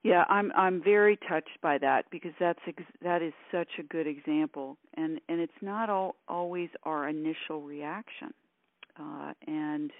yeah, 0.02 0.24
I'm 0.28 0.52
I'm 0.56 0.82
very 0.82 1.18
touched 1.28 1.60
by 1.60 1.78
that 1.78 2.06
because 2.10 2.32
that's 2.38 2.60
ex- 2.66 2.82
that 3.02 3.20
is 3.20 3.32
such 3.50 3.68
a 3.78 3.82
good 3.82 4.06
example, 4.06 4.76
and 4.94 5.20
and 5.28 5.40
it's 5.40 5.60
not 5.60 5.90
all, 5.90 6.16
always 6.28 6.70
our 6.84 7.08
initial 7.08 7.62
reaction, 7.62 8.32
uh, 8.98 9.32
and 9.46 9.90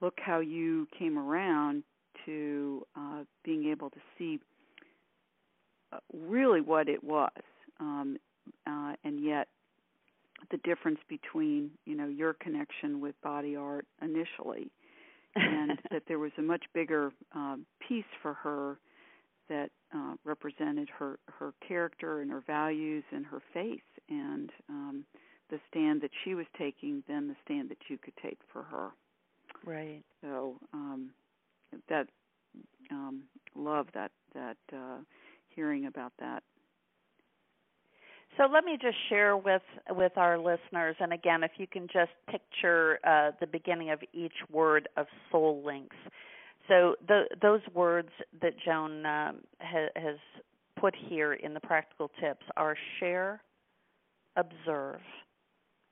look 0.00 0.18
how 0.20 0.40
you 0.40 0.86
came 0.98 1.18
around 1.18 1.82
to 2.26 2.86
uh, 2.94 3.24
being 3.42 3.70
able 3.70 3.90
to 3.90 4.00
see 4.18 4.38
really 6.12 6.60
what 6.60 6.88
it 6.88 7.02
was, 7.02 7.30
um, 7.80 8.16
uh, 8.66 8.94
and 9.04 9.22
yet 9.22 9.48
the 10.50 10.58
difference 10.58 10.98
between 11.08 11.70
you 11.84 11.96
know 11.96 12.08
your 12.08 12.34
connection 12.34 13.00
with 13.00 13.14
body 13.22 13.56
art 13.56 13.86
initially 14.02 14.70
and 15.34 15.78
that 15.90 16.02
there 16.08 16.18
was 16.18 16.32
a 16.38 16.42
much 16.42 16.64
bigger 16.74 17.12
um, 17.34 17.66
piece 17.86 18.04
for 18.22 18.34
her 18.34 18.78
that 19.48 19.70
uh, 19.94 20.14
represented 20.24 20.88
her 20.98 21.18
her 21.26 21.52
character 21.66 22.20
and 22.20 22.30
her 22.30 22.42
values 22.46 23.04
and 23.12 23.24
her 23.24 23.40
faith 23.54 23.80
and 24.08 24.50
um, 24.68 25.04
the 25.50 25.58
stand 25.70 26.00
that 26.00 26.10
she 26.24 26.34
was 26.34 26.46
taking 26.58 27.02
than 27.08 27.28
the 27.28 27.36
stand 27.44 27.70
that 27.70 27.78
you 27.88 27.96
could 27.96 28.14
take 28.22 28.38
for 28.52 28.62
her. 28.64 28.90
right 29.64 30.02
So 30.22 30.56
um, 30.72 31.10
that 31.88 32.08
um, 32.90 33.22
love 33.54 33.86
that 33.94 34.10
that 34.34 34.56
uh, 34.72 34.98
hearing 35.56 35.86
about 35.86 36.12
that. 36.20 36.42
so 38.36 38.44
let 38.52 38.64
me 38.64 38.76
just 38.80 38.96
share 39.08 39.36
with 39.36 39.62
with 39.90 40.12
our 40.16 40.38
listeners 40.38 40.94
and 41.00 41.12
again 41.12 41.42
if 41.42 41.52
you 41.56 41.66
can 41.66 41.86
just 41.92 42.12
picture 42.30 42.98
uh, 43.04 43.30
the 43.40 43.46
beginning 43.46 43.90
of 43.90 43.98
each 44.12 44.34
word 44.52 44.88
of 44.96 45.06
soul 45.30 45.62
links 45.64 45.96
so 46.68 46.94
the, 47.08 47.22
those 47.40 47.60
words 47.74 48.10
that 48.42 48.52
joan 48.64 49.06
um, 49.06 49.36
ha, 49.60 49.86
has 49.96 50.16
put 50.78 50.94
here 51.08 51.32
in 51.32 51.54
the 51.54 51.60
practical 51.60 52.10
tips 52.20 52.44
are 52.56 52.76
share 53.00 53.40
observe 54.36 55.00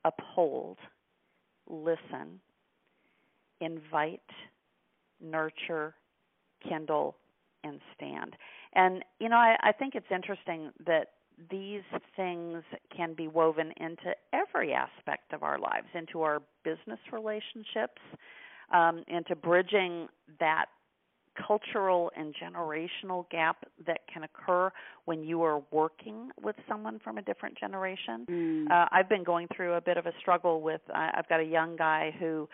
uphold 0.05 0.77
listen 1.69 2.41
invite 3.61 4.21
nurture 5.23 5.95
kindle 6.69 7.17
and 7.63 7.81
stand 7.97 8.37
and 8.75 9.05
you 9.21 9.29
know 9.29 9.37
I, 9.37 9.57
I 9.63 9.73
think 9.73 9.95
it's 9.95 10.07
interesting 10.15 10.71
that 10.87 11.09
these 11.51 11.83
things 12.15 12.63
can 12.97 13.15
be 13.15 13.27
woven 13.27 13.73
into 13.79 14.15
every 14.33 14.73
aspect 14.73 15.33
of 15.33 15.43
our 15.43 15.59
lives 15.59 15.89
into 15.95 16.23
our 16.23 16.43
business 16.65 17.01
relationships 17.13 18.01
um, 18.73 19.05
into 19.09 19.35
bridging 19.35 20.09
that 20.41 20.67
cultural 21.47 22.13
and 22.17 22.33
generational 22.37 23.29
gap 23.31 23.65
that 23.85 24.03
can 24.13 24.23
occur 24.23 24.71
when 25.07 25.25
you 25.25 25.43
are 25.43 25.61
working 25.73 26.31
with 26.41 26.55
someone 26.69 27.01
from 27.03 27.19
a 27.19 27.23
different 27.23 27.59
generation 27.59 28.25
Mm. 28.31 28.71
uh, 28.71 28.87
I've 28.93 29.09
been 29.09 29.25
going 29.25 29.49
through 29.55 29.75
a 29.75 29.81
bit 29.81 29.97
of 29.97 30.07
a 30.07 30.13
struggle 30.21 30.61
with. 30.61 30.81
Uh, 30.89 31.11
I've 31.15 31.29
got 31.29 31.41
a 31.41 31.45
young 31.45 31.77
guy 31.77 32.15
who 32.19 32.49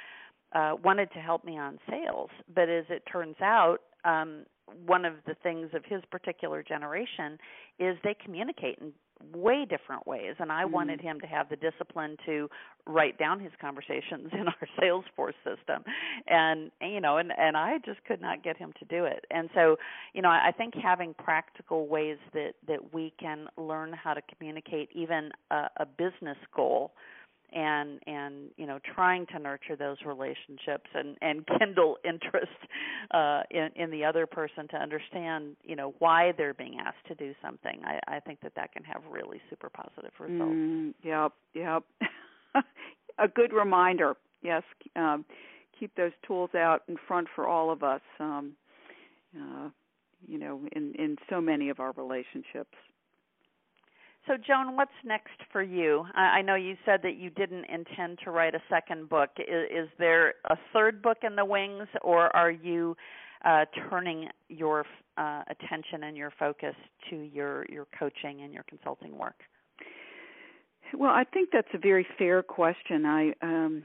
uh, 0.52 0.74
wanted 0.82 1.12
to 1.12 1.18
help 1.20 1.44
me 1.44 1.58
on 1.58 1.78
sales, 1.88 2.30
but 2.54 2.68
as 2.68 2.84
it 2.88 3.02
turns 3.10 3.36
out, 3.40 3.78
um, 4.04 4.44
one 4.86 5.04
of 5.04 5.14
the 5.26 5.34
things 5.42 5.70
of 5.74 5.84
his 5.84 6.02
particular 6.10 6.62
generation 6.62 7.38
is 7.78 7.96
they 8.02 8.14
communicate 8.14 8.78
in 8.80 8.92
way 9.34 9.66
different 9.66 10.06
ways, 10.06 10.34
and 10.38 10.50
I 10.50 10.64
Mm. 10.64 10.70
wanted 10.70 11.00
him 11.00 11.20
to 11.20 11.26
have 11.26 11.48
the 11.48 11.56
discipline 11.56 12.16
to 12.24 12.48
write 12.86 13.18
down 13.18 13.38
his 13.38 13.52
conversations 13.60 14.32
in 14.32 14.48
our 14.48 14.68
Salesforce 14.78 15.34
system, 15.44 15.84
and 16.26 16.70
you 16.80 17.00
know, 17.00 17.18
and 17.18 17.32
and 17.38 17.56
I 17.56 17.78
just 17.78 18.02
could 18.04 18.20
not 18.20 18.42
get 18.42 18.56
him 18.56 18.72
to 18.78 18.84
do 18.86 19.04
it, 19.04 19.26
and 19.30 19.50
so 19.54 19.78
you 20.14 20.22
know, 20.22 20.30
I 20.30 20.48
I 20.48 20.52
think 20.52 20.74
having 20.74 21.14
practical 21.14 21.86
ways 21.86 22.18
that 22.32 22.54
that 22.66 22.94
we 22.94 23.12
can 23.18 23.48
learn 23.56 23.92
how 23.92 24.14
to 24.14 24.22
communicate 24.22 24.90
even 24.92 25.32
a, 25.50 25.68
a 25.78 25.86
business 25.86 26.38
goal 26.54 26.92
and 27.52 28.00
and 28.06 28.50
you 28.56 28.66
know 28.66 28.78
trying 28.94 29.26
to 29.26 29.38
nurture 29.38 29.76
those 29.76 29.96
relationships 30.04 30.90
and 30.94 31.16
and 31.22 31.46
kindle 31.58 31.96
interest 32.04 32.48
uh 33.12 33.42
in 33.50 33.70
in 33.76 33.90
the 33.90 34.04
other 34.04 34.26
person 34.26 34.68
to 34.68 34.76
understand 34.76 35.56
you 35.64 35.76
know 35.76 35.94
why 35.98 36.32
they're 36.36 36.54
being 36.54 36.78
asked 36.78 37.06
to 37.06 37.14
do 37.14 37.34
something 37.42 37.80
i 37.84 38.16
i 38.16 38.20
think 38.20 38.40
that 38.40 38.54
that 38.54 38.72
can 38.72 38.84
have 38.84 39.02
really 39.10 39.40
super 39.48 39.68
positive 39.68 40.12
results 40.18 40.40
Mm, 40.50 40.94
yep, 41.02 41.32
yep. 41.54 41.82
a 43.18 43.28
good 43.28 43.52
reminder. 43.52 44.14
Yes, 44.42 44.62
um, 44.96 45.24
keep 45.78 45.94
those 45.96 46.12
tools 46.26 46.50
out 46.54 46.82
in 46.88 46.96
front 47.06 47.28
for 47.34 47.46
all 47.46 47.70
of 47.70 47.82
us. 47.82 48.00
Um, 48.18 48.52
uh, 49.36 49.68
you 50.26 50.38
know, 50.38 50.60
in 50.72 50.94
in 50.98 51.16
so 51.28 51.40
many 51.40 51.68
of 51.68 51.80
our 51.80 51.92
relationships. 51.92 52.76
So, 54.26 54.36
Joan, 54.36 54.76
what's 54.76 54.90
next 55.04 55.40
for 55.50 55.62
you? 55.62 56.04
I 56.14 56.42
know 56.42 56.54
you 56.54 56.76
said 56.84 57.00
that 57.02 57.16
you 57.16 57.30
didn't 57.30 57.64
intend 57.64 58.18
to 58.24 58.30
write 58.30 58.54
a 58.54 58.62
second 58.68 59.08
book. 59.08 59.30
Is, 59.38 59.84
is 59.84 59.88
there 59.98 60.34
a 60.50 60.56
third 60.72 61.00
book 61.00 61.18
in 61.22 61.36
the 61.36 61.44
wings, 61.44 61.88
or 62.02 62.34
are 62.36 62.50
you 62.50 62.96
uh, 63.44 63.64
turning 63.88 64.28
your 64.48 64.84
uh, 65.16 65.42
attention 65.48 66.04
and 66.04 66.16
your 66.16 66.32
focus 66.38 66.74
to 67.08 67.16
your 67.16 67.64
your 67.70 67.86
coaching 67.98 68.42
and 68.42 68.52
your 68.52 68.64
consulting 68.64 69.16
work? 69.16 69.40
Well, 70.92 71.10
I 71.10 71.24
think 71.24 71.50
that's 71.52 71.68
a 71.72 71.78
very 71.78 72.06
fair 72.18 72.42
question. 72.42 73.06
I 73.06 73.32
um, 73.42 73.82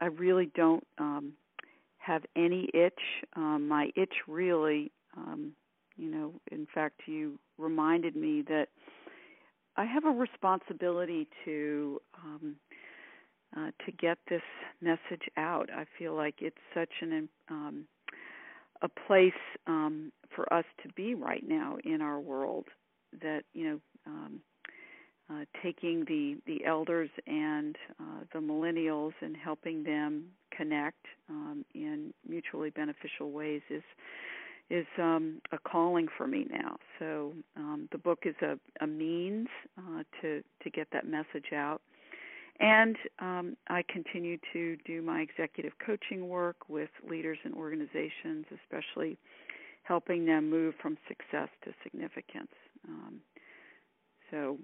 I 0.00 0.06
really 0.06 0.50
don't 0.54 0.86
um, 0.98 1.32
have 1.98 2.22
any 2.36 2.68
itch. 2.72 3.00
Um, 3.34 3.66
my 3.68 3.90
itch 3.96 4.14
really, 4.28 4.92
um, 5.16 5.52
you 5.96 6.10
know, 6.10 6.34
in 6.52 6.66
fact, 6.72 7.02
you 7.06 7.38
reminded 7.58 8.14
me 8.16 8.42
that 8.48 8.68
I 9.76 9.84
have 9.84 10.04
a 10.04 10.10
responsibility 10.10 11.26
to 11.44 12.00
um, 12.22 12.56
uh, 13.56 13.70
to 13.86 13.92
get 13.92 14.18
this 14.28 14.42
message 14.80 15.28
out. 15.36 15.68
I 15.74 15.84
feel 15.98 16.14
like 16.14 16.36
it's 16.40 16.56
such 16.74 16.90
an 17.00 17.28
um, 17.50 17.86
a 18.82 18.88
place 19.06 19.32
um, 19.66 20.12
for 20.34 20.52
us 20.52 20.64
to 20.82 20.88
be 20.94 21.14
right 21.14 21.44
now 21.46 21.78
in 21.84 22.02
our 22.02 22.20
world 22.20 22.66
that 23.22 23.42
you 23.52 23.64
know 23.68 23.80
um, 24.06 24.40
uh, 25.30 25.44
taking 25.62 26.04
the 26.06 26.36
the 26.46 26.64
elders 26.64 27.10
and 27.26 27.76
uh, 28.00 28.24
the 28.32 28.40
millennials 28.40 29.12
and 29.20 29.36
helping 29.36 29.82
them 29.82 30.26
connect 30.56 31.06
um, 31.28 31.64
in 31.74 32.12
mutually 32.28 32.70
beneficial 32.70 33.30
ways 33.30 33.62
is 33.70 33.82
is 34.70 34.86
um, 34.98 35.40
a 35.52 35.58
calling 35.58 36.08
for 36.16 36.26
me 36.26 36.46
now. 36.50 36.76
So 36.98 37.32
um, 37.56 37.88
the 37.92 37.98
book 37.98 38.20
is 38.24 38.34
a, 38.42 38.58
a 38.82 38.86
means 38.86 39.48
uh, 39.78 40.02
to 40.22 40.42
to 40.62 40.70
get 40.70 40.88
that 40.92 41.06
message 41.06 41.52
out, 41.54 41.82
and 42.60 42.96
um, 43.20 43.56
I 43.68 43.82
continue 43.88 44.38
to 44.52 44.76
do 44.86 45.02
my 45.02 45.20
executive 45.20 45.72
coaching 45.84 46.28
work 46.28 46.68
with 46.68 46.90
leaders 47.08 47.38
and 47.44 47.54
organizations, 47.54 48.46
especially 48.62 49.18
helping 49.82 50.24
them 50.24 50.48
move 50.48 50.74
from 50.80 50.96
success 51.08 51.48
to 51.64 51.72
significance. 51.82 52.52
Um, 52.88 53.20
so 54.30 54.58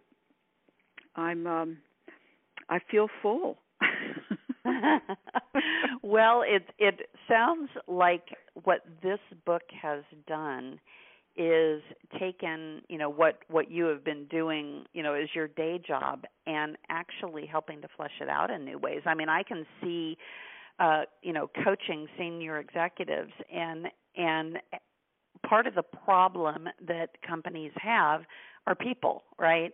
I'm 1.17 1.47
um, 1.47 1.79
I 2.69 2.79
feel 2.91 3.09
full. 3.23 3.59
well, 6.03 6.43
it 6.47 6.65
it 6.79 7.09
sounds 7.29 7.71
like 7.87 8.25
what 8.65 8.81
this 9.03 9.21
book 9.45 9.63
has 9.81 10.03
done 10.27 10.81
is 11.37 11.83
taken, 12.19 12.83
you 12.89 12.99
know, 12.99 13.09
what 13.09 13.39
what 13.49 13.71
you 13.71 13.85
have 13.85 14.05
been 14.05 14.27
doing, 14.27 14.85
you 14.93 15.03
know, 15.03 15.15
as 15.15 15.29
your 15.35 15.49
day 15.49 15.81
job 15.87 16.25
and 16.47 16.77
actually 16.89 17.47
helping 17.47 17.81
to 17.83 17.89
flesh 17.97 18.11
it 18.21 18.29
out 18.29 18.51
in 18.51 18.65
new 18.65 18.79
ways. 18.79 19.03
I 19.07 19.15
mean, 19.15 19.29
I 19.29 19.43
can 19.43 19.65
see 19.81 20.19
uh, 20.81 21.03
you 21.23 21.33
know, 21.33 21.49
coaching 21.63 22.09
senior 22.19 22.59
executives 22.59 23.33
and 23.55 23.89
and 24.17 24.59
part 25.47 25.67
of 25.67 25.75
the 25.75 25.83
problem 25.83 26.69
that 26.87 27.11
companies 27.27 27.73
have 27.77 28.23
are 28.67 28.75
people, 28.75 29.23
right? 29.39 29.73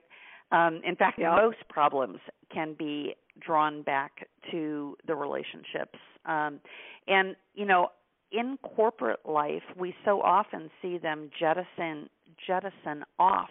Um, 0.53 0.81
in 0.85 0.95
fact, 0.97 1.19
yeah. 1.19 1.35
most 1.35 1.59
problems 1.69 2.19
can 2.53 2.75
be 2.79 3.15
drawn 3.41 3.83
back 3.83 4.29
to 4.51 4.97
the 5.07 5.15
relationships. 5.15 5.99
Um, 6.25 6.61
and 7.07 7.37
you 7.55 7.65
know, 7.65 7.89
in 8.33 8.59
corporate 8.63 9.21
life, 9.25 9.63
we 9.77 9.95
so 10.05 10.21
often 10.21 10.71
see 10.83 10.99
them 10.99 11.31
jettison 11.39 12.09
jettison 12.47 13.05
off 13.19 13.51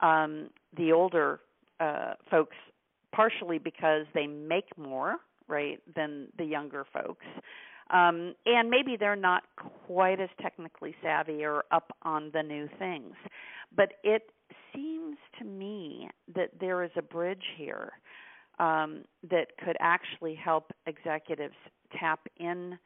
um, 0.00 0.50
the 0.76 0.92
older 0.92 1.40
uh, 1.80 2.14
folks, 2.30 2.56
partially 3.14 3.58
because 3.58 4.06
they 4.14 4.26
make 4.26 4.76
more, 4.76 5.16
right, 5.48 5.80
than 5.94 6.28
the 6.38 6.44
younger 6.44 6.84
folks. 6.92 7.24
Um, 7.90 8.34
and 8.46 8.68
maybe 8.68 8.96
they're 8.98 9.16
not 9.16 9.44
quite 9.86 10.20
as 10.20 10.28
technically 10.40 10.94
savvy 11.02 11.44
or 11.44 11.64
up 11.70 11.96
on 12.02 12.30
the 12.32 12.42
new 12.42 12.68
things. 12.78 13.14
But 13.74 13.94
it 14.02 14.30
seems 14.74 15.16
to 15.38 15.44
me 15.44 16.08
that 16.34 16.50
there 16.58 16.82
is 16.82 16.90
a 16.96 17.02
bridge 17.02 17.44
here 17.56 17.92
um, 18.58 19.04
that 19.30 19.56
could 19.64 19.76
actually 19.80 20.34
help 20.34 20.72
executives 20.86 21.54
tap 21.98 22.20
in 22.38 22.78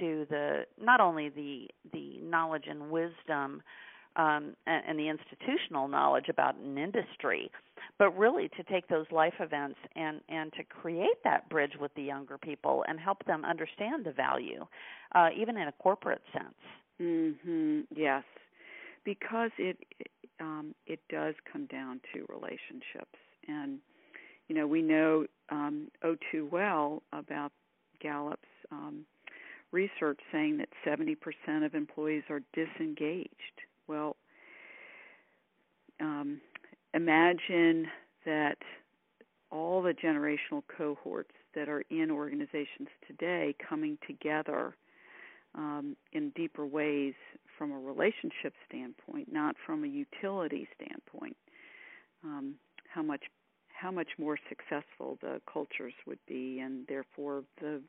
to 0.00 0.26
the 0.30 0.64
not 0.80 1.00
only 1.00 1.28
the 1.28 1.68
the 1.92 2.18
knowledge 2.22 2.64
and 2.68 2.90
wisdom 2.90 3.62
um, 4.16 4.54
and, 4.66 4.82
and 4.88 4.98
the 4.98 5.08
institutional 5.08 5.86
knowledge 5.88 6.28
about 6.28 6.56
an 6.56 6.76
industry, 6.76 7.50
but 7.98 8.16
really 8.18 8.48
to 8.56 8.62
take 8.64 8.88
those 8.88 9.06
life 9.12 9.34
events 9.40 9.78
and 9.94 10.20
and 10.28 10.52
to 10.54 10.64
create 10.64 11.22
that 11.24 11.48
bridge 11.48 11.72
with 11.80 11.94
the 11.94 12.02
younger 12.02 12.36
people 12.38 12.84
and 12.88 12.98
help 12.98 13.24
them 13.26 13.44
understand 13.44 14.04
the 14.04 14.12
value, 14.12 14.66
uh, 15.14 15.28
even 15.36 15.56
in 15.56 15.68
a 15.68 15.72
corporate 15.72 16.22
sense. 16.32 16.54
Mhm. 17.00 17.86
Yes, 17.94 18.24
because 19.04 19.50
it 19.58 19.78
um, 20.40 20.74
it 20.86 21.00
does 21.08 21.34
come 21.50 21.66
down 21.66 22.00
to 22.12 22.26
relationships, 22.28 23.18
and 23.46 23.78
you 24.48 24.54
know 24.56 24.66
we 24.66 24.82
know 24.82 25.26
um, 25.50 25.88
oh 26.02 26.16
too 26.32 26.48
well 26.50 27.02
about 27.12 27.52
Gallup's 28.00 28.48
um, 28.70 29.04
research 29.72 30.20
saying 30.32 30.58
that 30.58 30.68
70% 30.86 31.16
of 31.64 31.74
employees 31.74 32.24
are 32.30 32.40
disengaged. 32.52 33.30
Well, 33.86 34.16
um, 36.00 36.40
imagine 36.94 37.86
that 38.24 38.58
all 39.50 39.82
the 39.82 39.94
generational 39.94 40.62
cohorts 40.76 41.32
that 41.54 41.68
are 41.68 41.82
in 41.90 42.10
organizations 42.10 42.88
today 43.06 43.54
coming 43.68 43.98
together 44.06 44.76
um, 45.54 45.96
in 46.12 46.30
deeper 46.30 46.66
ways 46.66 47.14
from 47.56 47.72
a 47.72 47.78
relationship 47.78 48.52
standpoint, 48.68 49.32
not 49.32 49.56
from 49.66 49.84
a 49.84 49.86
utility 49.86 50.68
standpoint. 50.76 51.36
Um, 52.22 52.54
how 52.92 53.02
much 53.02 53.24
how 53.68 53.92
much 53.92 54.08
more 54.18 54.36
successful 54.48 55.18
the 55.20 55.40
cultures 55.52 55.94
would 56.06 56.18
be, 56.26 56.58
and 56.58 56.86
therefore 56.88 57.44
the 57.60 57.80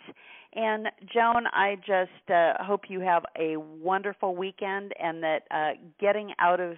And 0.55 0.88
Joan, 1.13 1.45
I 1.53 1.76
just 1.76 2.32
uh, 2.32 2.53
hope 2.63 2.86
you 2.88 2.99
have 3.01 3.24
a 3.38 3.57
wonderful 3.57 4.36
weekend 4.36 4.93
and 4.99 5.22
that 5.22 5.43
uh, 5.51 5.72
getting 5.99 6.34
out 6.39 6.59
of 6.59 6.78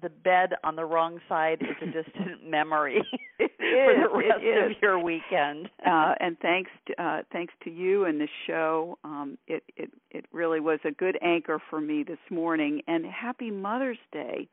the 0.00 0.08
bed 0.08 0.50
on 0.62 0.76
the 0.76 0.84
wrong 0.84 1.18
side 1.28 1.58
is 1.60 1.76
a 1.82 1.86
distant 2.04 2.48
memory 2.48 3.02
for 3.38 3.46
the 3.48 4.08
rest 4.14 4.70
of 4.70 4.76
your 4.80 4.98
weekend. 5.02 5.68
Uh, 5.84 6.14
and 6.20 6.38
thanks, 6.40 6.70
to, 6.86 7.02
uh, 7.02 7.22
thanks 7.32 7.52
to 7.64 7.70
you 7.70 8.04
and 8.04 8.20
the 8.20 8.28
show. 8.46 8.96
Um, 9.04 9.36
it 9.46 9.64
it 9.76 9.90
it 10.10 10.24
really 10.32 10.60
was 10.60 10.78
a 10.84 10.92
good 10.92 11.18
anchor 11.20 11.60
for 11.68 11.80
me 11.80 12.04
this 12.04 12.18
morning. 12.30 12.80
And 12.86 13.04
happy 13.04 13.50
Mother's 13.50 13.98
Day 14.12 14.48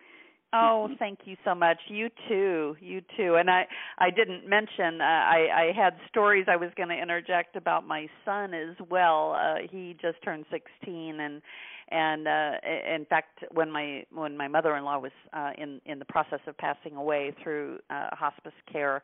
Oh, 0.53 0.89
thank 0.99 1.19
you 1.25 1.35
so 1.43 1.53
much. 1.53 1.77
You 1.89 2.09
too. 2.29 2.77
You 2.79 3.01
too. 3.17 3.35
And 3.35 3.49
I 3.49 3.67
I 3.97 4.09
didn't 4.09 4.47
mention 4.47 5.01
uh, 5.01 5.03
I 5.03 5.47
I 5.53 5.71
had 5.75 5.95
stories 6.07 6.45
I 6.49 6.55
was 6.55 6.69
going 6.77 6.89
to 6.89 6.95
interject 6.95 7.57
about 7.57 7.85
my 7.85 8.07
son 8.23 8.53
as 8.53 8.75
well. 8.89 9.33
Uh 9.33 9.67
he 9.69 9.97
just 10.01 10.21
turned 10.23 10.45
16 10.51 11.19
and 11.19 11.41
and 11.89 12.27
uh 12.27 12.51
in 12.95 13.05
fact 13.05 13.43
when 13.51 13.69
my 13.69 14.05
when 14.13 14.37
my 14.37 14.47
mother-in-law 14.47 14.99
was 14.99 15.11
uh 15.33 15.51
in 15.57 15.81
in 15.85 15.99
the 15.99 16.05
process 16.05 16.39
of 16.47 16.57
passing 16.57 16.95
away 16.95 17.33
through 17.43 17.79
uh 17.89 18.09
hospice 18.13 18.53
care 18.71 19.03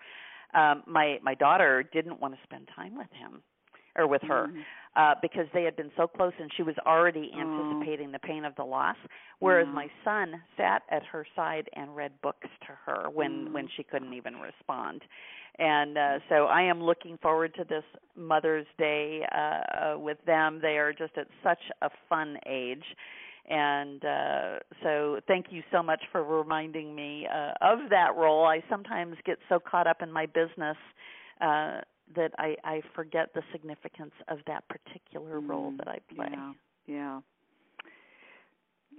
um 0.54 0.84
my 0.88 1.18
my 1.22 1.36
daughter 1.36 1.84
didn't 1.94 2.20
want 2.20 2.34
to 2.34 2.40
spend 2.44 2.68
time 2.76 2.98
with 2.98 3.12
him 3.12 3.42
or 3.96 4.08
with 4.08 4.22
her 4.24 4.48
Mhm. 4.48 4.66
uh 4.96 5.16
because 5.22 5.48
they 5.54 5.64
had 5.64 5.76
been 5.76 5.92
so 5.96 6.08
close 6.08 6.34
and 6.40 6.52
she 6.56 6.64
was 6.64 6.76
already 6.86 7.32
Oh. 7.34 7.40
anticipating 7.40 8.12
the 8.12 8.20
pain 8.20 8.46
of 8.46 8.56
the 8.56 8.64
loss 8.64 8.98
whereas 9.40 9.68
Yeah. 9.68 9.74
my 9.74 9.90
son 10.04 10.42
sat 10.58 10.84
at 10.90 11.04
her 11.06 11.26
side 11.36 11.70
and 11.74 11.96
read 11.96 12.12
books 12.22 12.50
to 12.68 12.74
her 12.86 13.10
when 13.10 13.48
Mm. 13.48 13.52
when 13.54 13.68
she 13.70 13.84
couldn't 13.84 14.14
even 14.14 14.40
respond 14.40 15.04
and 15.60 15.98
uh 15.98 16.20
so 16.30 16.46
I 16.48 16.62
am 16.64 16.82
looking 16.84 17.18
forward 17.18 17.54
to 17.56 17.64
this 17.64 17.84
Mother's 18.16 18.68
Day 18.78 19.26
uh, 19.34 19.38
uh 19.38 19.98
with 19.98 20.24
them 20.26 20.60
they 20.62 20.78
are 20.78 20.94
just 20.94 21.18
at 21.18 21.28
such 21.44 21.72
a 21.82 21.90
fun 22.10 22.38
age 22.46 22.86
and 23.50 24.04
uh 24.06 24.60
so 24.84 25.20
thank 25.28 25.48
you 25.52 25.64
so 25.72 25.82
much 25.82 26.02
for 26.12 26.24
reminding 26.24 26.94
me 26.96 27.28
uh, 27.28 27.54
of 27.62 27.90
that 27.90 28.16
role 28.16 28.46
I 28.46 28.62
sometimes 28.70 29.18
get 29.26 29.40
so 29.50 29.60
caught 29.60 29.88
up 29.88 30.02
in 30.02 30.12
my 30.12 30.26
business 30.26 30.78
uh 31.42 31.82
that 32.16 32.32
I 32.38 32.56
I 32.64 32.82
forget 32.96 33.34
the 33.34 33.44
significance 33.52 34.14
of 34.28 34.40
that 34.48 34.64
particular 34.68 35.40
role 35.40 35.72
Mm, 35.72 35.78
that 35.78 35.88
I 35.88 36.00
play. 36.14 36.28
Yeah, 36.32 36.54
yeah. 36.88 37.20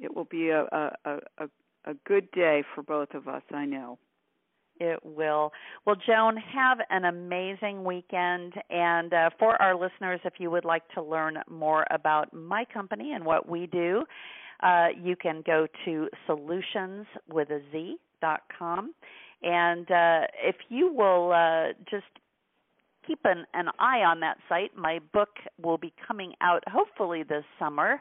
It 0.00 0.14
will 0.14 0.24
be 0.24 0.50
a 0.50 0.62
a 0.62 0.90
a 1.38 1.48
a, 1.86 1.94
good 2.04 2.30
day 2.32 2.62
for 2.74 2.82
both 2.82 3.12
of 3.14 3.28
us. 3.28 3.42
I 3.52 3.64
know. 3.66 3.98
It 4.80 4.98
will. 5.04 5.52
Well, 5.84 5.96
Joan, 6.06 6.36
have 6.36 6.78
an 6.90 7.04
amazing 7.04 7.84
weekend. 7.84 8.54
And 8.70 9.12
uh, 9.12 9.30
for 9.38 9.60
our 9.60 9.74
listeners, 9.74 10.20
if 10.24 10.34
you 10.38 10.50
would 10.50 10.64
like 10.64 10.82
to 10.94 11.02
learn 11.02 11.36
more 11.48 11.86
about 11.90 12.32
my 12.32 12.64
company 12.64 13.12
and 13.12 13.24
what 13.24 13.48
we 13.48 13.66
do, 13.66 14.04
uh, 14.62 14.88
you 15.00 15.14
can 15.14 15.42
go 15.46 15.66
to 15.84 16.08
solutions 16.26 17.06
with 17.28 17.50
a 17.50 17.60
Z 17.70 17.96
dot 18.20 18.42
com. 18.58 18.94
And 19.42 19.90
uh, 19.90 20.20
if 20.42 20.56
you 20.68 20.92
will 20.92 21.32
uh, 21.32 21.72
just 21.90 22.06
keep 23.06 23.20
an, 23.24 23.44
an 23.54 23.68
eye 23.78 24.00
on 24.00 24.20
that 24.20 24.38
site, 24.48 24.76
my 24.76 25.00
book 25.12 25.30
will 25.62 25.78
be 25.78 25.92
coming 26.06 26.34
out 26.40 26.62
hopefully 26.66 27.22
this 27.22 27.44
summer. 27.58 28.00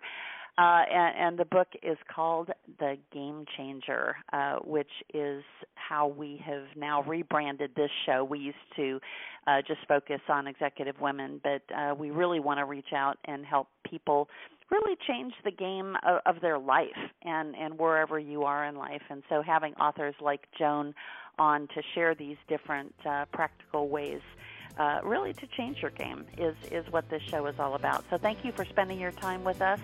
Uh, 0.58 0.84
and, 0.94 1.18
and 1.18 1.40
the 1.40 1.46
book 1.46 1.70
is 1.82 1.98
called 2.14 2.50
The 2.78 2.98
Game 3.14 3.46
Changer, 3.56 4.18
uh, 4.34 4.58
which 4.58 4.92
is 5.14 5.44
how 5.76 6.08
we 6.08 6.42
have 6.46 6.66
now 6.76 7.04
rebranded 7.04 7.72
this 7.76 7.90
show. 8.06 8.24
We 8.26 8.40
used 8.40 8.58
to 8.76 9.00
uh, 9.48 9.62
just 9.66 9.80
focus 9.88 10.20
on 10.28 10.48
executive 10.48 11.00
women, 11.00 11.40
but 11.42 11.62
uh, 11.76 11.96
we 11.96 12.12
really 12.12 12.42
want 12.42 12.60
to 12.60 12.66
reach 12.66 12.94
out 12.94 13.18
and 13.26 13.46
help 13.46 13.70
people 13.90 14.28
really 14.70 14.98
change 15.08 15.34
the 15.44 15.52
game 15.52 15.96
of, 16.06 16.20
of 16.26 16.42
their 16.42 16.60
life 16.60 16.88
and, 17.24 17.56
and 17.56 17.80
wherever 17.80 18.20
you 18.20 18.44
are 18.44 18.66
in 18.66 18.76
life. 18.76 19.02
And 19.10 19.24
so 19.30 19.42
having 19.42 19.74
authors 19.76 20.16
like 20.22 20.42
Joan 20.60 20.94
on 21.40 21.62
to 21.70 21.82
share 21.96 22.14
these 22.14 22.38
different 22.50 22.94
uh, 23.10 23.26
practical 23.32 23.90
ways 23.90 24.22
uh, 24.82 25.00
really 25.04 25.32
to 25.32 25.46
change 25.46 25.80
your 25.80 25.92
game 25.92 26.26
is, 26.40 26.56
is 26.72 26.84
what 26.92 27.08
this 27.10 27.22
show 27.22 27.46
is 27.46 27.60
all 27.60 27.76
about. 27.76 28.04
So 28.10 28.18
thank 28.18 28.44
you 28.44 28.52
for 28.52 28.66
spending 28.66 29.00
your 29.00 29.12
time 29.12 29.44
with 29.44 29.62
us 29.62 29.80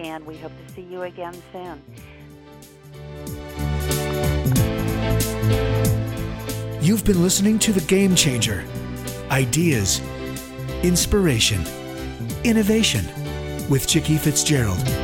and 0.00 0.26
we 0.26 0.36
hope 0.38 0.50
to 0.66 0.72
see 0.72 0.82
you 0.82 1.02
again 1.02 1.34
soon. 1.52 1.80
You've 6.80 7.04
been 7.04 7.22
listening 7.22 7.60
to 7.60 7.72
The 7.72 7.84
Game 7.86 8.16
Changer 8.16 8.64
Ideas, 9.30 10.00
Inspiration, 10.82 11.62
Innovation 12.42 13.04
with 13.70 13.86
Chicke 13.86 14.18
Fitzgerald. 14.18 15.03